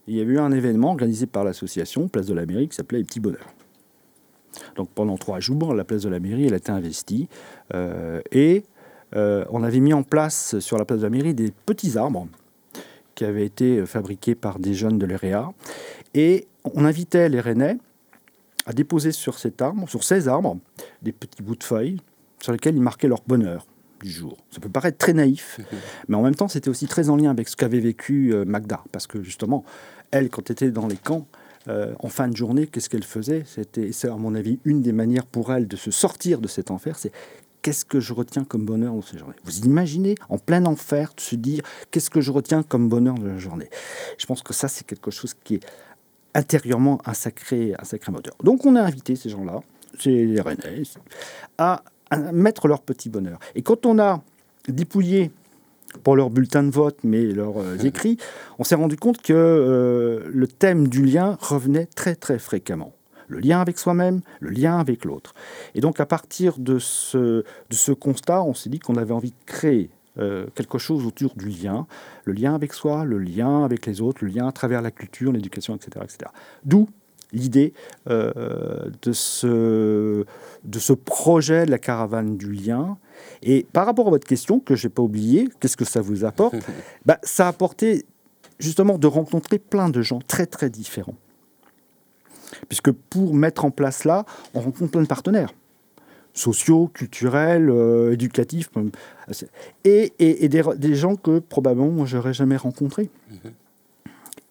il 0.08 0.16
y 0.16 0.20
a 0.20 0.24
eu 0.24 0.38
un 0.38 0.52
événement 0.52 0.90
organisé 0.90 1.26
par 1.26 1.44
l'association 1.44 2.08
Place 2.08 2.26
de 2.26 2.34
la 2.34 2.46
Mairie 2.46 2.68
qui 2.68 2.76
s'appelait 2.76 3.00
Les 3.00 3.06
Petits 3.06 3.20
Bonheurs. 3.20 3.54
Donc 4.76 4.90
pendant 4.90 5.18
trois 5.18 5.40
jours, 5.40 5.74
la 5.74 5.84
Place 5.84 6.04
de 6.04 6.10
la 6.10 6.20
Mairie, 6.20 6.48
elle 6.48 6.54
a 6.54 6.58
été 6.58 6.72
investie. 6.72 7.28
Euh, 7.74 8.22
et 8.32 8.64
on 9.16 9.64
avait 9.64 9.80
mis 9.80 9.94
en 9.94 10.04
place 10.04 10.60
sur 10.60 10.78
la 10.78 10.86
Place 10.86 11.00
de 11.00 11.06
la 11.06 11.10
Mairie 11.10 11.34
des 11.34 11.52
petits 11.66 11.98
arbres 11.98 12.28
qui 13.20 13.26
avait 13.26 13.46
été 13.46 13.86
fabriqué 13.86 14.34
par 14.34 14.60
des 14.60 14.74
jeunes 14.74 14.98
de 14.98 15.06
l'EREA. 15.06 15.52
Et 16.14 16.48
on 16.64 16.86
invitait 16.86 17.28
les 17.28 17.42
Rennais 17.42 17.78
à 18.66 18.72
déposer 18.72 19.12
sur 19.12 19.38
cet 19.38 19.62
arbre, 19.62 19.90
sur 19.90 20.06
ces 20.06 20.30
arbres, 20.30 20.58
des 21.02 21.12
petits 21.12 21.44
bouts 21.44 21.58
de 21.58 21.64
feuilles 21.66 21.98
sur 22.42 22.54
lesquels 22.54 22.78
ils 22.78 22.82
marquaient 22.82 23.10
leur 23.10 23.22
bonheur 23.28 23.68
du 24.02 24.10
jour. 24.10 24.38
Ça 24.52 24.62
peut 24.62 24.70
paraître 24.70 24.98
très 24.98 25.12
naïf, 25.12 25.60
mais 26.08 26.16
en 26.16 26.22
même 26.22 26.34
temps, 26.34 26.48
c'était 26.48 26.70
aussi 26.70 26.88
très 26.88 27.10
en 27.10 27.18
lien 27.18 27.30
avec 27.30 27.50
ce 27.50 27.58
qu'avait 27.58 27.82
vécu 27.82 28.34
euh, 28.34 28.46
Magda, 28.46 28.86
parce 28.94 29.06
que 29.06 29.22
justement, 29.22 29.66
elle, 30.12 30.30
quand 30.30 30.50
elle 30.50 30.54
était 30.54 30.72
dans 30.72 30.88
les 30.88 30.96
camps, 30.96 31.28
euh, 31.68 31.94
en 32.00 32.08
fin 32.08 32.30
de 32.30 32.38
journée, 32.38 32.68
qu'est-ce 32.68 32.90
qu'elle 32.90 33.04
faisait? 33.04 33.44
C'était, 33.46 33.92
à 34.06 34.16
mon 34.16 34.34
avis, 34.34 34.60
une 34.64 34.82
des 34.82 34.94
manières 34.94 35.26
pour 35.26 35.52
elle 35.52 35.68
de 35.68 35.76
se 35.76 35.92
sortir 35.92 36.40
de 36.40 36.48
cet 36.48 36.72
enfer, 36.72 36.98
c'est 36.98 37.12
qu'est-ce 37.62 37.86
que 37.86 38.00
je 38.00 38.14
retiens 38.14 38.44
comme 38.44 38.66
bonheur 38.66 38.94
dans 38.94 39.02
ces 39.02 39.18
journées? 39.18 39.36
Vous 39.44 39.60
imaginez, 39.60 40.16
en 40.30 40.38
plein 40.38 40.66
enfer, 40.66 41.14
de 41.16 41.22
se 41.22 41.36
dire 41.36 41.64
qu'est-ce 41.92 42.10
que 42.10 42.22
je 42.22 42.32
retiens 42.32 42.64
comme 42.64 42.90
bonheur 42.90 43.16
de 43.16 43.28
la 43.28 43.38
journée? 43.38 43.70
Je 44.18 44.26
pense 44.26 44.42
que 44.42 44.54
ça, 44.54 44.68
c'est 44.68 44.86
quelque 44.86 45.12
chose 45.12 45.36
qui 45.44 45.56
est 45.56 45.66
intérieurement 46.34 47.00
un 47.06 47.14
sacré, 47.14 47.74
un 47.78 47.84
sacré 47.84 48.12
moteur. 48.12 48.36
Donc 48.44 48.66
on 48.66 48.76
a 48.76 48.82
invité 48.82 49.16
ces 49.16 49.30
gens-là, 49.30 49.62
ces 50.00 50.40
Rennais, 50.42 50.84
à, 51.58 51.84
mettre 52.34 52.68
leur 52.68 52.82
petit 52.82 53.10
bonheur. 53.10 53.40
Et 53.56 53.62
quand 53.62 53.86
on 53.86 54.00
a 54.00 54.24
dépouillé 54.68 55.32
pour 56.04 56.16
leur 56.16 56.30
bulletin 56.30 56.64
de 56.64 56.72
vote, 56.72 56.98
mais 57.04 57.24
leurs 57.24 57.58
euh, 57.58 57.78
écrits, 57.84 58.18
on 58.60 58.64
s'est 58.64 58.76
rendu 58.76 58.96
compte 58.96 59.22
que 59.22 59.34
euh, 59.34 60.30
le 60.32 60.48
thème 60.48 60.88
du 60.88 61.04
lien 61.04 61.38
revenait 61.42 61.88
très 61.88 62.16
très 62.16 62.40
fréquemment 62.40 62.94
le 63.30 63.40
lien 63.40 63.62
avec 63.62 63.80
soi-même, 63.80 64.22
le 64.42 64.50
lien 64.50 64.78
avec 64.78 65.06
l'autre. 65.06 65.34
Et 65.76 65.82
donc 65.82 66.00
à 66.00 66.06
partir 66.06 66.58
de 66.58 66.80
ce, 66.80 67.44
de 67.70 67.76
ce 67.76 67.92
constat, 67.92 68.44
on 68.44 68.54
s'est 68.54 68.70
dit 68.70 68.80
qu'on 68.80 68.96
avait 68.96 69.14
envie 69.14 69.32
de 69.32 69.46
créer 69.46 69.90
euh, 70.18 70.48
quelque 70.56 70.78
chose 70.78 71.06
autour 71.06 71.36
du 71.36 71.48
lien, 71.48 71.88
le 72.26 72.34
lien 72.34 72.54
avec 72.54 72.74
soi, 72.74 73.06
le 73.06 73.20
lien 73.20 73.64
avec 73.64 73.86
les 73.86 74.02
autres, 74.02 74.26
le 74.26 74.32
lien 74.32 74.48
à 74.48 74.52
travers 74.52 74.82
la 74.82 74.92
culture, 74.92 75.32
l'éducation, 75.32 75.76
etc. 75.76 76.04
etc. 76.04 76.32
D'où 76.66 76.90
l'idée 77.32 77.74
euh, 78.10 78.90
de, 79.02 79.14
ce, 79.14 80.26
de 80.64 80.80
ce 80.80 80.94
projet 80.94 81.66
de 81.66 81.72
la 81.72 81.78
caravane 81.78 82.38
du 82.38 82.52
lien. 82.52 82.98
Et 83.44 83.68
par 83.72 83.86
rapport 83.86 84.08
à 84.08 84.10
votre 84.10 84.28
question, 84.28 84.60
que 84.60 84.76
je 84.76 84.88
n'ai 84.88 84.94
pas 84.94 85.04
oublié, 85.04 85.48
qu'est-ce 85.60 85.78
que 85.78 85.86
ça 85.86 86.02
vous 86.02 86.26
apporte? 86.26 86.56
Bah, 87.06 87.20
Ça 87.24 87.46
a 87.46 87.50
apporté 87.50 88.06
justement 88.60 88.98
de 88.98 89.08
rencontrer 89.08 89.60
plein 89.60 89.90
de 89.90 90.02
gens 90.02 90.20
très 90.28 90.46
très 90.46 90.70
différents. 90.70 91.16
Puisque 92.68 92.92
pour 92.92 93.34
mettre 93.34 93.66
en 93.66 93.72
place 93.72 94.04
là, 94.04 94.26
on 94.54 94.62
rencontre 94.62 94.92
plein 94.92 95.02
de 95.02 95.08
partenaires 95.08 95.54
sociaux, 96.34 96.90
culturels, 96.94 97.70
euh, 97.70 98.14
éducatifs, 98.14 98.70
et, 99.84 100.14
et, 100.20 100.48
des, 100.48 100.96
gens 100.96 101.16
que 101.16 101.40
probablement 101.40 101.90
moi 101.90 102.06
j'aurais 102.06 102.34
jamais 102.34 102.56
rencontrés. 102.56 103.10
Mhm. 103.30 103.52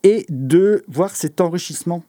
Et 0.05 0.27
de 0.29 0.85
voir 0.89 1.15
cet 1.17 1.41
enrichissement, 1.41 2.05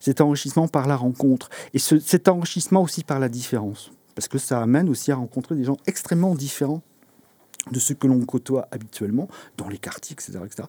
cet 0.00 0.20
enrichissement 0.20 0.68
par 0.68 0.86
la 0.86 0.96
rencontre, 0.96 1.48
et 1.74 1.78
cet 1.78 2.28
enrichissement 2.28 2.82
aussi 2.82 3.04
par 3.04 3.18
la 3.18 3.28
différence, 3.28 3.92
parce 4.14 4.28
que 4.28 4.38
ça 4.38 4.60
amène 4.60 4.88
aussi 4.88 5.12
à 5.12 5.16
rencontrer 5.16 5.54
des 5.54 5.64
gens 5.64 5.76
extrêmement 5.86 6.34
différents 6.34 6.82
de 7.70 7.78
ce 7.78 7.92
que 7.92 8.06
l'on 8.06 8.24
côtoie 8.24 8.66
habituellement 8.70 9.28
dans 9.56 9.68
les 9.68 9.78
quartiers, 9.78 10.14
etc. 10.14 10.40
etc. 10.44 10.68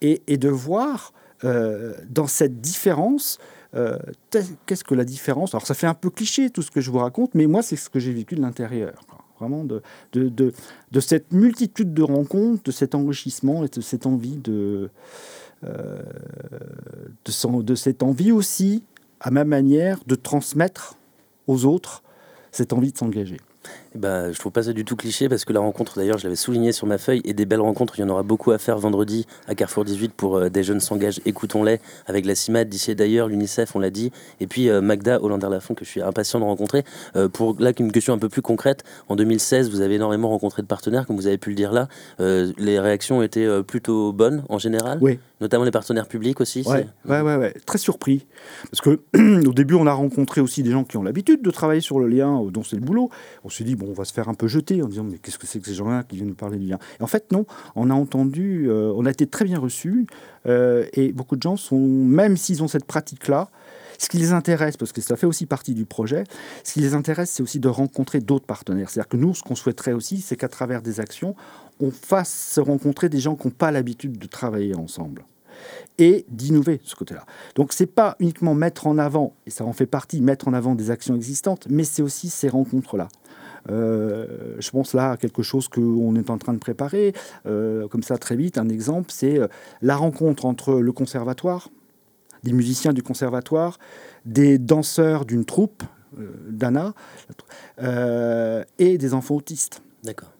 Et, 0.00 0.22
et 0.26 0.36
de 0.36 0.48
voir 0.48 1.12
euh, 1.44 1.94
dans 2.08 2.26
cette 2.26 2.60
différence 2.60 3.38
euh, 3.38 3.50
qu'est-ce 4.66 4.84
que 4.84 4.94
la 4.94 5.04
différence? 5.04 5.54
Alors 5.54 5.66
ça 5.66 5.74
fait 5.74 5.86
un 5.86 5.94
peu 5.94 6.10
cliché 6.10 6.50
tout 6.50 6.62
ce 6.62 6.70
que 6.70 6.80
je 6.80 6.90
vous 6.90 6.98
raconte, 6.98 7.34
mais 7.34 7.46
moi 7.46 7.62
c'est 7.62 7.76
ce 7.76 7.90
que 7.90 7.98
j'ai 7.98 8.12
vécu 8.12 8.34
de 8.34 8.40
l'intérieur. 8.40 9.00
Vraiment 9.38 9.64
de, 9.64 9.80
de, 10.12 10.52
de, 10.90 11.00
cette 11.00 11.32
multitude 11.32 11.94
de 11.94 12.02
rencontres, 12.02 12.62
de 12.62 12.70
cet 12.70 12.94
enrichissement 12.94 13.64
et 13.64 13.68
de 13.68 13.80
cette 13.80 14.04
envie 14.04 14.36
de, 14.36 14.90
euh, 15.64 16.02
de, 17.24 17.62
de 17.62 17.74
cette 17.74 18.02
envie 18.02 18.32
aussi, 18.32 18.84
à 19.18 19.30
ma 19.30 19.44
manière, 19.44 19.98
de 20.06 20.14
transmettre 20.14 20.96
aux 21.46 21.64
autres 21.64 22.02
cette 22.52 22.74
envie 22.74 22.92
de 22.92 22.98
s'engager. 22.98 23.38
Bah, 23.94 24.30
je 24.30 24.38
trouve 24.38 24.52
pas 24.52 24.62
ça 24.62 24.72
du 24.72 24.84
tout 24.84 24.94
cliché 24.94 25.28
parce 25.28 25.44
que 25.44 25.52
la 25.52 25.58
rencontre, 25.60 25.96
d'ailleurs, 25.96 26.18
je 26.18 26.24
l'avais 26.24 26.36
souligné 26.36 26.70
sur 26.70 26.86
ma 26.86 26.96
feuille, 26.96 27.22
et 27.24 27.32
des 27.32 27.44
belles 27.44 27.60
rencontres, 27.60 27.98
il 27.98 28.02
y 28.02 28.04
en 28.04 28.08
aura 28.08 28.22
beaucoup 28.22 28.52
à 28.52 28.58
faire 28.58 28.78
vendredi 28.78 29.26
à 29.48 29.54
Carrefour 29.56 29.84
18 29.84 30.12
pour 30.12 30.36
euh, 30.36 30.48
des 30.48 30.62
jeunes 30.62 30.80
s'engagent, 30.80 31.20
écoutons-les, 31.26 31.80
avec 32.06 32.24
la 32.24 32.36
CIMAD 32.36 32.68
d'ici 32.68 32.94
d'ailleurs, 32.94 33.26
l'UNICEF, 33.26 33.74
on 33.74 33.80
l'a 33.80 33.90
dit, 33.90 34.12
et 34.38 34.46
puis 34.46 34.68
euh, 34.68 34.80
Magda 34.80 35.20
Hollander-Lafont 35.20 35.74
que 35.74 35.84
je 35.84 35.90
suis 35.90 36.02
impatient 36.02 36.38
de 36.38 36.44
rencontrer. 36.44 36.84
Euh, 37.16 37.28
pour 37.28 37.56
là, 37.58 37.72
une 37.78 37.90
question 37.90 38.14
un 38.14 38.18
peu 38.18 38.28
plus 38.28 38.42
concrète, 38.42 38.84
en 39.08 39.16
2016, 39.16 39.70
vous 39.70 39.80
avez 39.80 39.96
énormément 39.96 40.28
rencontré 40.28 40.62
de 40.62 40.68
partenaires, 40.68 41.06
comme 41.06 41.16
vous 41.16 41.26
avez 41.26 41.38
pu 41.38 41.50
le 41.50 41.56
dire 41.56 41.72
là. 41.72 41.88
les 42.18 42.78
réactions 42.78 43.22
étaient 43.22 43.62
plutôt 43.62 44.12
bonnes 44.12 44.44
en 44.48 44.58
général 44.58 44.98
Oui. 45.00 45.18
Notamment 45.40 45.64
les 45.64 45.70
partenaires 45.70 46.06
publics 46.06 46.40
aussi 46.40 46.62
Oui, 46.66 46.80
ouais, 47.08 47.20
ouais, 47.22 47.36
ouais, 47.36 47.54
très 47.64 47.78
surpris. 47.78 48.26
Parce 48.70 48.82
que 48.82 49.00
au 49.46 49.52
début, 49.52 49.74
on 49.74 49.86
a 49.86 49.92
rencontré 49.92 50.42
aussi 50.42 50.62
des 50.62 50.70
gens 50.70 50.84
qui 50.84 50.98
ont 50.98 51.02
l'habitude 51.02 51.42
de 51.42 51.50
travailler 51.50 51.80
sur 51.80 51.98
le 51.98 52.08
lien, 52.08 52.42
dont 52.50 52.62
c'est 52.62 52.76
le 52.76 52.82
boulot. 52.82 53.08
On 53.44 53.48
s'est 53.48 53.64
dit, 53.64 53.74
on 53.88 53.92
va 53.92 54.04
se 54.04 54.12
faire 54.12 54.28
un 54.28 54.34
peu 54.34 54.48
jeter 54.48 54.82
en 54.82 54.88
disant 54.88 55.04
mais 55.04 55.18
qu'est-ce 55.18 55.38
que 55.38 55.46
c'est 55.46 55.60
que 55.60 55.66
ces 55.66 55.74
gens-là 55.74 56.04
qui 56.04 56.16
viennent 56.16 56.28
nous 56.28 56.34
parler 56.34 56.58
du 56.58 56.66
lien 56.66 56.78
Et 56.98 57.02
en 57.02 57.06
fait 57.06 57.32
non, 57.32 57.46
on 57.76 57.90
a 57.90 57.94
entendu, 57.94 58.68
euh, 58.68 58.92
on 58.96 59.06
a 59.06 59.10
été 59.10 59.26
très 59.26 59.44
bien 59.44 59.58
reçus 59.58 60.06
euh, 60.46 60.86
et 60.92 61.12
beaucoup 61.12 61.36
de 61.36 61.42
gens 61.42 61.56
sont, 61.56 61.78
même 61.78 62.36
s'ils 62.36 62.62
ont 62.62 62.68
cette 62.68 62.84
pratique-là, 62.84 63.48
ce 63.98 64.08
qui 64.08 64.16
les 64.16 64.32
intéresse, 64.32 64.78
parce 64.78 64.92
que 64.92 65.02
ça 65.02 65.16
fait 65.16 65.26
aussi 65.26 65.44
partie 65.44 65.74
du 65.74 65.84
projet, 65.84 66.24
ce 66.64 66.72
qui 66.72 66.80
les 66.80 66.94
intéresse, 66.94 67.30
c'est 67.30 67.42
aussi 67.42 67.60
de 67.60 67.68
rencontrer 67.68 68.20
d'autres 68.20 68.46
partenaires. 68.46 68.88
C'est-à-dire 68.88 69.08
que 69.08 69.18
nous, 69.18 69.34
ce 69.34 69.42
qu'on 69.42 69.54
souhaiterait 69.54 69.92
aussi, 69.92 70.22
c'est 70.22 70.36
qu'à 70.36 70.48
travers 70.48 70.80
des 70.80 71.00
actions, 71.00 71.36
on 71.80 71.90
fasse 71.90 72.32
se 72.32 72.60
rencontrer 72.60 73.10
des 73.10 73.20
gens 73.20 73.36
qui 73.36 73.46
n'ont 73.46 73.52
pas 73.52 73.70
l'habitude 73.70 74.18
de 74.18 74.26
travailler 74.26 74.74
ensemble 74.74 75.24
et 75.98 76.24
d'innover 76.30 76.80
ce 76.82 76.94
côté-là. 76.94 77.26
Donc 77.54 77.74
c'est 77.74 77.86
pas 77.86 78.16
uniquement 78.20 78.54
mettre 78.54 78.86
en 78.86 78.96
avant, 78.96 79.34
et 79.46 79.50
ça 79.50 79.64
en 79.64 79.74
fait 79.74 79.86
partie, 79.86 80.22
mettre 80.22 80.48
en 80.48 80.54
avant 80.54 80.74
des 80.74 80.90
actions 80.90 81.14
existantes, 81.14 81.66
mais 81.68 81.84
c'est 81.84 82.00
aussi 82.00 82.30
ces 82.30 82.48
rencontres-là. 82.48 83.08
Euh, 83.68 84.56
je 84.58 84.70
pense 84.70 84.94
là 84.94 85.12
à 85.12 85.16
quelque 85.16 85.42
chose 85.42 85.68
qu'on 85.68 86.14
est 86.16 86.30
en 86.30 86.38
train 86.38 86.52
de 86.52 86.58
préparer, 86.58 87.12
euh, 87.46 87.88
comme 87.88 88.02
ça 88.02 88.18
très 88.18 88.36
vite. 88.36 88.58
Un 88.58 88.68
exemple, 88.68 89.10
c'est 89.12 89.38
euh, 89.38 89.48
la 89.82 89.96
rencontre 89.96 90.46
entre 90.46 90.74
le 90.74 90.92
conservatoire, 90.92 91.68
des 92.42 92.52
musiciens 92.52 92.92
du 92.92 93.02
conservatoire, 93.02 93.78
des 94.24 94.58
danseurs 94.58 95.24
d'une 95.24 95.44
troupe, 95.44 95.82
d'Anna, 96.48 96.94
et 98.78 98.98
des 98.98 99.14
enfants 99.14 99.36
autistes. 99.36 99.80
D'accord. 100.02 100.32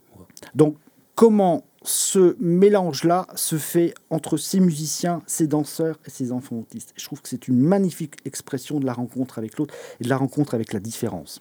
Donc, 0.54 0.76
comment 1.14 1.64
ce 1.82 2.36
mélange-là 2.40 3.26
se 3.36 3.56
fait 3.56 3.94
entre 4.10 4.36
ces 4.36 4.60
musiciens, 4.60 5.22
ces 5.26 5.46
danseurs 5.46 5.98
et 6.06 6.10
ces 6.10 6.32
enfants 6.32 6.56
autistes. 6.56 6.92
Je 6.96 7.04
trouve 7.04 7.22
que 7.22 7.28
c'est 7.28 7.48
une 7.48 7.58
magnifique 7.58 8.16
expression 8.24 8.80
de 8.80 8.86
la 8.86 8.92
rencontre 8.92 9.38
avec 9.38 9.58
l'autre 9.58 9.74
et 9.98 10.04
de 10.04 10.08
la 10.08 10.16
rencontre 10.16 10.54
avec 10.54 10.72
la 10.72 10.80
différence. 10.80 11.40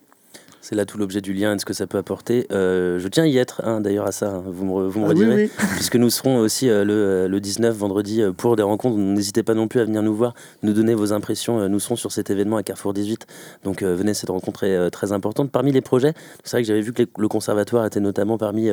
C'est 0.62 0.76
là 0.76 0.86
tout 0.86 0.98
l'objet 0.98 1.22
du 1.22 1.34
lien 1.34 1.54
et 1.54 1.56
de 1.56 1.62
ce 1.62 1.66
que 1.66 1.74
ça 1.74 1.88
peut 1.88 1.98
apporter. 1.98 2.46
Euh, 2.52 3.00
je 3.00 3.08
tiens 3.08 3.24
à 3.24 3.28
y 3.28 3.38
être, 3.38 3.62
hein, 3.64 3.80
d'ailleurs, 3.80 4.08
à 4.08 4.12
ça, 4.12 4.30
hein. 4.30 4.44
vous 4.46 4.66
me, 4.66 4.88
vous 4.88 5.00
me 5.00 5.06
ah 5.06 5.10
redirez, 5.10 5.50
puisque 5.76 5.96
nous 5.96 6.10
serons 6.10 6.38
aussi 6.40 6.70
euh, 6.70 6.84
le, 6.84 6.94
euh, 6.94 7.28
le, 7.28 7.40
19 7.40 7.76
vendredi 7.76 8.22
pour 8.36 8.56
des 8.56 8.64
rencontres. 8.64 8.98
N'hésitez 8.98 9.42
pas 9.42 9.54
non 9.54 9.68
plus 9.68 9.80
à 9.80 9.86
venir 9.86 10.04
nous 10.04 10.14
voir, 10.14 10.34
nous 10.64 10.74
donner 10.74 10.94
vos 10.94 11.14
impressions. 11.14 11.68
nous 11.70 11.80
serons 11.80 11.96
sur 11.96 12.12
cet 12.12 12.30
événement 12.30 12.58
à 12.58 12.64
Carrefour 12.64 12.94
18, 12.94 13.26
donc 13.64 13.84
venez, 13.84 14.14
cette 14.14 14.30
rencontre 14.30 14.64
est 14.66 14.90
très 14.92 15.12
importante. 15.12 15.52
Parmi 15.52 15.72
les 15.72 15.82
projets, 15.82 16.14
c'est 16.44 16.58
vrai 16.58 16.62
que 16.62 16.68
j'avais 16.68 16.82
vu 16.82 16.92
que 16.92 17.04
le 17.18 17.28
conservatoire 17.28 17.86
était 17.86 18.00
notamment 18.00 18.38
parmi 18.38 18.70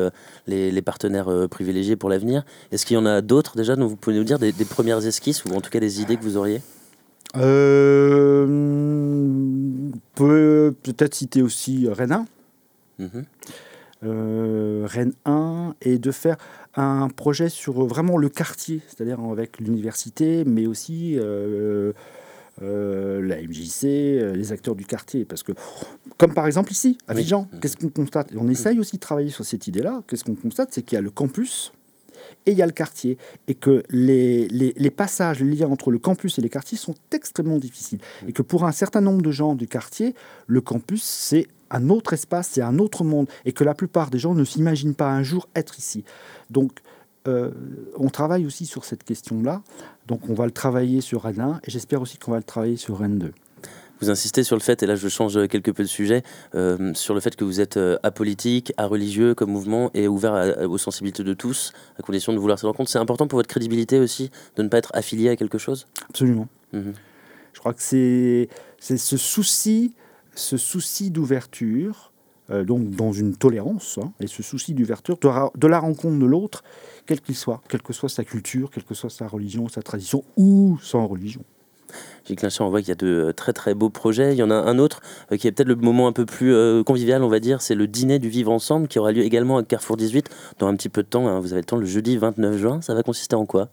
les, 0.47 0.70
les, 0.70 0.82
partenaires 0.82 1.30
privilégiés 1.51 1.97
pour 1.97 2.11
l'avenir. 2.11 2.45
Est-ce 2.72 2.84
qu'il 2.84 2.97
y 2.97 2.99
en 2.99 3.07
a 3.07 3.20
d'autres 3.20 3.57
déjà 3.57 3.76
dont 3.76 3.87
vous 3.87 3.97
pouvez 3.97 4.16
nous 4.16 4.24
dire 4.24 4.39
des, 4.39 4.53
des 4.53 4.64
premières 4.64 5.05
esquisses 5.07 5.45
ou 5.45 5.55
en 5.55 5.61
tout 5.61 5.70
cas 5.70 5.80
des 5.80 6.01
idées 6.01 6.16
que 6.16 6.22
vous 6.22 6.37
auriez? 6.37 6.61
Euh, 7.35 8.47
peut 10.14 10.74
peut-être 10.83 11.14
citer 11.14 11.43
aussi 11.43 11.89
Rennes 11.89 12.12
1. 12.12 12.27
Mhm. 12.99 13.24
Euh, 14.05 14.87
Rennes 14.87 15.14
1 15.24 15.74
et 15.81 15.99
de 15.99 16.11
faire 16.11 16.37
un 16.74 17.09
projet 17.09 17.49
sur 17.49 17.85
vraiment 17.87 18.18
le 18.18 18.29
quartier, 18.29 18.83
c'est-à-dire 18.87 19.18
avec 19.20 19.59
l'université, 19.59 20.45
mais 20.45 20.66
aussi 20.66 21.14
euh, 21.18 21.93
euh, 22.62 23.22
la 23.22 23.41
MJC, 23.41 24.35
les 24.35 24.53
acteurs 24.53 24.77
du 24.77 24.85
quartier. 24.85 25.24
Parce 25.24 25.43
que, 25.43 25.53
comme 26.18 26.35
par 26.35 26.47
exemple 26.47 26.72
ici, 26.72 26.99
à 27.09 27.14
Vigan, 27.14 27.49
qu'est-ce 27.61 27.77
qu'on 27.79 27.89
constate? 27.89 28.31
On 28.37 28.49
essaye 28.49 28.79
aussi 28.79 28.97
de 28.97 29.01
travailler 29.01 29.31
sur 29.31 29.45
cette 29.45 29.66
idée-là. 29.66 30.03
Qu'est-ce 30.07 30.24
qu'on 30.24 30.35
constate? 30.35 30.68
C'est 30.72 30.83
qu'il 30.83 30.97
y 30.97 30.99
a 30.99 31.03
le 31.03 31.11
campus 31.11 31.72
et 32.47 32.53
il 32.53 32.59
y 32.59 32.63
a 32.63 32.67
le 32.67 32.73
quartier. 32.73 33.19
Et 33.49 33.55
que 33.55 33.83
les, 33.91 34.91
passages, 34.91 35.41
les 35.41 35.57
liens 35.57 35.69
entre 35.69 35.91
le 35.91 35.99
campus 35.99 36.39
et 36.39 36.43
les 36.43 36.49
quartiers 36.49 36.79
sont 36.79 36.95
extrêmement 37.13 37.59
difficiles. 37.59 37.99
Et 38.27 38.33
que 38.33 38.43
pour 38.43 38.65
un 38.65 38.73
certain 38.73 39.01
nombre 39.01 39.23
de 39.23 39.31
gens 39.31 39.55
du 39.55 39.67
quartier, 39.67 40.15
le 40.47 40.61
campus, 40.61 41.03
c'est 41.03 41.49
un 41.71 41.91
autre 41.91 42.13
espace, 42.13 42.51
c'est 42.53 42.63
un 42.63 42.79
autre 42.79 43.05
monde. 43.05 43.29
Et 43.45 43.53
que 43.53 43.65
la 43.65 43.75
plupart 43.75 44.11
des 44.11 44.19
gens 44.19 44.35
ne 44.35 44.45
s'imaginent 44.45 44.95
pas 44.95 45.11
un 45.11 45.23
jour 45.23 45.49
être 45.55 45.79
ici. 45.79 46.05
Donc, 46.51 46.81
euh, 47.27 47.51
on 47.97 48.09
travaille 48.09 48.47
aussi 48.47 48.67
sur 48.67 48.85
cette 48.85 49.03
question-là. 49.03 49.63
Donc, 50.07 50.31
on 50.31 50.35
va 50.35 50.47
le 50.47 50.53
travailler 50.53 51.01
sur 51.01 51.23
Rennes 51.23 51.41
1 51.41 51.61
et 51.65 51.71
j'espère 51.71 52.01
aussi 52.01 52.19
qu'on 52.19 52.31
va 52.31 52.39
le 52.39 52.45
travailler 52.45 52.77
sur 52.77 52.99
Rennes 52.99 53.19
2 53.19 53.33
vous 54.01 54.11
insistez 54.11 54.43
sur 54.43 54.57
le 54.57 54.61
fait, 54.61 54.83
et 54.83 54.87
là 54.87 54.95
je 54.95 55.09
change 55.09 55.47
quelque 55.49 55.71
peu 55.71 55.83
de 55.83 55.89
sujet, 55.89 56.23
euh, 56.55 56.93
sur 56.95 57.15
le 57.15 57.21
fait 57.21 57.37
que 57.37 57.45
vous 57.45 57.61
êtes 57.61 57.77
euh, 57.77 57.97
apolitique, 58.03 58.73
religieux 58.79 59.35
comme 59.35 59.51
mouvement 59.51 59.91
et 59.95 60.09
ouvert 60.09 60.57
aux 60.69 60.79
sensibilités 60.79 61.25
de 61.25 61.35
tous, 61.35 61.73
à 61.99 62.03
condition 62.03 62.33
de 62.33 62.39
vouloir 62.39 62.59
se 62.59 62.67
rendre 62.67 62.77
compte. 62.77 62.89
C'est 62.89 62.99
important 62.99 63.27
pour 63.27 63.39
votre 63.39 63.49
crédibilité 63.49 63.99
aussi 63.99 64.31
de 64.57 64.63
ne 64.63 64.69
pas 64.69 64.79
être 64.79 64.91
affilié 64.95 65.31
à 65.31 65.37
quelque 65.37 65.59
chose? 65.59 65.87
Absolument. 66.09 66.49
Mhm. 66.73 66.95
Je 67.53 67.61
crois 67.61 67.73
que 67.73 67.83
c'est 67.83 68.49
ce 68.81 69.17
souci, 69.17 69.95
ce 70.35 70.57
souci 70.57 71.11
d'ouverture, 71.11 72.13
euh, 72.51 72.65
donc 72.65 72.91
dans 72.91 73.13
une 73.13 73.35
tolérance, 73.35 73.99
hein, 74.01 74.13
et 74.21 74.27
ce 74.27 74.43
souci 74.43 74.75
d'ouverture, 74.75 75.19
de, 75.19 75.59
de, 75.59 75.67
la 75.67 75.81
rencontre 75.81 76.19
de 76.19 76.27
l'autre, 76.27 76.63
quel 77.07 77.21
qu'il 77.21 77.35
soit, 77.35 77.63
quelle 77.69 77.83
que 77.83 77.93
soit 77.93 78.09
sa 78.09 78.25
culture, 78.25 78.71
quelle 78.71 78.85
que 78.85 78.95
soit 78.95 79.11
sa 79.11 79.27
religion, 79.27 79.69
sa 79.69 79.83
tradition 79.83 80.23
ou 80.37 80.79
sans 80.83 81.07
religion. 81.07 81.43
Gilles 82.24 82.37
Clinchet, 82.37 82.62
on 82.62 82.70
voit 82.70 82.80
qu'il 82.80 82.89
y 82.89 82.93
a 82.93 82.97
de 82.97 83.07
euh, 83.07 83.32
très 83.32 83.53
très 83.53 83.74
beaux 83.74 83.91
projets. 83.91 84.32
Il 84.32 84.39
y 84.39 84.43
en 84.43 84.51
a 84.51 84.55
un 84.55 84.78
autre 84.78 85.01
euh, 85.32 85.37
qui 85.37 85.47
est 85.47 85.53
peut-être 85.53 85.68
le 85.68 85.76
moment 85.76 86.09
un 86.09 86.12
peu 86.12 86.26
plus 86.26 86.53
euh, 86.53 86.82
convivial, 86.82 87.22
on 87.22 87.28
va 87.28 87.41
dire, 87.41 87.62
c'est 87.62 87.74
le 87.74 87.87
dîner 87.87 88.18
du 88.18 88.28
vivre 88.28 88.51
ensemble 88.53 88.89
qui 88.89 88.99
aura 88.99 89.12
lieu 89.12 89.22
également 89.22 89.59
à 89.59 89.62
Carrefour 89.62 89.97
18 89.97 90.28
dans 90.59 90.66
un 90.66 90.76
petit 90.76 90.89
peu 90.89 91.03
de 91.03 91.09
temps. 91.09 91.28
Hein. 91.28 91.41
vous 91.41 91.53
avez 91.53 91.62
le 91.62 91.66
temps, 91.66 91.76
le 91.76 91.87
jeudi 91.87 92.16
29 92.16 92.57
juin. 92.57 92.80
Ça 92.82 92.95
va 92.95 93.03
consister 93.03 93.37
en 93.37 93.47
quoi? 93.47 93.68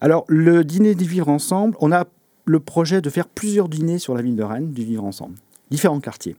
Alors, 0.00 0.24
le 0.28 0.64
dîner 0.64 0.94
du 0.94 1.04
vivre 1.04 1.28
ensemble, 1.28 1.76
on 1.80 1.92
a 1.92 2.06
le 2.46 2.60
projet 2.60 3.00
de 3.00 3.10
faire 3.10 3.28
plusieurs 3.28 3.68
dîners 3.68 3.98
sur 3.98 4.14
la 4.14 4.22
ville 4.22 4.36
de 4.36 4.42
Rennes 4.42 4.72
du 4.72 4.84
vivre 4.84 5.04
ensemble, 5.04 5.34
différents 5.70 6.00
quartiers. 6.00 6.36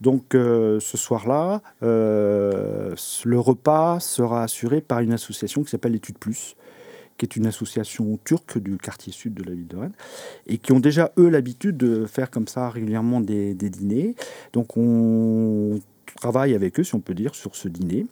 Donc 0.00 0.22
ce 0.32 0.78
soir-là, 0.80 1.60
le 1.80 3.38
repas 3.38 4.00
sera 4.00 4.42
assuré 4.42 4.80
par 4.80 5.00
une 5.00 5.12
association 5.12 5.62
qui 5.62 5.70
s'appelle 5.70 5.94
Études 5.94 6.18
Plus, 6.18 6.56
qui 7.20 7.26
est 7.26 7.36
une 7.36 7.46
association 7.46 8.18
turque 8.24 8.58
du 8.58 8.78
quartier 8.78 9.12
sud 9.12 9.34
de 9.34 9.44
la 9.44 9.54
ville 9.54 9.66
de 9.66 9.76
Rennes, 9.76 9.92
et 10.46 10.56
qui 10.56 10.72
ont 10.72 10.80
déjà, 10.80 11.12
eux, 11.18 11.28
l'habitude 11.28 11.76
de 11.76 12.06
faire 12.06 12.30
comme 12.30 12.48
ça 12.48 12.70
régulièrement 12.70 13.20
des, 13.20 13.54
dîners. 13.54 14.14
Donc 14.54 14.78
on 14.78 15.78
travaille 16.16 16.54
avec 16.54 16.80
eux, 16.80 16.84
si 16.84 16.94
on 16.94 17.00
peut 17.00 17.12
dire, 17.12 17.34
sur 17.34 17.56
ce 17.56 17.68
dîner. 17.68 18.06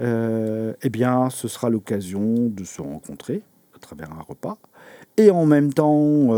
eh 0.00 0.88
bien, 0.90 1.28
ce 1.28 1.48
sera 1.48 1.68
l'occasion 1.68 2.48
de 2.48 2.64
se 2.64 2.80
rencontrer 2.80 3.42
à 3.76 3.78
travers 3.78 4.10
un 4.10 4.22
repas 4.22 4.56
et 5.18 5.30
en 5.30 5.44
même 5.44 5.74
temps 5.74 6.32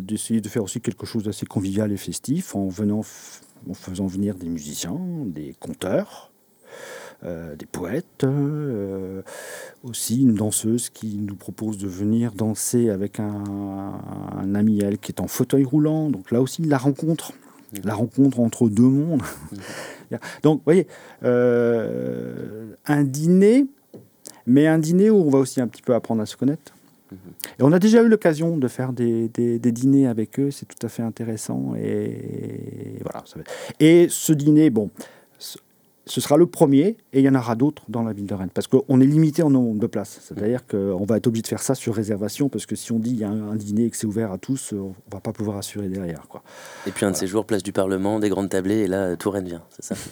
d'essayer 0.00 0.40
de 0.40 0.48
faire 0.48 0.64
aussi 0.64 0.80
quelque 0.80 1.04
chose 1.04 1.24
d'assez 1.24 1.44
convivial 1.44 1.92
et 1.92 1.98
festif 1.98 2.56
en, 2.56 2.68
venant, 2.68 3.02
en 3.68 3.74
faisant 3.74 4.06
venir 4.06 4.34
des 4.34 4.48
musiciens, 4.48 4.98
des 5.26 5.54
conteurs, 5.60 6.32
euh, 6.70 7.01
des 7.24 7.66
poètes, 7.66 8.24
euh, 8.24 9.22
aussi 9.84 10.22
une 10.22 10.34
danseuse 10.34 10.90
qui 10.90 11.18
nous 11.18 11.36
propose 11.36 11.78
de 11.78 11.86
venir 11.86 12.32
danser 12.32 12.90
avec 12.90 13.20
un, 13.20 14.54
ami 14.54 14.80
elle 14.80 14.98
qui 14.98 15.12
est 15.12 15.20
en 15.20 15.28
fauteuil 15.28 15.64
roulant. 15.64 16.10
Donc 16.10 16.30
là 16.30 16.40
aussi 16.40 16.62
la 16.62 16.78
rencontre, 16.78 17.32
mmh. 17.32 17.76
la 17.84 17.94
rencontre 17.94 18.40
entre 18.40 18.68
deux 18.68 18.82
mondes. 18.82 19.22
Mmh. 19.22 20.16
Donc 20.42 20.58
vous 20.58 20.64
voyez, 20.64 20.86
euh, 21.24 22.74
un 22.86 23.04
dîner, 23.04 23.66
mais 24.46 24.66
un 24.66 24.78
dîner 24.78 25.10
où 25.10 25.16
on 25.16 25.30
va 25.30 25.38
aussi 25.38 25.60
un 25.60 25.68
petit 25.68 25.82
peu 25.82 25.94
apprendre 25.94 26.22
à 26.22 26.26
se 26.26 26.36
connaître. 26.36 26.74
Mmh. 27.10 27.16
Et 27.60 27.62
on 27.62 27.72
a 27.72 27.78
déjà 27.78 28.02
eu 28.02 28.08
l'occasion 28.08 28.56
de 28.56 28.68
faire 28.68 28.92
des, 28.92 29.28
des, 29.28 29.58
dîners 29.58 30.08
avec 30.08 30.40
eux, 30.40 30.50
c'est 30.50 30.66
tout 30.66 30.84
à 30.84 30.88
fait 30.88 31.02
intéressant. 31.02 31.74
Et 31.76 32.98
voilà. 33.02 33.24
Et 33.80 34.08
ce 34.10 34.32
dîner, 34.32 34.70
bon, 34.70 34.90
ce 36.06 36.20
sera 36.20 36.36
le 36.36 36.46
premier 36.46 36.96
et 37.12 37.20
il 37.20 37.22
y 37.22 37.28
en 37.28 37.34
aura 37.34 37.54
d'autres 37.54 37.82
dans 37.88 38.02
la 38.02 38.12
ville 38.12 38.26
de 38.26 38.34
Rennes. 38.34 38.50
Parce 38.52 38.66
qu'on 38.66 39.00
est 39.00 39.06
limité 39.06 39.42
en 39.42 39.50
nombre 39.50 39.78
de 39.78 39.86
places. 39.86 40.18
C'est-à-dire 40.22 40.66
qu'on 40.66 41.04
va 41.04 41.16
être 41.16 41.26
obligé 41.26 41.42
de 41.42 41.48
faire 41.48 41.62
ça 41.62 41.74
sur 41.74 41.94
réservation 41.94 42.48
parce 42.48 42.66
que 42.66 42.76
si 42.76 42.92
on 42.92 42.98
dit 42.98 43.10
il 43.10 43.18
y 43.18 43.24
a 43.24 43.30
un, 43.30 43.56
dîner 43.56 43.84
et 43.84 43.90
que 43.90 43.96
c'est 43.96 44.06
ouvert 44.06 44.32
à 44.32 44.38
tous, 44.38 44.72
on 44.72 44.94
va 45.10 45.20
pas 45.20 45.32
pouvoir 45.32 45.58
assurer 45.58 45.88
derrière. 45.88 46.26
Quoi. 46.28 46.42
Et 46.86 46.90
puis 46.90 47.06
un 47.06 47.10
de 47.12 47.16
ces 47.16 47.26
jours, 47.26 47.44
place 47.44 47.62
du 47.62 47.72
Parlement, 47.72 48.18
des 48.18 48.28
grandes 48.28 48.48
tablées 48.48 48.80
et 48.80 48.86
là, 48.86 49.16
tout 49.16 49.30
Rennes 49.30 49.46
vient, 49.46 49.62
c'est 49.70 49.84
ça? 49.84 49.94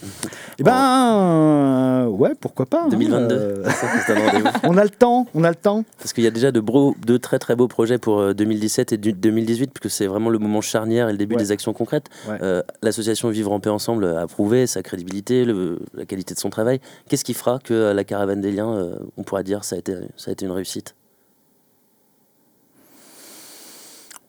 Eh 0.59 0.63
ben, 0.63 2.07
ouais, 2.09 2.33
pourquoi 2.39 2.65
pas. 2.65 2.87
2022, 2.89 3.35
hein, 3.35 3.39
euh, 3.39 3.63
on 4.63 4.77
a 4.77 4.83
le 4.83 4.89
temps, 4.89 5.27
on 5.33 5.43
a 5.43 5.49
le 5.49 5.55
temps. 5.55 5.83
Parce 5.97 6.13
qu'il 6.13 6.23
y 6.23 6.27
a 6.27 6.31
déjà 6.31 6.51
de, 6.51 6.59
beaux, 6.59 6.95
de 7.05 7.17
très 7.17 7.39
très 7.39 7.55
beaux 7.55 7.67
projets 7.67 7.97
pour 7.97 8.33
2017 8.33 8.91
euh, 8.91 8.95
et 8.95 8.97
2018, 8.97 9.71
puisque 9.73 9.93
c'est 9.93 10.07
vraiment 10.07 10.29
le 10.29 10.39
moment 10.39 10.61
charnière 10.61 11.09
et 11.09 11.11
le 11.11 11.17
début 11.17 11.35
des 11.35 11.51
actions 11.51 11.73
concrètes. 11.73 12.07
Euh, 12.29 12.61
l'association 12.81 13.29
Vivre 13.29 13.51
en 13.51 13.59
paix 13.59 13.69
ensemble 13.69 14.05
a 14.05 14.27
prouvé 14.27 14.67
sa 14.67 14.83
crédibilité, 14.83 15.45
le, 15.45 15.79
la 15.93 16.05
qualité 16.05 16.33
de 16.33 16.39
son 16.39 16.49
travail. 16.49 16.79
Qu'est-ce 17.07 17.23
qui 17.23 17.33
fera 17.33 17.59
que 17.59 17.73
euh, 17.73 17.93
la 17.93 18.03
caravane 18.03 18.41
des 18.41 18.51
liens, 18.51 18.73
euh, 18.73 18.95
on 19.17 19.23
pourra 19.23 19.43
dire, 19.43 19.63
ça 19.63 19.75
a 19.75 19.79
été, 19.79 19.95
ça 20.17 20.29
a 20.29 20.33
été 20.33 20.45
une 20.45 20.51
réussite? 20.51 20.95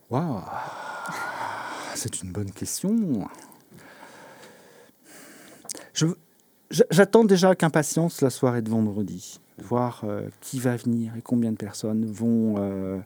Waouh 0.09 0.41
C'est 1.95 2.21
une 2.21 2.31
bonne 2.31 2.51
question. 2.51 3.27
J'attends 6.69 7.23
déjà 7.23 7.47
avec 7.47 7.63
impatience 7.63 8.21
la 8.21 8.29
soirée 8.29 8.61
de 8.61 8.69
vendredi, 8.69 9.39
voir 9.59 10.01
euh, 10.03 10.27
qui 10.41 10.59
va 10.59 10.75
venir 10.75 11.15
et 11.15 11.21
combien 11.21 11.51
de 11.51 11.57
personnes 11.57 12.05
vont, 12.05 13.03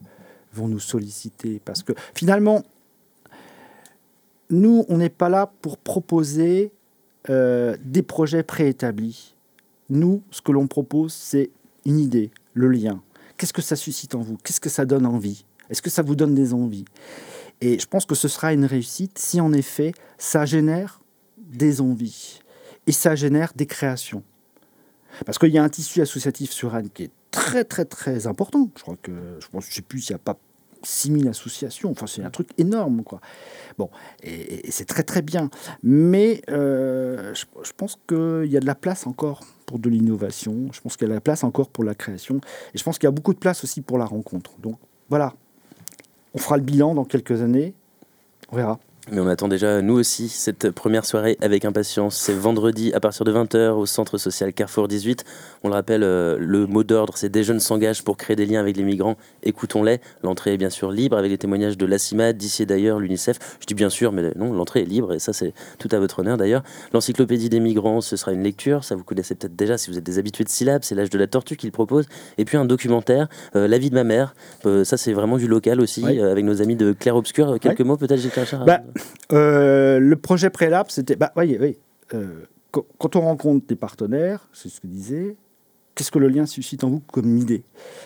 vont 0.54 0.68
nous 0.68 0.80
solliciter. 0.80 1.62
Parce 1.64 1.84
que 1.84 1.94
finalement, 2.14 2.64
nous, 4.50 4.86
on 4.90 4.98
n'est 4.98 5.10
pas 5.10 5.30
là 5.30 5.52
pour 5.62 5.78
proposer 5.78 6.72
euh, 7.30 7.76
des 7.84 8.04
projets 8.04 8.44
préétablis. 8.44 9.36
Nous, 9.90 10.22
ce 10.32 10.42
que 10.42 10.52
l'on 10.52 10.68
propose, 10.68 11.14
c'est 11.14 11.50
une 11.86 12.00
idée, 12.00 12.32
le 12.54 12.70
lien. 12.70 13.02
Qu'est-ce 13.38 13.54
que 13.54 13.62
ça 13.62 13.76
suscite 13.76 14.16
en 14.16 14.22
vous? 14.22 14.38
Qu'est-ce 14.44 14.60
que 14.60 14.70
ça 14.70 14.86
donne 14.86 15.06
envie? 15.06 15.46
Est-ce 15.70 15.82
que 15.82 15.90
ça 15.90 16.02
vous 16.02 16.16
donne 16.16 16.34
des 16.34 16.54
envies? 16.54 16.86
Et 17.62 17.80
je 17.80 17.88
pense 17.88 18.06
que 18.06 18.16
ce 18.16 18.28
sera 18.28 18.54
une 18.54 18.66
réussite 18.66 19.18
si 19.18 19.42
en 19.42 19.54
effet 19.54 19.94
ça 20.18 20.46
génère 20.46 21.02
des 21.38 21.82
envies 21.82 22.40
et 22.86 22.92
ça 22.92 23.16
génère 23.16 23.52
des 23.56 23.66
créations. 23.66 24.24
Parce 25.26 25.38
qu'il 25.38 25.50
y 25.50 25.58
a 25.58 25.64
un 25.64 25.70
tissu 25.70 26.02
associatif 26.02 26.52
sur 26.52 26.76
Anne 26.76 26.90
qui 26.90 27.04
est 27.04 27.12
très 27.32 27.64
très 27.64 27.86
très 27.86 28.28
important. 28.28 28.70
Je 28.76 28.84
crois 28.84 28.98
que 29.02 29.12
je 29.40 29.48
pense, 29.48 29.66
sais 29.66 29.82
plus 29.82 30.02
s'il 30.02 30.14
n'y 30.14 30.22
a 30.22 30.24
pas 30.24 30.38
6000 30.88 31.28
associations. 31.28 31.92
Enfin, 31.92 32.08
c'est 32.08 32.24
un 32.24 32.30
truc 32.30 32.50
énorme, 32.58 33.04
quoi. 33.04 33.20
Bon, 33.78 33.90
et, 34.24 34.72
c'est 34.72 34.86
très 34.86 35.04
très 35.04 35.22
bien. 35.22 35.50
Mais 35.84 36.42
euh, 36.50 37.34
je, 37.34 37.72
pense 37.76 38.00
qu'il 38.08 38.46
y 38.46 38.58
a 38.58 38.60
de 38.60 38.66
la 38.66 38.76
place 38.76 39.06
encore 39.06 39.42
pour 39.66 39.80
de 39.80 39.90
l'innovation. 39.90 40.70
Je 40.72 40.80
pense 40.80 40.96
qu'il 40.96 41.08
y 41.08 41.10
a 41.10 41.12
de 41.12 41.16
la 41.16 41.22
place 41.22 41.44
encore 41.44 41.70
pour 41.70 41.84
la 41.84 41.94
création. 41.94 42.38
Et 42.74 42.78
je 42.78 42.84
pense 42.84 42.98
qu'il 42.98 43.08
y 43.08 43.10
a 43.10 43.12
beaucoup 43.12 43.34
de 43.34 43.40
place 43.40 43.64
aussi 43.64 43.82
pour 43.82 43.98
la 43.98 44.06
rencontre. 44.06 44.52
Donc 44.60 44.78
voilà, 45.10 45.34
on 46.34 46.38
fera 46.38 46.58
le 46.58 46.64
bilan 46.64 46.96
dans 46.96 47.06
quelques 47.06 47.42
années. 47.42 47.74
On 48.50 48.56
verra. 48.56 48.80
Mais 49.10 49.22
on 49.22 49.28
attend 49.28 49.48
déjà, 49.48 49.82
nous 49.82 49.94
aussi, 49.94 50.28
cette 50.28 50.70
première 50.72 51.06
soirée 51.06 51.38
avec 51.42 51.64
impatience. 51.64 52.18
C'est 52.18 52.34
vendredi 52.34 52.92
à 52.94 53.00
partir 53.00 53.24
de 53.26 53.32
20h 53.32 53.70
au 53.72 53.86
centre 53.86 54.18
social 54.18 54.52
Carrefour 54.52 54.90
18. 54.90 55.24
On 55.64 55.70
le 55.70 55.74
rappelle, 55.76 56.04
euh, 56.04 56.36
le 56.40 56.68
mot 56.68 56.84
d'ordre, 56.84 57.14
c'est 57.16 57.30
des 57.30 57.44
jeunes 57.44 57.62
s'engagent 57.62 58.04
pour 58.04 58.18
créer 58.18 58.36
des 58.36 58.46
liens 58.46 58.60
avec 58.60 58.76
les 58.76 58.84
migrants. 58.84 59.16
Écoutons-les. 59.44 60.02
L'entrée 60.24 60.54
est 60.54 60.58
bien 60.58 60.70
sûr 60.70 60.92
libre 60.92 61.18
avec 61.18 61.32
les 61.32 61.38
témoignages 61.38 61.78
de 61.78 61.86
l'ACIMAD, 61.86 62.38
d'ici 62.38 62.64
et 62.64 62.66
d'ailleurs, 62.66 63.00
l'UNICEF. 63.00 63.38
Je 63.62 63.66
dis 63.66 63.76
bien 63.76 63.90
sûr, 63.90 64.12
mais 64.12 64.24
non, 64.36 64.52
l'entrée 64.52 64.82
est 64.82 64.86
libre 64.86 65.14
et 65.14 65.20
ça, 65.20 65.32
c'est 65.32 65.54
tout 65.80 65.90
à 65.92 66.00
votre 66.00 66.20
honneur 66.20 66.36
d'ailleurs. 66.36 66.64
L'encyclopédie 66.94 67.48
des 67.48 67.62
migrants, 67.62 68.02
ce 68.02 68.18
sera 68.18 68.34
une 68.34 68.44
lecture. 68.44 68.84
Ça, 68.84 68.96
vous 68.96 69.06
connaissez 69.06 69.36
peut-être 69.36 69.56
déjà 69.56 69.78
si 69.78 69.90
vous 69.90 69.98
êtes 69.98 70.04
des 70.04 70.20
habitués 70.20 70.44
de 70.44 70.50
syllabes. 70.50 70.84
C'est 70.84 70.96
l'âge 70.96 71.10
de 71.10 71.18
la 71.18 71.28
tortue 71.28 71.56
qu'il 71.56 71.72
propose. 71.72 72.08
Et 72.38 72.44
puis 72.44 72.58
un 72.58 72.66
documentaire, 72.66 73.30
euh, 73.56 73.70
La 73.70 73.78
vie 73.78 73.90
de 73.90 73.96
ma 73.96 74.04
mère. 74.04 74.36
Euh, 74.66 74.84
ça, 74.84 74.98
c'est 74.98 75.14
vraiment 75.14 75.38
du 75.38 75.48
local 75.48 75.80
aussi, 75.80 76.06
avec 76.06 76.44
nos 76.44 76.62
amis 76.62 76.76
de 76.76 76.92
Claire 76.92 77.16
Obscur. 77.16 77.58
Quelques 77.60 77.82
mots 77.82 77.96
peut-être, 77.96 78.18
bah, 78.66 78.82
euh, 78.97 78.97
le 79.30 80.16
projet 80.16 80.50
préalable, 80.50 80.92
c'était. 80.92 81.16
Bah, 81.16 81.32
voyez, 81.36 81.60
oui, 81.60 81.78
euh, 82.14 82.46
quand 82.72 83.16
on 83.16 83.22
rencontre 83.22 83.66
des 83.68 83.76
partenaires, 83.76 84.48
c'est 84.54 84.70
ce 84.70 84.82
que 84.82 84.88
disait, 84.88 85.36
qu'est-ce 85.96 86.12
que 86.12 86.20
le 86.20 86.28
lien 86.28 86.46
suscite 86.46 86.84
en 86.84 86.90
vous 86.90 87.00
comme 87.00 87.38
idée? 87.38 87.64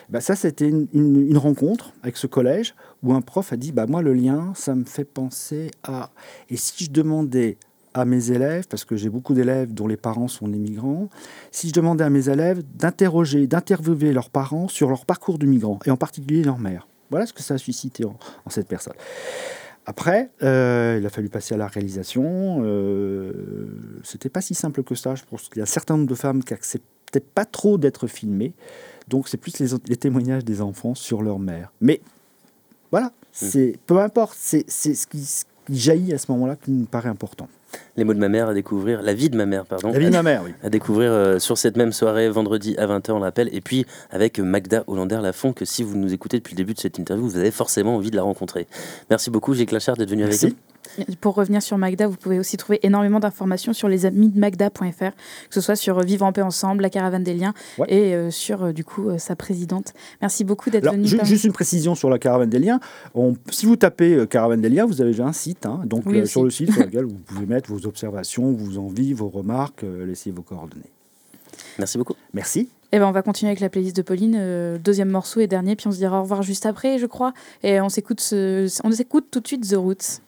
Bah, 0.09 0.21
Ça, 0.21 0.35
c'était 0.35 0.69
une, 0.69 1.37
rencontre 1.37 1.93
avec 2.03 2.17
ce 2.17 2.27
collège 2.27 2.75
où 3.03 3.13
un 3.13 3.21
prof 3.21 3.51
a 3.51 3.57
dit 3.57 3.71
bah, 3.71 3.85
Moi, 3.87 4.01
le 4.01 4.13
lien, 4.13 4.53
ça 4.55 4.75
me 4.75 4.85
fait 4.85 5.05
penser 5.05 5.71
à. 5.83 6.11
Et 6.49 6.57
si 6.57 6.85
je 6.85 6.91
demandais 6.91 7.57
à 7.93 8.05
mes 8.05 8.31
élèves, 8.31 8.67
parce 8.69 8.85
que 8.85 8.95
j'ai 8.95 9.09
beaucoup 9.09 9.33
d'élèves 9.33 9.73
dont 9.73 9.87
les 9.87 9.97
parents 9.97 10.29
sont 10.29 10.47
des 10.47 10.59
migrants, 10.59 11.09
si 11.51 11.67
je 11.67 11.73
demandais 11.73 12.05
à 12.05 12.09
mes 12.09 12.29
élèves 12.29 12.63
d'interroger, 12.75 13.47
d'interviewer 13.47 14.13
leurs 14.13 14.29
parents 14.29 14.69
sur 14.69 14.89
leur 14.89 15.05
parcours 15.05 15.37
de 15.37 15.45
migrants, 15.45 15.79
et 15.85 15.91
en 15.91 15.97
particulier 15.97 16.43
leur 16.43 16.57
mère. 16.57 16.87
Voilà 17.09 17.25
ce 17.25 17.33
que 17.33 17.41
ça 17.41 17.55
a 17.55 17.57
suscité 17.57 18.05
en 18.05 18.49
cette 18.49 18.69
personne. 18.69 18.93
Après, 19.85 20.29
euh, 20.43 20.97
il 20.99 21.05
a 21.05 21.09
fallu 21.09 21.29
passer 21.29 21.55
à 21.55 21.57
la 21.57 21.67
réalisation. 21.67 22.61
Euh, 22.63 23.33
C'était 24.03 24.29
pas 24.29 24.41
si 24.41 24.53
simple 24.53 24.83
que 24.83 24.95
ça. 24.95 25.15
Je 25.15 25.23
pense 25.29 25.49
qu'il 25.49 25.57
y 25.57 25.59
a 25.61 25.63
un 25.63 25.65
certain 25.65 25.97
nombre 25.97 26.09
de 26.09 26.15
femmes 26.15 26.43
qui 26.43 26.53
acceptaient 26.53 27.19
pas 27.19 27.45
trop 27.45 27.77
d'être 27.77 28.07
filmées. 28.07 28.53
Donc, 29.07 29.27
c'est 29.27 29.37
plus 29.37 29.59
les, 29.59 29.97
témoignages 29.97 30.45
des 30.45 30.61
enfants 30.61 30.95
sur 30.95 31.23
leur 31.23 31.39
mère. 31.39 31.71
Mais 31.81 32.01
voilà, 32.91 33.07
mmh. 33.07 33.11
c'est 33.31 33.79
peu 33.87 33.99
importe. 33.99 34.37
C'est 34.37 34.69
ce 34.69 35.07
qui, 35.07 35.27
jaillit 35.69 36.13
à 36.13 36.17
ce 36.17 36.31
moment-là 36.31 36.55
qui 36.55 36.71
me 36.71 36.85
paraît 36.85 37.09
important. 37.09 37.47
Les 37.97 38.03
mots 38.03 38.13
de 38.13 38.19
ma 38.19 38.29
mère 38.29 38.49
à 38.49 38.53
découvrir, 38.53 39.01
la 39.01 39.13
vie 39.13 39.29
de 39.29 39.37
ma 39.37 39.45
mère, 39.45 39.65
pardon. 39.65 39.91
La 39.91 39.99
vie 39.99 40.05
de 40.05 40.11
ma 40.11 40.23
mère, 40.23 40.43
oui. 40.45 40.53
À 40.63 40.69
découvrir 40.69 41.11
euh, 41.11 41.39
sur 41.39 41.57
cette 41.57 41.77
même 41.77 41.91
soirée, 41.91 42.29
vendredi 42.29 42.75
à 42.77 42.87
20h, 42.87 43.11
on 43.11 43.19
l'appelle. 43.19 43.49
Et 43.53 43.61
puis 43.61 43.85
avec 44.11 44.39
Magda 44.39 44.83
Hollander-Lafont, 44.87 45.53
que 45.53 45.65
si 45.65 45.83
vous 45.83 45.97
nous 45.97 46.13
écoutez 46.13 46.37
depuis 46.37 46.53
le 46.53 46.57
début 46.57 46.73
de 46.73 46.79
cette 46.79 46.97
interview, 46.97 47.27
vous 47.27 47.37
avez 47.37 47.51
forcément 47.51 47.95
envie 47.95 48.11
de 48.11 48.15
la 48.15 48.23
rencontrer. 48.23 48.67
Merci 49.09 49.29
beaucoup, 49.29 49.53
Gilles 49.53 49.65
Clachard, 49.65 49.97
d'être 49.97 50.09
venu 50.09 50.23
avec 50.23 50.41
nous. 50.41 50.51
Pour 51.21 51.35
revenir 51.35 51.61
sur 51.61 51.77
Magda, 51.77 52.07
vous 52.07 52.17
pouvez 52.17 52.39
aussi 52.39 52.57
trouver 52.57 52.79
énormément 52.83 53.19
d'informations 53.19 53.73
sur 53.73 53.87
les 53.87 54.05
amis 54.05 54.29
de 54.29 54.39
Magda.fr, 54.39 55.11
que 55.49 55.53
ce 55.53 55.61
soit 55.61 55.75
sur 55.75 56.01
Vivre 56.01 56.25
en 56.25 56.33
paix 56.33 56.41
ensemble, 56.41 56.81
la 56.81 56.89
caravane 56.89 57.23
des 57.23 57.33
liens 57.33 57.53
et 57.87 58.13
euh, 58.13 58.31
sur 58.31 58.63
euh, 58.63 58.71
du 58.73 58.83
coup 58.83 59.09
euh, 59.09 59.17
sa 59.17 59.35
présidente. 59.35 59.93
Merci 60.21 60.43
beaucoup 60.43 60.69
d'être 60.69 60.91
venu. 60.91 61.07
Juste 61.07 61.43
une 61.43 61.53
précision 61.53 61.95
sur 61.95 62.09
la 62.09 62.19
caravane 62.19 62.49
des 62.49 62.59
liens. 62.59 62.79
si 63.49 63.65
vous 63.65 63.75
tapez 63.75 64.25
caravane 64.29 64.61
des 64.61 64.69
liens, 64.69 64.85
vous 64.85 65.01
avez 65.01 65.11
déjà 65.11 65.25
un 65.25 65.33
site. 65.33 65.65
Hein. 65.65 65.81
donc 65.85 66.03
sur 66.25 66.43
le 66.43 66.49
site 66.49 66.71
sur 66.71 66.81
lequel 66.85 67.05
vous 67.05 67.17
pouvez 67.25 67.45
mettre 67.45 67.71
vos 67.71 67.85
observations, 67.85 68.51
vos 68.51 68.77
envies, 68.77 69.13
vos 69.13 69.29
remarques, 69.29 69.83
laisser 69.83 70.31
vos 70.31 70.41
coordonnées. 70.41 70.89
Merci 71.77 71.97
beaucoup. 71.97 72.15
Merci. 72.33 72.59
Et 72.93 72.97
eh 72.97 72.99
ben 72.99 73.07
on 73.07 73.11
va 73.11 73.21
continuer 73.21 73.51
avec 73.51 73.61
la 73.61 73.69
playlist 73.69 73.95
de 73.95 74.01
Pauline, 74.01 74.77
deuxième 74.83 75.09
morceau 75.09 75.39
et 75.39 75.47
dernier, 75.47 75.77
puis 75.77 75.87
on 75.87 75.91
se 75.91 75.97
dira 75.97 76.19
au 76.19 76.23
revoir 76.23 76.43
juste 76.43 76.65
après, 76.65 76.97
je 76.97 77.05
crois. 77.05 77.33
Et 77.63 77.79
on 77.79 77.87
s'écoute, 77.87 78.21
on 78.33 78.91
s'écoute 78.91 79.27
tout 79.31 79.39
de 79.39 79.47
suite 79.47 79.69
The 79.69 79.75
Roots. 79.75 80.19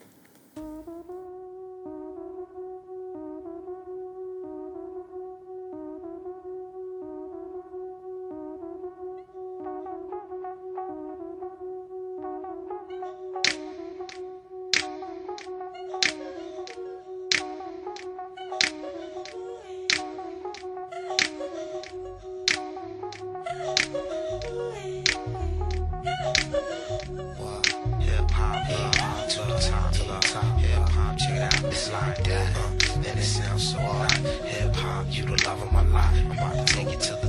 time 29.69 29.93
for 29.93 30.05
love. 30.05 30.23
Hip 30.23 30.89
hop, 30.89 31.17
check 31.17 31.35
it 31.35 31.41
out, 31.41 31.63
it's 31.65 31.91
like 31.91 32.23
that. 32.23 32.57
Uh, 32.57 33.07
and 33.07 33.19
it 33.19 33.23
sounds 33.23 33.71
so 33.71 33.79
hot. 33.79 34.11
Hip 34.11 34.75
hop, 34.75 35.05
you 35.09 35.25
the 35.25 35.41
love 35.45 35.61
of 35.61 35.71
my 35.71 35.83
life. 35.83 36.17
I'm 36.25 36.31
about 36.31 36.67
to 36.67 36.73
take 36.73 36.91
you 36.91 36.97
to 36.97 37.19
the 37.21 37.22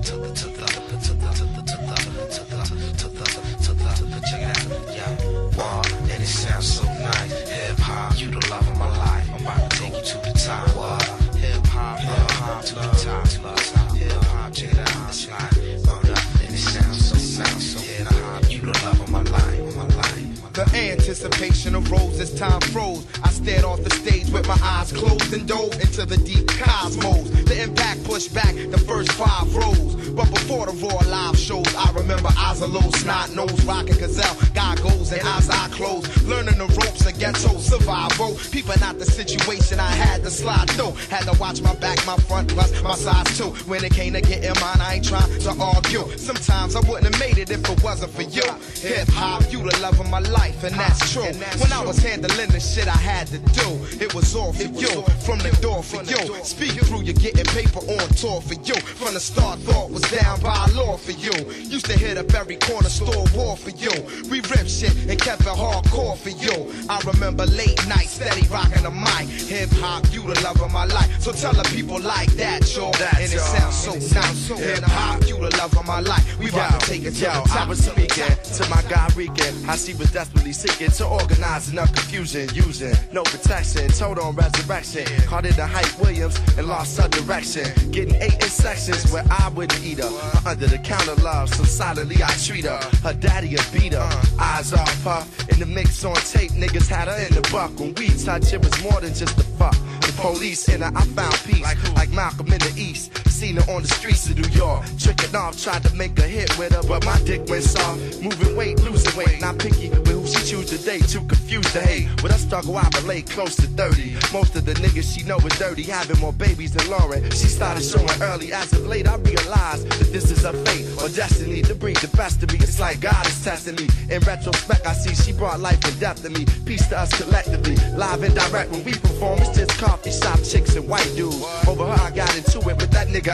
anticipation 21.14 21.76
arose 21.76 22.18
as 22.18 22.34
time 22.34 22.60
froze. 22.60 23.06
I 23.44 23.46
stared 23.46 23.64
off 23.64 23.84
the 23.84 23.90
stage 23.90 24.30
with 24.30 24.48
my 24.48 24.56
eyes 24.62 24.90
closed 24.90 25.30
and 25.34 25.46
dove 25.46 25.74
into 25.74 26.06
the 26.06 26.16
deep 26.16 26.48
cosmos. 26.48 27.28
The 27.44 27.62
impact 27.62 28.02
pushed 28.04 28.32
back 28.32 28.54
the 28.54 28.78
first 28.78 29.12
five 29.12 29.54
rows. 29.54 29.96
But 30.14 30.30
before 30.30 30.64
the 30.64 30.72
raw 30.72 30.96
live 31.10 31.36
shows, 31.36 31.74
I 31.74 31.92
remember 31.92 32.30
eyes 32.38 32.62
a 32.62 32.66
low, 32.66 32.88
snot 32.92 33.34
nose, 33.34 33.62
rocking 33.66 33.98
gazelle, 33.98 34.34
goggles 34.54 35.12
and 35.12 35.20
eyes 35.20 35.50
eye 35.50 35.68
closed. 35.72 36.22
Learning 36.22 36.56
the 36.56 36.64
ropes 36.64 37.04
of 37.04 37.18
ghetto 37.18 37.58
survival. 37.58 38.34
People 38.50 38.82
out 38.82 38.98
the 38.98 39.04
situation, 39.04 39.78
I 39.78 39.90
had 39.90 40.22
to 40.22 40.30
slide 40.30 40.70
through. 40.70 40.92
Had 41.10 41.24
to 41.30 41.38
watch 41.38 41.60
my 41.60 41.74
back, 41.74 41.98
my 42.06 42.16
front, 42.16 42.48
plus 42.48 42.80
my 42.82 42.94
size 42.94 43.36
too. 43.36 43.50
When 43.68 43.84
it 43.84 43.92
came 43.92 44.14
to 44.14 44.22
getting 44.22 44.58
mine, 44.58 44.80
I 44.80 44.94
ain't 44.94 45.04
trying 45.04 45.28
to 45.40 45.50
argue. 45.60 46.16
Sometimes 46.16 46.76
I 46.76 46.80
wouldn't 46.88 47.12
have 47.12 47.20
made 47.20 47.36
it 47.36 47.50
if 47.50 47.68
it 47.68 47.82
wasn't 47.82 48.12
for 48.12 48.22
you. 48.22 48.48
Hip 48.80 49.08
hop, 49.08 49.52
you 49.52 49.58
the 49.68 49.76
love 49.82 50.00
of 50.00 50.08
my 50.08 50.20
life, 50.20 50.64
and 50.64 50.74
that's 50.76 51.12
true. 51.12 51.28
When 51.60 51.72
I 51.72 51.84
was 51.84 51.98
handling 51.98 52.48
the 52.48 52.60
shit 52.60 52.88
I 52.88 52.96
had 52.96 53.33
to 53.34 53.52
do, 53.52 54.04
it 54.04 54.14
was 54.14 54.34
all 54.36 54.52
for 54.52 54.62
you. 54.62 55.02
From 55.26 55.38
the 55.38 55.50
door 55.60 55.82
for 55.82 56.02
you. 56.04 56.44
Speak 56.44 56.72
through, 56.86 57.02
you're 57.02 57.14
getting 57.14 57.44
paper 57.46 57.80
on 57.80 58.08
tour 58.14 58.40
for 58.40 58.54
you. 58.54 58.74
From 58.74 59.14
the 59.14 59.20
start, 59.20 59.58
thought 59.60 59.90
was 59.90 60.02
down 60.10 60.40
by 60.40 60.66
law 60.74 60.96
for 60.96 61.12
you. 61.12 61.34
Used 61.66 61.86
to 61.86 61.98
hit 61.98 62.16
up 62.16 62.32
every 62.34 62.56
corner 62.56 62.88
store 62.88 63.24
war 63.34 63.56
for 63.56 63.70
you. 63.70 63.90
We 64.30 64.40
ripped 64.52 64.70
shit 64.70 64.94
and 65.08 65.18
kept 65.20 65.42
it 65.42 65.48
hardcore 65.48 66.16
for 66.16 66.30
you. 66.30 66.72
I 66.88 67.00
remember 67.12 67.46
late 67.46 67.80
night, 67.88 68.08
steady 68.08 68.46
rocking 68.48 68.84
the 68.84 68.90
mic. 68.90 69.26
Hip 69.50 69.70
hop, 69.82 70.04
you 70.12 70.22
the 70.22 70.40
love 70.42 70.60
of 70.60 70.72
my 70.72 70.84
life. 70.84 71.20
So 71.20 71.32
tell 71.32 71.54
the 71.54 71.64
people 71.74 72.00
like 72.00 72.30
that, 72.34 72.62
y'all. 72.76 72.94
And 73.18 73.32
it 73.32 73.40
sounds 73.40 73.74
so 73.74 73.94
nice. 73.94 74.48
Hip 74.48 74.84
hop, 74.84 75.26
you 75.26 75.36
the 75.36 75.50
love 75.56 75.76
of 75.76 75.86
my 75.86 76.00
life. 76.00 76.38
We 76.38 76.50
about 76.50 76.80
to 76.80 76.86
take 76.86 77.04
it 77.04 77.14
to 77.14 77.24
Yo, 77.24 77.32
the 77.32 77.58
I 77.58 77.66
was 77.66 77.84
speaking 77.84 78.36
to 78.58 78.68
my 78.70 78.82
guy 78.88 79.08
Regan. 79.16 79.54
How 79.64 79.76
she 79.76 79.94
was 79.94 80.12
desperately 80.12 80.52
seeking 80.52 80.90
to 80.90 81.06
organize 81.06 81.70
enough 81.70 81.92
confusion, 81.94 82.48
using 82.54 82.94
no 83.12 83.23
protection, 83.24 83.88
told 83.88 84.18
on 84.18 84.34
resurrection. 84.34 85.04
Caught 85.26 85.46
it 85.46 85.56
the 85.56 85.66
Hype 85.66 85.98
Williams 86.00 86.38
and 86.56 86.66
lost 86.66 87.00
her 87.00 87.08
direction. 87.08 87.66
Getting 87.90 88.16
eight 88.16 88.34
in 88.34 88.48
sections 88.48 89.10
where 89.12 89.24
I 89.30 89.48
wouldn't 89.48 89.84
eat 89.84 89.98
her. 89.98 90.08
Her 90.08 90.50
under 90.50 90.66
the 90.66 90.78
counter 90.78 91.14
love, 91.22 91.48
so 91.54 91.64
solidly 91.64 92.22
I 92.22 92.30
treat 92.32 92.64
her. 92.64 92.80
Her 93.02 93.14
daddy 93.14 93.54
a 93.56 93.62
beat 93.72 93.94
her, 93.94 94.22
eyes 94.38 94.72
off 94.72 95.04
her. 95.04 95.26
In 95.52 95.58
the 95.60 95.66
mix 95.66 96.04
on 96.04 96.14
tape, 96.16 96.52
niggas 96.52 96.88
had 96.88 97.08
her 97.08 97.16
in 97.26 97.34
the 97.34 97.48
buck. 97.50 97.78
When 97.78 97.94
we 97.94 98.08
touch, 98.08 98.52
it 98.52 98.62
was 98.62 98.82
more 98.82 99.00
than 99.00 99.14
just 99.14 99.38
a 99.38 99.44
fuck. 99.58 99.76
The 100.00 100.12
police 100.16 100.68
in 100.68 100.82
her, 100.82 100.92
I 100.94 101.04
found 101.04 101.34
peace. 101.44 101.62
Like, 101.62 102.10
Malcolm 102.10 102.52
in 102.52 102.58
the 102.58 102.72
East. 102.76 103.10
Seen 103.44 103.56
her 103.56 103.72
on 103.72 103.82
the 103.82 103.88
streets 103.88 104.26
of 104.30 104.38
New 104.38 104.48
York. 104.56 104.86
Tricking 104.98 105.36
off, 105.36 105.62
tried 105.62 105.82
to 105.84 105.94
make 105.94 106.18
a 106.18 106.22
hit 106.22 106.48
with 106.58 106.72
her, 106.72 106.82
but 106.88 107.04
my 107.04 107.20
dick 107.24 107.46
went 107.46 107.62
soft. 107.62 108.22
Moving 108.22 108.56
weight, 108.56 108.80
losing 108.80 109.14
weight. 109.18 109.38
Not 109.38 109.58
picky 109.58 109.90
with 109.90 110.08
who 110.08 110.26
she 110.26 110.40
choose 110.50 110.70
to 110.70 110.78
date. 110.78 111.06
Too 111.08 111.20
confused 111.26 111.70
to 111.74 111.82
hate. 111.82 112.08
With 112.22 112.32
her 112.32 112.38
struggle, 112.38 112.74
I 112.78 112.88
relate 112.96 113.28
close 113.28 113.54
to 113.56 113.66
30. 113.66 114.16
Most 114.32 114.56
of 114.56 114.64
the 114.64 114.72
niggas 114.72 115.14
she 115.14 115.24
know 115.24 115.36
is 115.36 115.58
dirty, 115.58 115.82
having 115.82 116.18
more 116.20 116.32
babies 116.32 116.72
than 116.72 116.88
Lauren. 116.88 117.22
She 117.32 117.48
started 117.48 117.82
showing 117.84 118.08
early. 118.22 118.50
As 118.50 118.72
of 118.72 118.86
late, 118.86 119.06
I 119.06 119.16
realized 119.16 119.90
that 119.90 120.10
this 120.10 120.30
is 120.30 120.42
her 120.44 120.54
fate 120.64 120.86
or 121.02 121.10
destiny 121.10 121.60
to 121.68 121.74
bring 121.74 121.96
the 122.00 122.08
best 122.16 122.42
of 122.42 122.50
me. 122.50 122.56
It's 122.62 122.80
like 122.80 123.00
God 123.00 123.26
is 123.26 123.44
testing 123.44 123.76
me. 123.76 123.88
In 124.08 124.20
retrospect, 124.22 124.86
I 124.86 124.94
see 124.94 125.14
she 125.14 125.36
brought 125.36 125.60
life 125.60 125.84
and 125.84 126.00
death 126.00 126.22
to 126.22 126.30
me. 126.30 126.46
Peace 126.64 126.88
to 126.88 126.98
us 126.98 127.12
collectively. 127.12 127.76
Live 127.92 128.22
and 128.22 128.34
direct 128.34 128.70
when 128.70 128.82
we 128.84 128.92
perform, 128.92 129.38
it's 129.40 129.54
just 129.54 129.76
coffee 129.78 130.12
shop 130.12 130.38
chicks 130.42 130.76
and 130.76 130.88
white 130.88 131.12
dudes. 131.14 131.44
Over 131.68 131.84
her, 131.84 132.00
I 132.02 132.10
got 132.10 132.34
into 132.34 132.58
it 132.70 132.76
with 132.78 132.90
that 132.92 133.08
nigga 133.08 133.33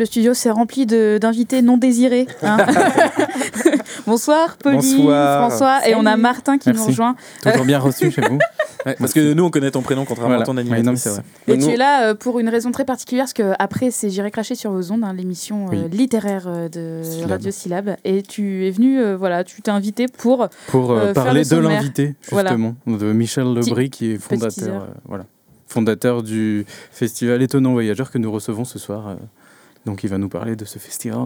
Le 0.00 0.06
studio 0.06 0.32
s'est 0.32 0.48
rempli 0.50 0.86
de- 0.86 1.18
d'invités 1.20 1.60
non 1.60 1.76
désirés. 1.76 2.26
hein. 2.42 2.56
Bonsoir, 4.06 4.56
Pauline, 4.56 4.80
Bonsoir. 4.80 5.46
François, 5.50 5.86
et 5.86 5.94
on 5.94 6.06
a. 6.06 6.16
Martin 6.16 6.56
qui 6.56 6.70
nous 6.70 6.82
rejoint. 6.86 7.16
Toujours 7.42 7.66
bien 7.66 7.78
reçu 7.78 8.10
chez 8.10 8.22
vous. 8.22 8.38
Ouais, 8.86 8.96
parce 8.98 9.12
que 9.12 9.34
nous, 9.34 9.44
on 9.44 9.50
connaît 9.50 9.70
ton 9.70 9.82
prénom, 9.82 10.06
contrairement 10.06 10.36
Voilà. 10.36 10.44
à 10.44 10.46
ton 10.46 10.56
Oui, 10.56 10.60
animatrice. 10.72 11.20
Et 11.46 11.54
Nous- 11.58 11.66
tu 11.66 11.72
es 11.74 11.76
là 11.76 12.04
euh, 12.08 12.14
pour 12.14 12.40
une 12.40 12.48
raison 12.48 12.72
très 12.72 12.86
particulière, 12.86 13.24
parce 13.24 13.34
que 13.34 13.52
après 13.58 13.90
c'est 13.90 14.08
J'irai 14.08 14.30
cracher 14.30 14.54
sur 14.54 14.70
vos 14.72 14.90
ondes, 14.90 15.04
hein, 15.04 15.12
l'émission 15.12 15.66
euh, 15.66 15.72
Oui. 15.72 15.78
littéraire 15.98 16.44
euh, 16.46 16.70
de 16.70 17.02
Syllabe. 17.04 17.30
Radio 17.30 17.50
Syllab. 17.50 17.96
Et 18.06 18.22
tu 18.22 18.66
es 18.66 18.70
venu, 18.70 18.98
euh, 18.98 19.18
voilà, 19.18 19.44
tu 19.44 19.60
t'es 19.60 19.70
invité 19.70 20.06
pour. 20.08 20.48
Pour 20.68 20.92
euh, 20.92 20.96
Euh, 20.96 21.04
faire 21.12 21.24
parler 21.24 21.42
le 21.44 21.50
de 21.50 21.56
l'invité, 21.58 22.14
Voilà. 22.30 22.52
justement, 22.52 22.74
de 22.86 23.12
Michel 23.12 23.52
Lebris, 23.52 23.90
qui 23.90 24.12
est 24.12 24.16
fondateur, 24.18 24.84
euh, 24.84 24.86
voilà, 25.04 25.24
fondateur 25.66 26.22
du 26.22 26.64
festival 26.90 27.42
Étonnant 27.42 27.72
Voyageur 27.72 28.10
que 28.10 28.16
nous 28.16 28.32
recevons 28.32 28.64
ce 28.64 28.78
soir. 28.78 29.14
Euh. 29.86 29.90
donc 29.90 30.04
il 30.04 30.10
va 30.10 30.18
nous 30.18 30.28
parler 30.28 30.56
de 30.56 30.64
ce 30.64 30.78
festival 30.78 31.18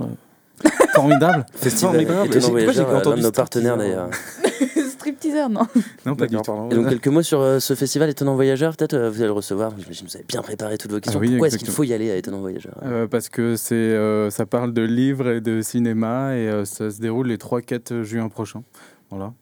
euh, 0.64 0.68
formidable. 0.94 1.46
Festival. 1.54 2.00
Étonnant 2.00 2.50
Voyageur, 2.50 2.92
l'un 2.92 2.98
entendu 2.98 3.18
de 3.18 3.26
nos 3.26 3.32
partenaires 3.32 3.74
hein 3.74 3.76
d'ailleurs. 3.78 4.10
Strip 4.90 5.18
teaser, 5.20 5.48
non 5.50 5.66
Non, 6.06 6.14
pas 6.14 6.26
du 6.26 6.36
tout. 6.36 6.68
Et 6.70 6.74
donc 6.74 6.88
quelques 6.88 7.08
mots 7.08 7.22
sur 7.22 7.40
euh, 7.40 7.58
ce 7.58 7.74
festival 7.74 8.08
Étonnant 8.08 8.34
Voyageur, 8.36 8.76
peut-être 8.76 8.94
euh, 8.94 9.10
vous 9.10 9.16
allez 9.16 9.26
le 9.26 9.32
recevoir, 9.32 9.72
j'imagine 9.76 10.06
que 10.06 10.10
vous 10.10 10.16
avez 10.16 10.24
bien 10.26 10.40
préparé 10.42 10.78
toutes 10.78 10.92
vos 10.92 11.00
questions. 11.00 11.18
Ah 11.18 11.22
oui, 11.22 11.30
Pourquoi 11.30 11.48
est-ce 11.48 11.58
qu'il 11.58 11.68
faut 11.68 11.82
y 11.82 11.92
aller 11.92 12.10
à 12.10 12.16
Étonnant 12.16 12.40
Voyageur 12.40 12.74
Euh, 12.84 13.06
parce 13.06 13.28
que 13.28 13.56
c'est, 13.56 13.74
euh, 13.74 14.30
ça 14.30 14.46
parle 14.46 14.72
de 14.72 14.82
livres 14.82 15.28
et 15.28 15.40
de 15.40 15.60
cinéma 15.60 16.36
et 16.36 16.48
euh, 16.48 16.64
ça 16.64 16.90
se 16.90 17.00
déroule 17.00 17.26
les 17.26 17.36
3-4 17.36 18.02
juin 18.02 18.28
prochains. 18.28 18.62
Voilà. 19.10 19.32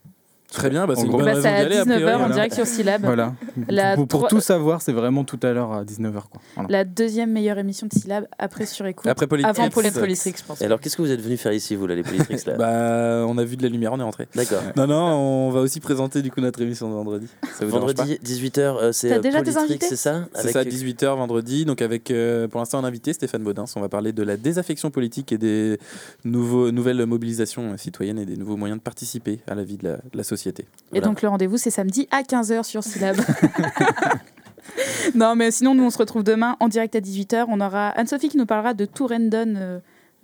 Très 0.53 0.71
bien, 0.71 0.87
bah, 0.87 0.95
c'est 0.97 1.05
une 1.05 1.11
bonne 1.11 1.25
Bah, 1.25 1.31
raison 1.31 1.43
c'est 1.43 1.49
à 1.49 1.55
aller, 1.57 1.77
a 1.77 1.85
19h 1.85 1.87
priori, 1.87 2.13
en 2.15 2.19
voilà. 2.19 2.35
direct 2.35 2.55
sur 2.55 2.67
Syllab. 2.67 3.03
Voilà. 3.03 3.35
La 3.69 3.97
pour 3.97 4.29
tout 4.29 4.41
savoir, 4.41 4.83
c'est 4.83 4.93
vraiment 4.93 5.25
tout 5.25 5.41
à 5.43 5.53
l'heure 5.53 5.73
à 5.73 5.85
19h. 5.85 6.13
Quoi. 6.31 6.41
Voilà. 6.55 6.69
La 6.69 6.85
deuxième 6.85 7.33
meilleure 7.33 7.59
émission 7.59 7.87
de 7.87 7.99
Syllab 7.99 8.27
après 8.39 8.67
sur 8.67 8.87
écoute. 8.87 9.07
Après 9.07 9.27
Politrix. 9.27 9.51
Avant 9.51 9.71
Politrix, 9.71 10.35
je 10.37 10.45
pense. 10.45 10.61
Et 10.61 10.65
alors, 10.65 10.81
qu'est-ce 10.81 10.97
que 10.97 11.03
vous 11.03 11.11
êtes 11.11 11.21
venu 11.23 11.37
faire 11.37 11.53
ici, 11.53 11.75
vous, 11.75 11.87
là, 11.87 11.95
les 11.95 12.03
Politrix 12.03 12.43
là 12.47 12.55
Bah, 12.59 13.27
on 13.27 13.39
a 13.39 13.45
vu 13.45 13.57
de 13.57 13.63
la 13.63 13.69
lumière, 13.71 13.93
on 13.93 14.01
est 14.01 14.05
rentré. 14.05 14.29
D'accord. 14.35 14.63
Non, 14.77 14.87
non, 14.87 14.95
on 14.97 15.51
va 15.51 15.61
aussi 15.61 15.81
présenter 15.81 16.21
du 16.23 16.31
coup 16.31 16.41
notre 16.41 16.61
émission 16.61 16.89
de 16.91 16.95
vendredi. 16.95 17.29
Ça 17.59 17.65
vous 17.65 17.71
Vendredi 17.71 18.19
18h, 18.23 18.93
c'est 18.93 19.09
T'as 19.09 19.17
euh, 19.17 19.19
déjà 19.21 19.39
tes 19.39 19.53
Politrix, 19.53 19.65
invités 19.65 19.87
c'est 19.89 19.97
ça 19.97 20.27
C'est 20.35 20.53
ça, 20.53 20.65
18h 20.65 21.17
vendredi, 21.17 21.65
donc 21.65 21.81
avec 21.81 22.11
euh, 22.11 22.47
pour 22.49 22.61
l'instant 22.61 22.79
un 22.79 22.85
invité, 22.85 23.13
Stéphane 23.13 23.43
Baudin. 23.43 23.65
On 23.75 23.81
va 23.81 23.89
parler 23.89 24.13
de 24.13 24.23
la 24.23 24.37
désaffection 24.37 24.91
politique 24.91 25.33
et 25.33 25.39
des 25.39 25.79
nouveaux, 26.25 26.71
nouvelles 26.71 27.05
mobilisations 27.07 27.77
citoyennes 27.79 28.19
et 28.19 28.27
des 28.27 28.37
nouveaux 28.37 28.57
moyens 28.57 28.79
de 28.79 28.83
participer 28.83 29.41
à 29.49 29.55
la 29.55 29.65
vie 29.65 29.79
de 29.79 29.85
la, 29.85 29.97
de 29.97 30.17
la 30.17 30.25
société. 30.25 30.42
Et 30.51 30.55
Voilà. 30.91 31.07
donc 31.07 31.23
le 31.23 31.29
rendez-vous 31.29 31.57
c'est 31.57 31.71
samedi 31.71 32.09
à 32.11 32.23
15h 32.23 32.63
sur 32.65 32.83
Syllab. 32.85 33.17
non 35.15 35.35
mais 35.35 35.51
sinon 35.51 35.75
nous 35.75 35.85
on 35.85 35.91
se 35.91 35.99
retrouve 35.99 36.23
demain 36.25 36.57
en 36.61 36.69
direct 36.69 36.95
à 36.97 37.01
18h. 37.01 37.45
On 37.49 37.61
aura 37.61 37.89
Anne-Sophie 37.91 38.29
qui 38.29 38.37
nous 38.37 38.47
parlera 38.47 38.75
de 38.75 38.85
Tourendon 38.85 39.55
euh, 39.57 39.79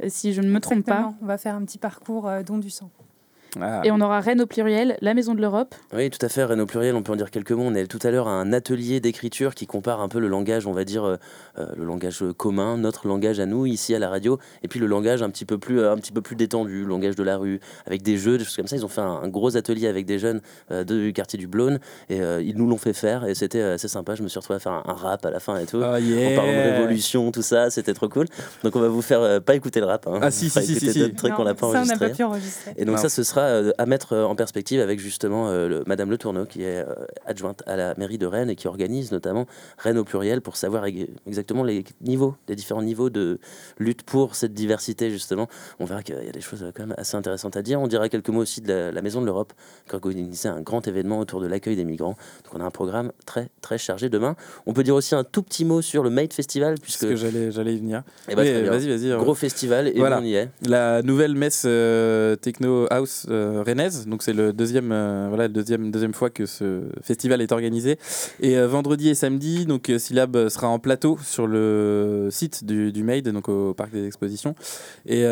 si 0.09 0.33
je 0.33 0.41
ne 0.41 0.49
me 0.49 0.61
trompe 0.61 0.85
pas. 0.87 1.15
On 1.23 1.27
va 1.27 1.39
faire 1.39 1.55
un 1.55 1.65
petit 1.65 1.79
parcours 1.79 2.29
euh, 2.29 2.43
don 2.43 2.59
du 2.59 2.71
sang. 2.71 2.91
Ah. 3.61 3.81
Et 3.85 3.91
on 3.91 4.01
aura 4.01 4.21
Rennes 4.21 4.41
au 4.41 4.47
pluriel, 4.47 4.97
la 5.01 5.15
Maison 5.15 5.35
de 5.35 5.41
l'Europe. 5.41 5.75
Oui, 5.95 6.11
tout 6.11 6.25
à 6.25 6.29
fait. 6.29 6.45
Renault 6.45 6.67
Pluriel, 6.67 6.95
on 6.95 7.03
peut 7.03 7.13
en 7.13 7.17
dire 7.17 7.31
quelques 7.31 7.53
mots. 7.53 7.65
On 7.65 7.75
est 7.75 7.87
tout 7.87 7.99
à 8.03 8.11
l'heure 8.11 8.29
à 8.29 8.33
un 8.33 8.53
atelier 8.53 9.01
d'écriture 9.01 9.55
qui 9.55 9.67
compare 9.67 10.01
un 10.01 10.09
peu 10.09 10.19
le 10.21 10.29
langage, 10.29 10.67
on 10.67 10.73
va 10.73 10.85
dire, 10.85 11.05
euh, 11.05 11.17
euh, 11.59 11.67
le 11.77 11.85
langage 11.85 12.23
commun, 12.37 12.77
notre 12.79 13.07
langage 13.09 13.41
à 13.41 13.47
nous, 13.47 13.67
ici 13.67 13.95
à 13.95 13.99
la 13.99 14.09
radio, 14.09 14.39
et 14.63 14.69
puis 14.69 14.81
le 14.81 14.87
langage 14.87 15.23
un 15.23 15.31
petit 15.31 15.45
peu 15.45 15.59
plus, 15.59 15.81
euh, 15.81 15.93
un 15.93 15.97
petit 15.97 16.13
peu 16.13 16.21
plus 16.21 16.37
détendu, 16.37 16.83
le 16.83 16.89
langage 16.89 17.17
de 17.17 17.23
la 17.23 17.37
rue, 17.37 17.61
avec 17.87 18.03
des 18.03 18.17
jeux, 18.17 18.39
des 18.39 18.45
choses 18.45 18.57
comme 18.57 18.67
ça. 18.67 18.77
Ils 18.77 18.85
ont 18.85 18.89
fait 18.89 19.01
un, 19.01 19.21
un 19.23 19.29
gros 19.29 19.57
atelier 19.57 19.89
avec 19.89 20.07
des 20.07 20.19
jeunes 20.19 20.41
euh, 20.71 20.85
du 20.85 21.13
quartier 21.13 21.39
du 21.39 21.47
Blône, 21.47 21.79
et 22.09 22.21
euh, 22.21 22.43
ils 22.43 22.57
nous 22.57 22.69
l'ont 22.69 22.79
fait 22.79 22.93
faire, 22.93 23.25
et 23.27 23.35
c'était 23.35 23.63
assez 23.63 23.89
sympa. 23.89 24.15
Je 24.15 24.23
me 24.23 24.29
suis 24.29 24.39
retrouvé 24.39 24.57
à 24.57 24.61
faire 24.61 24.73
un, 24.73 24.83
un 24.87 24.93
rap 24.95 25.25
à 25.27 25.31
la 25.31 25.41
fin 25.41 25.59
et 25.59 25.67
tout. 25.67 25.83
En 25.83 25.97
yeah. 25.99 26.37
parlant 26.37 26.53
de 26.53 26.59
révolution, 26.77 27.31
tout 27.33 27.43
ça, 27.43 27.71
c'était 27.71 27.95
trop 27.95 28.09
cool. 28.09 28.27
Donc 28.63 28.77
on 28.77 28.81
va 28.81 28.89
vous 28.89 29.03
faire 29.03 29.21
euh, 29.21 29.41
pas 29.41 29.55
écouter 29.55 29.81
le 29.81 29.87
rap, 29.87 30.07
hein. 30.07 30.19
Ah, 30.23 30.31
si, 30.31 30.49
si, 30.51 30.63
si, 30.63 30.79
si, 30.79 30.93
si. 30.93 31.13
qu'on 31.13 31.39
Non, 31.39 31.45
n'a 31.45 31.55
pas 31.55 31.61
ça, 31.61 31.67
on 31.69 31.73
n'a 31.73 31.79
enregistrés. 31.81 32.09
pas 32.09 32.15
pu 32.15 32.23
enregistrer. 32.25 32.75
Et 32.77 32.85
donc 32.85 32.97
Non. 32.97 33.03
ça, 33.03 33.09
ce 33.09 33.23
sera 33.23 33.48
euh, 33.49 33.71
à 33.79 33.87
mettre 33.87 34.13
euh, 34.15 34.25
en 34.25 34.35
perspective 34.37 34.81
avec 34.81 34.99
justement 35.01 35.49
euh, 35.49 35.69
le- 35.69 35.83
Madame 35.87 36.11
Le 36.11 36.19
Tourneau, 36.19 36.45
qui 36.47 36.63
est 36.63 36.85
adjointe 37.27 37.63
à 37.67 37.77
la 37.77 37.95
mairie 37.97 38.19
de 38.19 38.27
Rennes 38.27 38.51
et 38.51 38.57
qui 38.57 38.69
organise 38.69 39.13
notamment 39.13 39.47
Rennes 39.79 39.99
au 39.99 40.05
pluriel 40.05 40.41
pour 40.41 40.57
savoir 40.57 40.85
exactement 41.27 41.65
les 41.65 41.85
niveaux, 42.01 42.35
les 42.49 42.55
différents 42.57 42.83
niveaux 42.83 43.11
de 43.11 43.39
lutte 43.79 44.03
pour 44.03 44.35
cette 44.35 44.55
diversité 44.55 45.11
justement. 45.11 45.49
On 45.81 45.85
verra 45.85 46.03
qu'il 46.03 46.15
y 46.23 46.29
a 46.29 46.33
des 46.33 46.41
choses 46.41 46.65
quand 46.75 46.87
même 46.87 46.95
assez 46.99 47.17
intéressantes 47.17 47.57
à 47.57 47.63
dire. 47.63 47.81
On 47.81 47.87
dira 47.87 48.09
quelques 48.09 48.29
mots 48.29 48.43
aussi 48.43 48.61
de 48.61 48.69
la, 48.73 48.93
la 48.93 49.03
Maison 49.03 49.21
de 49.21 49.27
l'Europe, 49.27 49.53
qui 49.89 49.93
a 49.93 49.97
organisé 49.97 50.49
un 50.49 50.61
grand 50.61 50.87
événement 50.87 51.19
autour 51.19 51.41
de 51.41 51.47
l'accueil 51.47 51.77
des 51.77 51.85
migrants. 51.85 52.17
Donc 52.45 52.55
on 52.55 52.61
a 52.61 52.65
un 52.65 52.71
programme 52.71 53.13
très 53.27 53.49
très 53.63 53.79
chargé 53.79 54.09
demain. 54.09 54.37
On 54.67 54.73
peut 54.73 54.83
dire 54.83 54.95
aussi 54.95 55.15
un 55.15 55.25
tout 55.25 55.43
petit 55.43 55.65
mot 55.65 55.83
sur 55.83 56.03
le 56.03 56.11
Made 56.11 56.33
Festival, 56.33 56.75
puisque 56.81 57.07
Puisque 57.07 57.17
j'allais, 57.17 57.51
j'allais 57.53 57.75
y 57.75 57.79
venir. 57.79 58.03
Eh 58.29 58.35
ben, 58.35 58.67
vas-y, 58.69 58.89
vas-y. 58.89 59.17
gros 59.19 59.35
festival 59.35 59.89
et 59.89 59.93
Voilà. 59.99 60.19
on 60.21 60.25
y 60.25 60.35
est. 60.35 60.49
La 60.67 61.03
nouvelle 61.03 61.35
messe 61.35 61.63
euh, 61.67 62.35
techno 62.37 62.87
house 62.91 63.27
euh, 63.29 63.65
donc 64.07 64.23
c'est 64.23 64.33
le 64.33 64.53
deuxième, 64.53 64.91
euh, 64.93 65.27
voilà, 65.29 65.49
deuxième, 65.49 65.91
deuxième 65.91 66.15
fois 66.15 66.31
que 66.31 66.47
ce 66.47 66.83
festival 67.03 67.41
est 67.41 67.53
organisé. 67.53 67.99
Et 68.41 68.57
euh, 68.57 68.67
vendredi 68.67 69.09
et 69.09 69.15
samedi, 69.15 69.67
donc 69.67 69.91
euh, 69.91 69.99
Syllab 69.99 70.49
sera 70.49 70.69
en 70.69 70.79
plateau 70.79 71.19
sur 71.23 71.47
le 71.47 72.29
site 72.31 72.65
du, 72.65 72.93
du 72.93 73.03
Made, 73.03 73.29
donc 73.29 73.49
au 73.49 73.75
parc 73.75 73.93
des 73.93 74.07
expositions. 74.07 74.55
Et, 75.07 75.25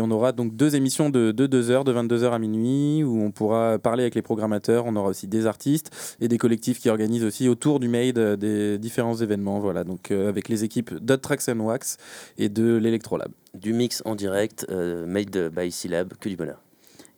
on 0.00 0.10
aura 0.12 0.32
donc 0.32 0.54
deux 0.54 0.76
émissions 0.76 1.10
de, 1.10 1.32
de 1.32 1.46
2 1.46 1.70
heures, 1.70 1.84
de 1.84 1.92
22h 1.92 2.30
à 2.30 2.38
minuit, 2.38 3.02
où 3.02 3.20
on 3.20 3.30
pourra 3.30 3.78
parler 3.78 4.04
avec 4.04 4.14
les 4.14 4.22
programmateurs. 4.22 4.84
On 4.86 4.94
aura 4.94 5.08
aussi 5.08 5.26
des 5.26 5.46
artistes 5.46 6.16
et 6.20 6.28
des 6.28 6.38
collectifs 6.38 6.78
qui 6.78 6.88
organisent 6.88 7.24
aussi 7.24 7.48
autour 7.48 7.80
du 7.80 7.88
Made 7.88 8.18
euh, 8.18 8.36
des 8.36 8.78
différents 8.78 9.16
événements. 9.16 9.58
Voilà, 9.58 9.84
donc 9.84 10.10
avec 10.10 10.48
les 10.48 10.64
équipes 10.64 10.94
Dot 11.00 11.20
Tracks 11.20 11.48
and 11.48 11.60
Wax 11.60 11.96
et 12.38 12.48
de 12.48 12.76
l'Electrolab. 12.76 13.30
Du 13.54 13.72
mix 13.72 14.02
en 14.04 14.14
direct, 14.14 14.66
made 14.70 15.50
by 15.54 15.72
Syllab, 15.72 16.12
que 16.20 16.28
du 16.28 16.36
bonheur. 16.36 16.67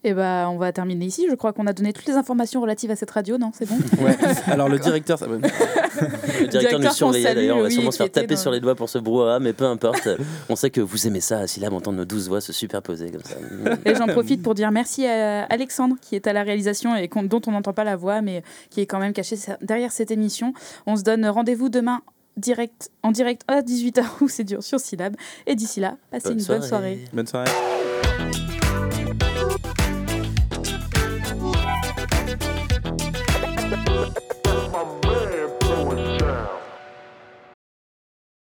Et 0.03 0.15
bah 0.15 0.49
on 0.51 0.57
va 0.57 0.73
terminer 0.73 1.05
ici. 1.07 1.27
Je 1.31 1.35
crois 1.35 1.53
qu'on 1.53 1.67
a 1.67 1.73
donné 1.75 1.93
toutes 1.93 2.07
les 2.07 2.15
informations 2.15 2.61
relatives 2.61 2.91
à 2.91 2.97
cette 2.97 3.11
radio, 3.11 3.37
non? 3.37 3.51
C'est 3.55 3.69
bon? 3.69 3.77
Ouais. 4.03 4.17
Alors 4.47 4.69
le 4.69 4.79
directeur, 4.79 5.19
ça 5.19 5.27
va- 5.27 5.37
Le 6.41 6.47
directeur, 6.47 6.81
nous 6.81 6.91
surveillait 6.91 7.35
d'ailleurs, 7.35 7.59
on 7.59 7.61
va 7.61 7.67
oui, 7.67 7.73
sûrement 7.75 7.91
se 7.91 7.99
faire 7.99 8.11
taper 8.11 8.35
dans- 8.35 8.41
sur 8.41 8.51
les 8.51 8.61
doigts 8.61 8.75
pour 8.75 8.89
ce 8.89 8.99
brouhaha, 8.99 9.41
mais 9.41 9.53
peu 9.53 9.67
importe. 9.67 10.09
on 10.49 10.57
sait 10.57 10.71
que 10.71 10.81
vous 10.81 11.07
aimez 11.07 11.21
ça, 11.21 11.47
Syllab, 11.47 11.73
entendre 11.75 11.99
nos 11.99 12.05
douze 12.07 12.29
voix 12.29 12.41
se 12.41 12.53
superposer 12.53 13.11
comme 13.11 13.23
ça. 13.25 13.37
Et 13.85 13.95
j'en 13.95 14.07
profite 14.07 14.43
pour 14.43 14.55
dire 14.55 14.71
merci 14.71 15.07
à 15.07 15.45
Alexandre 15.45 15.97
qui 16.01 16.17
est 16.17 16.27
à 16.27 16.33
la 16.33 16.43
réalisation 16.45 16.97
et 16.97 17.09
dont 17.09 17.43
on 17.47 17.51
n'entend 17.53 17.73
pas 17.75 17.85
la 17.85 17.97
voix, 17.97 18.23
mais 18.23 18.43
qui 18.71 18.81
est 18.81 18.87
quand 18.87 18.99
même 19.01 19.13
caché 19.13 19.37
derrière 19.61 19.93
cette 19.93 20.11
émission. 20.11 20.55
On 20.87 20.97
se 20.97 21.03
donne 21.03 21.27
rendez-vous 21.27 21.69
demain 21.69 22.01
direct, 22.39 22.91
en 23.03 23.11
direct 23.11 23.43
à 23.49 23.61
18h, 23.61 24.03
où 24.23 24.29
c'est 24.29 24.45
dur, 24.45 24.63
sur 24.63 24.81
Syllab. 24.81 25.15
Et 25.47 25.55
d'ici 25.55 25.81
là, 25.81 25.97
passez 26.11 26.31
Bonne 26.31 26.39
une 26.39 26.45
bonne 26.47 26.63
soirée. 26.63 27.05
Bonne 27.13 27.27
soirée. 27.27 27.51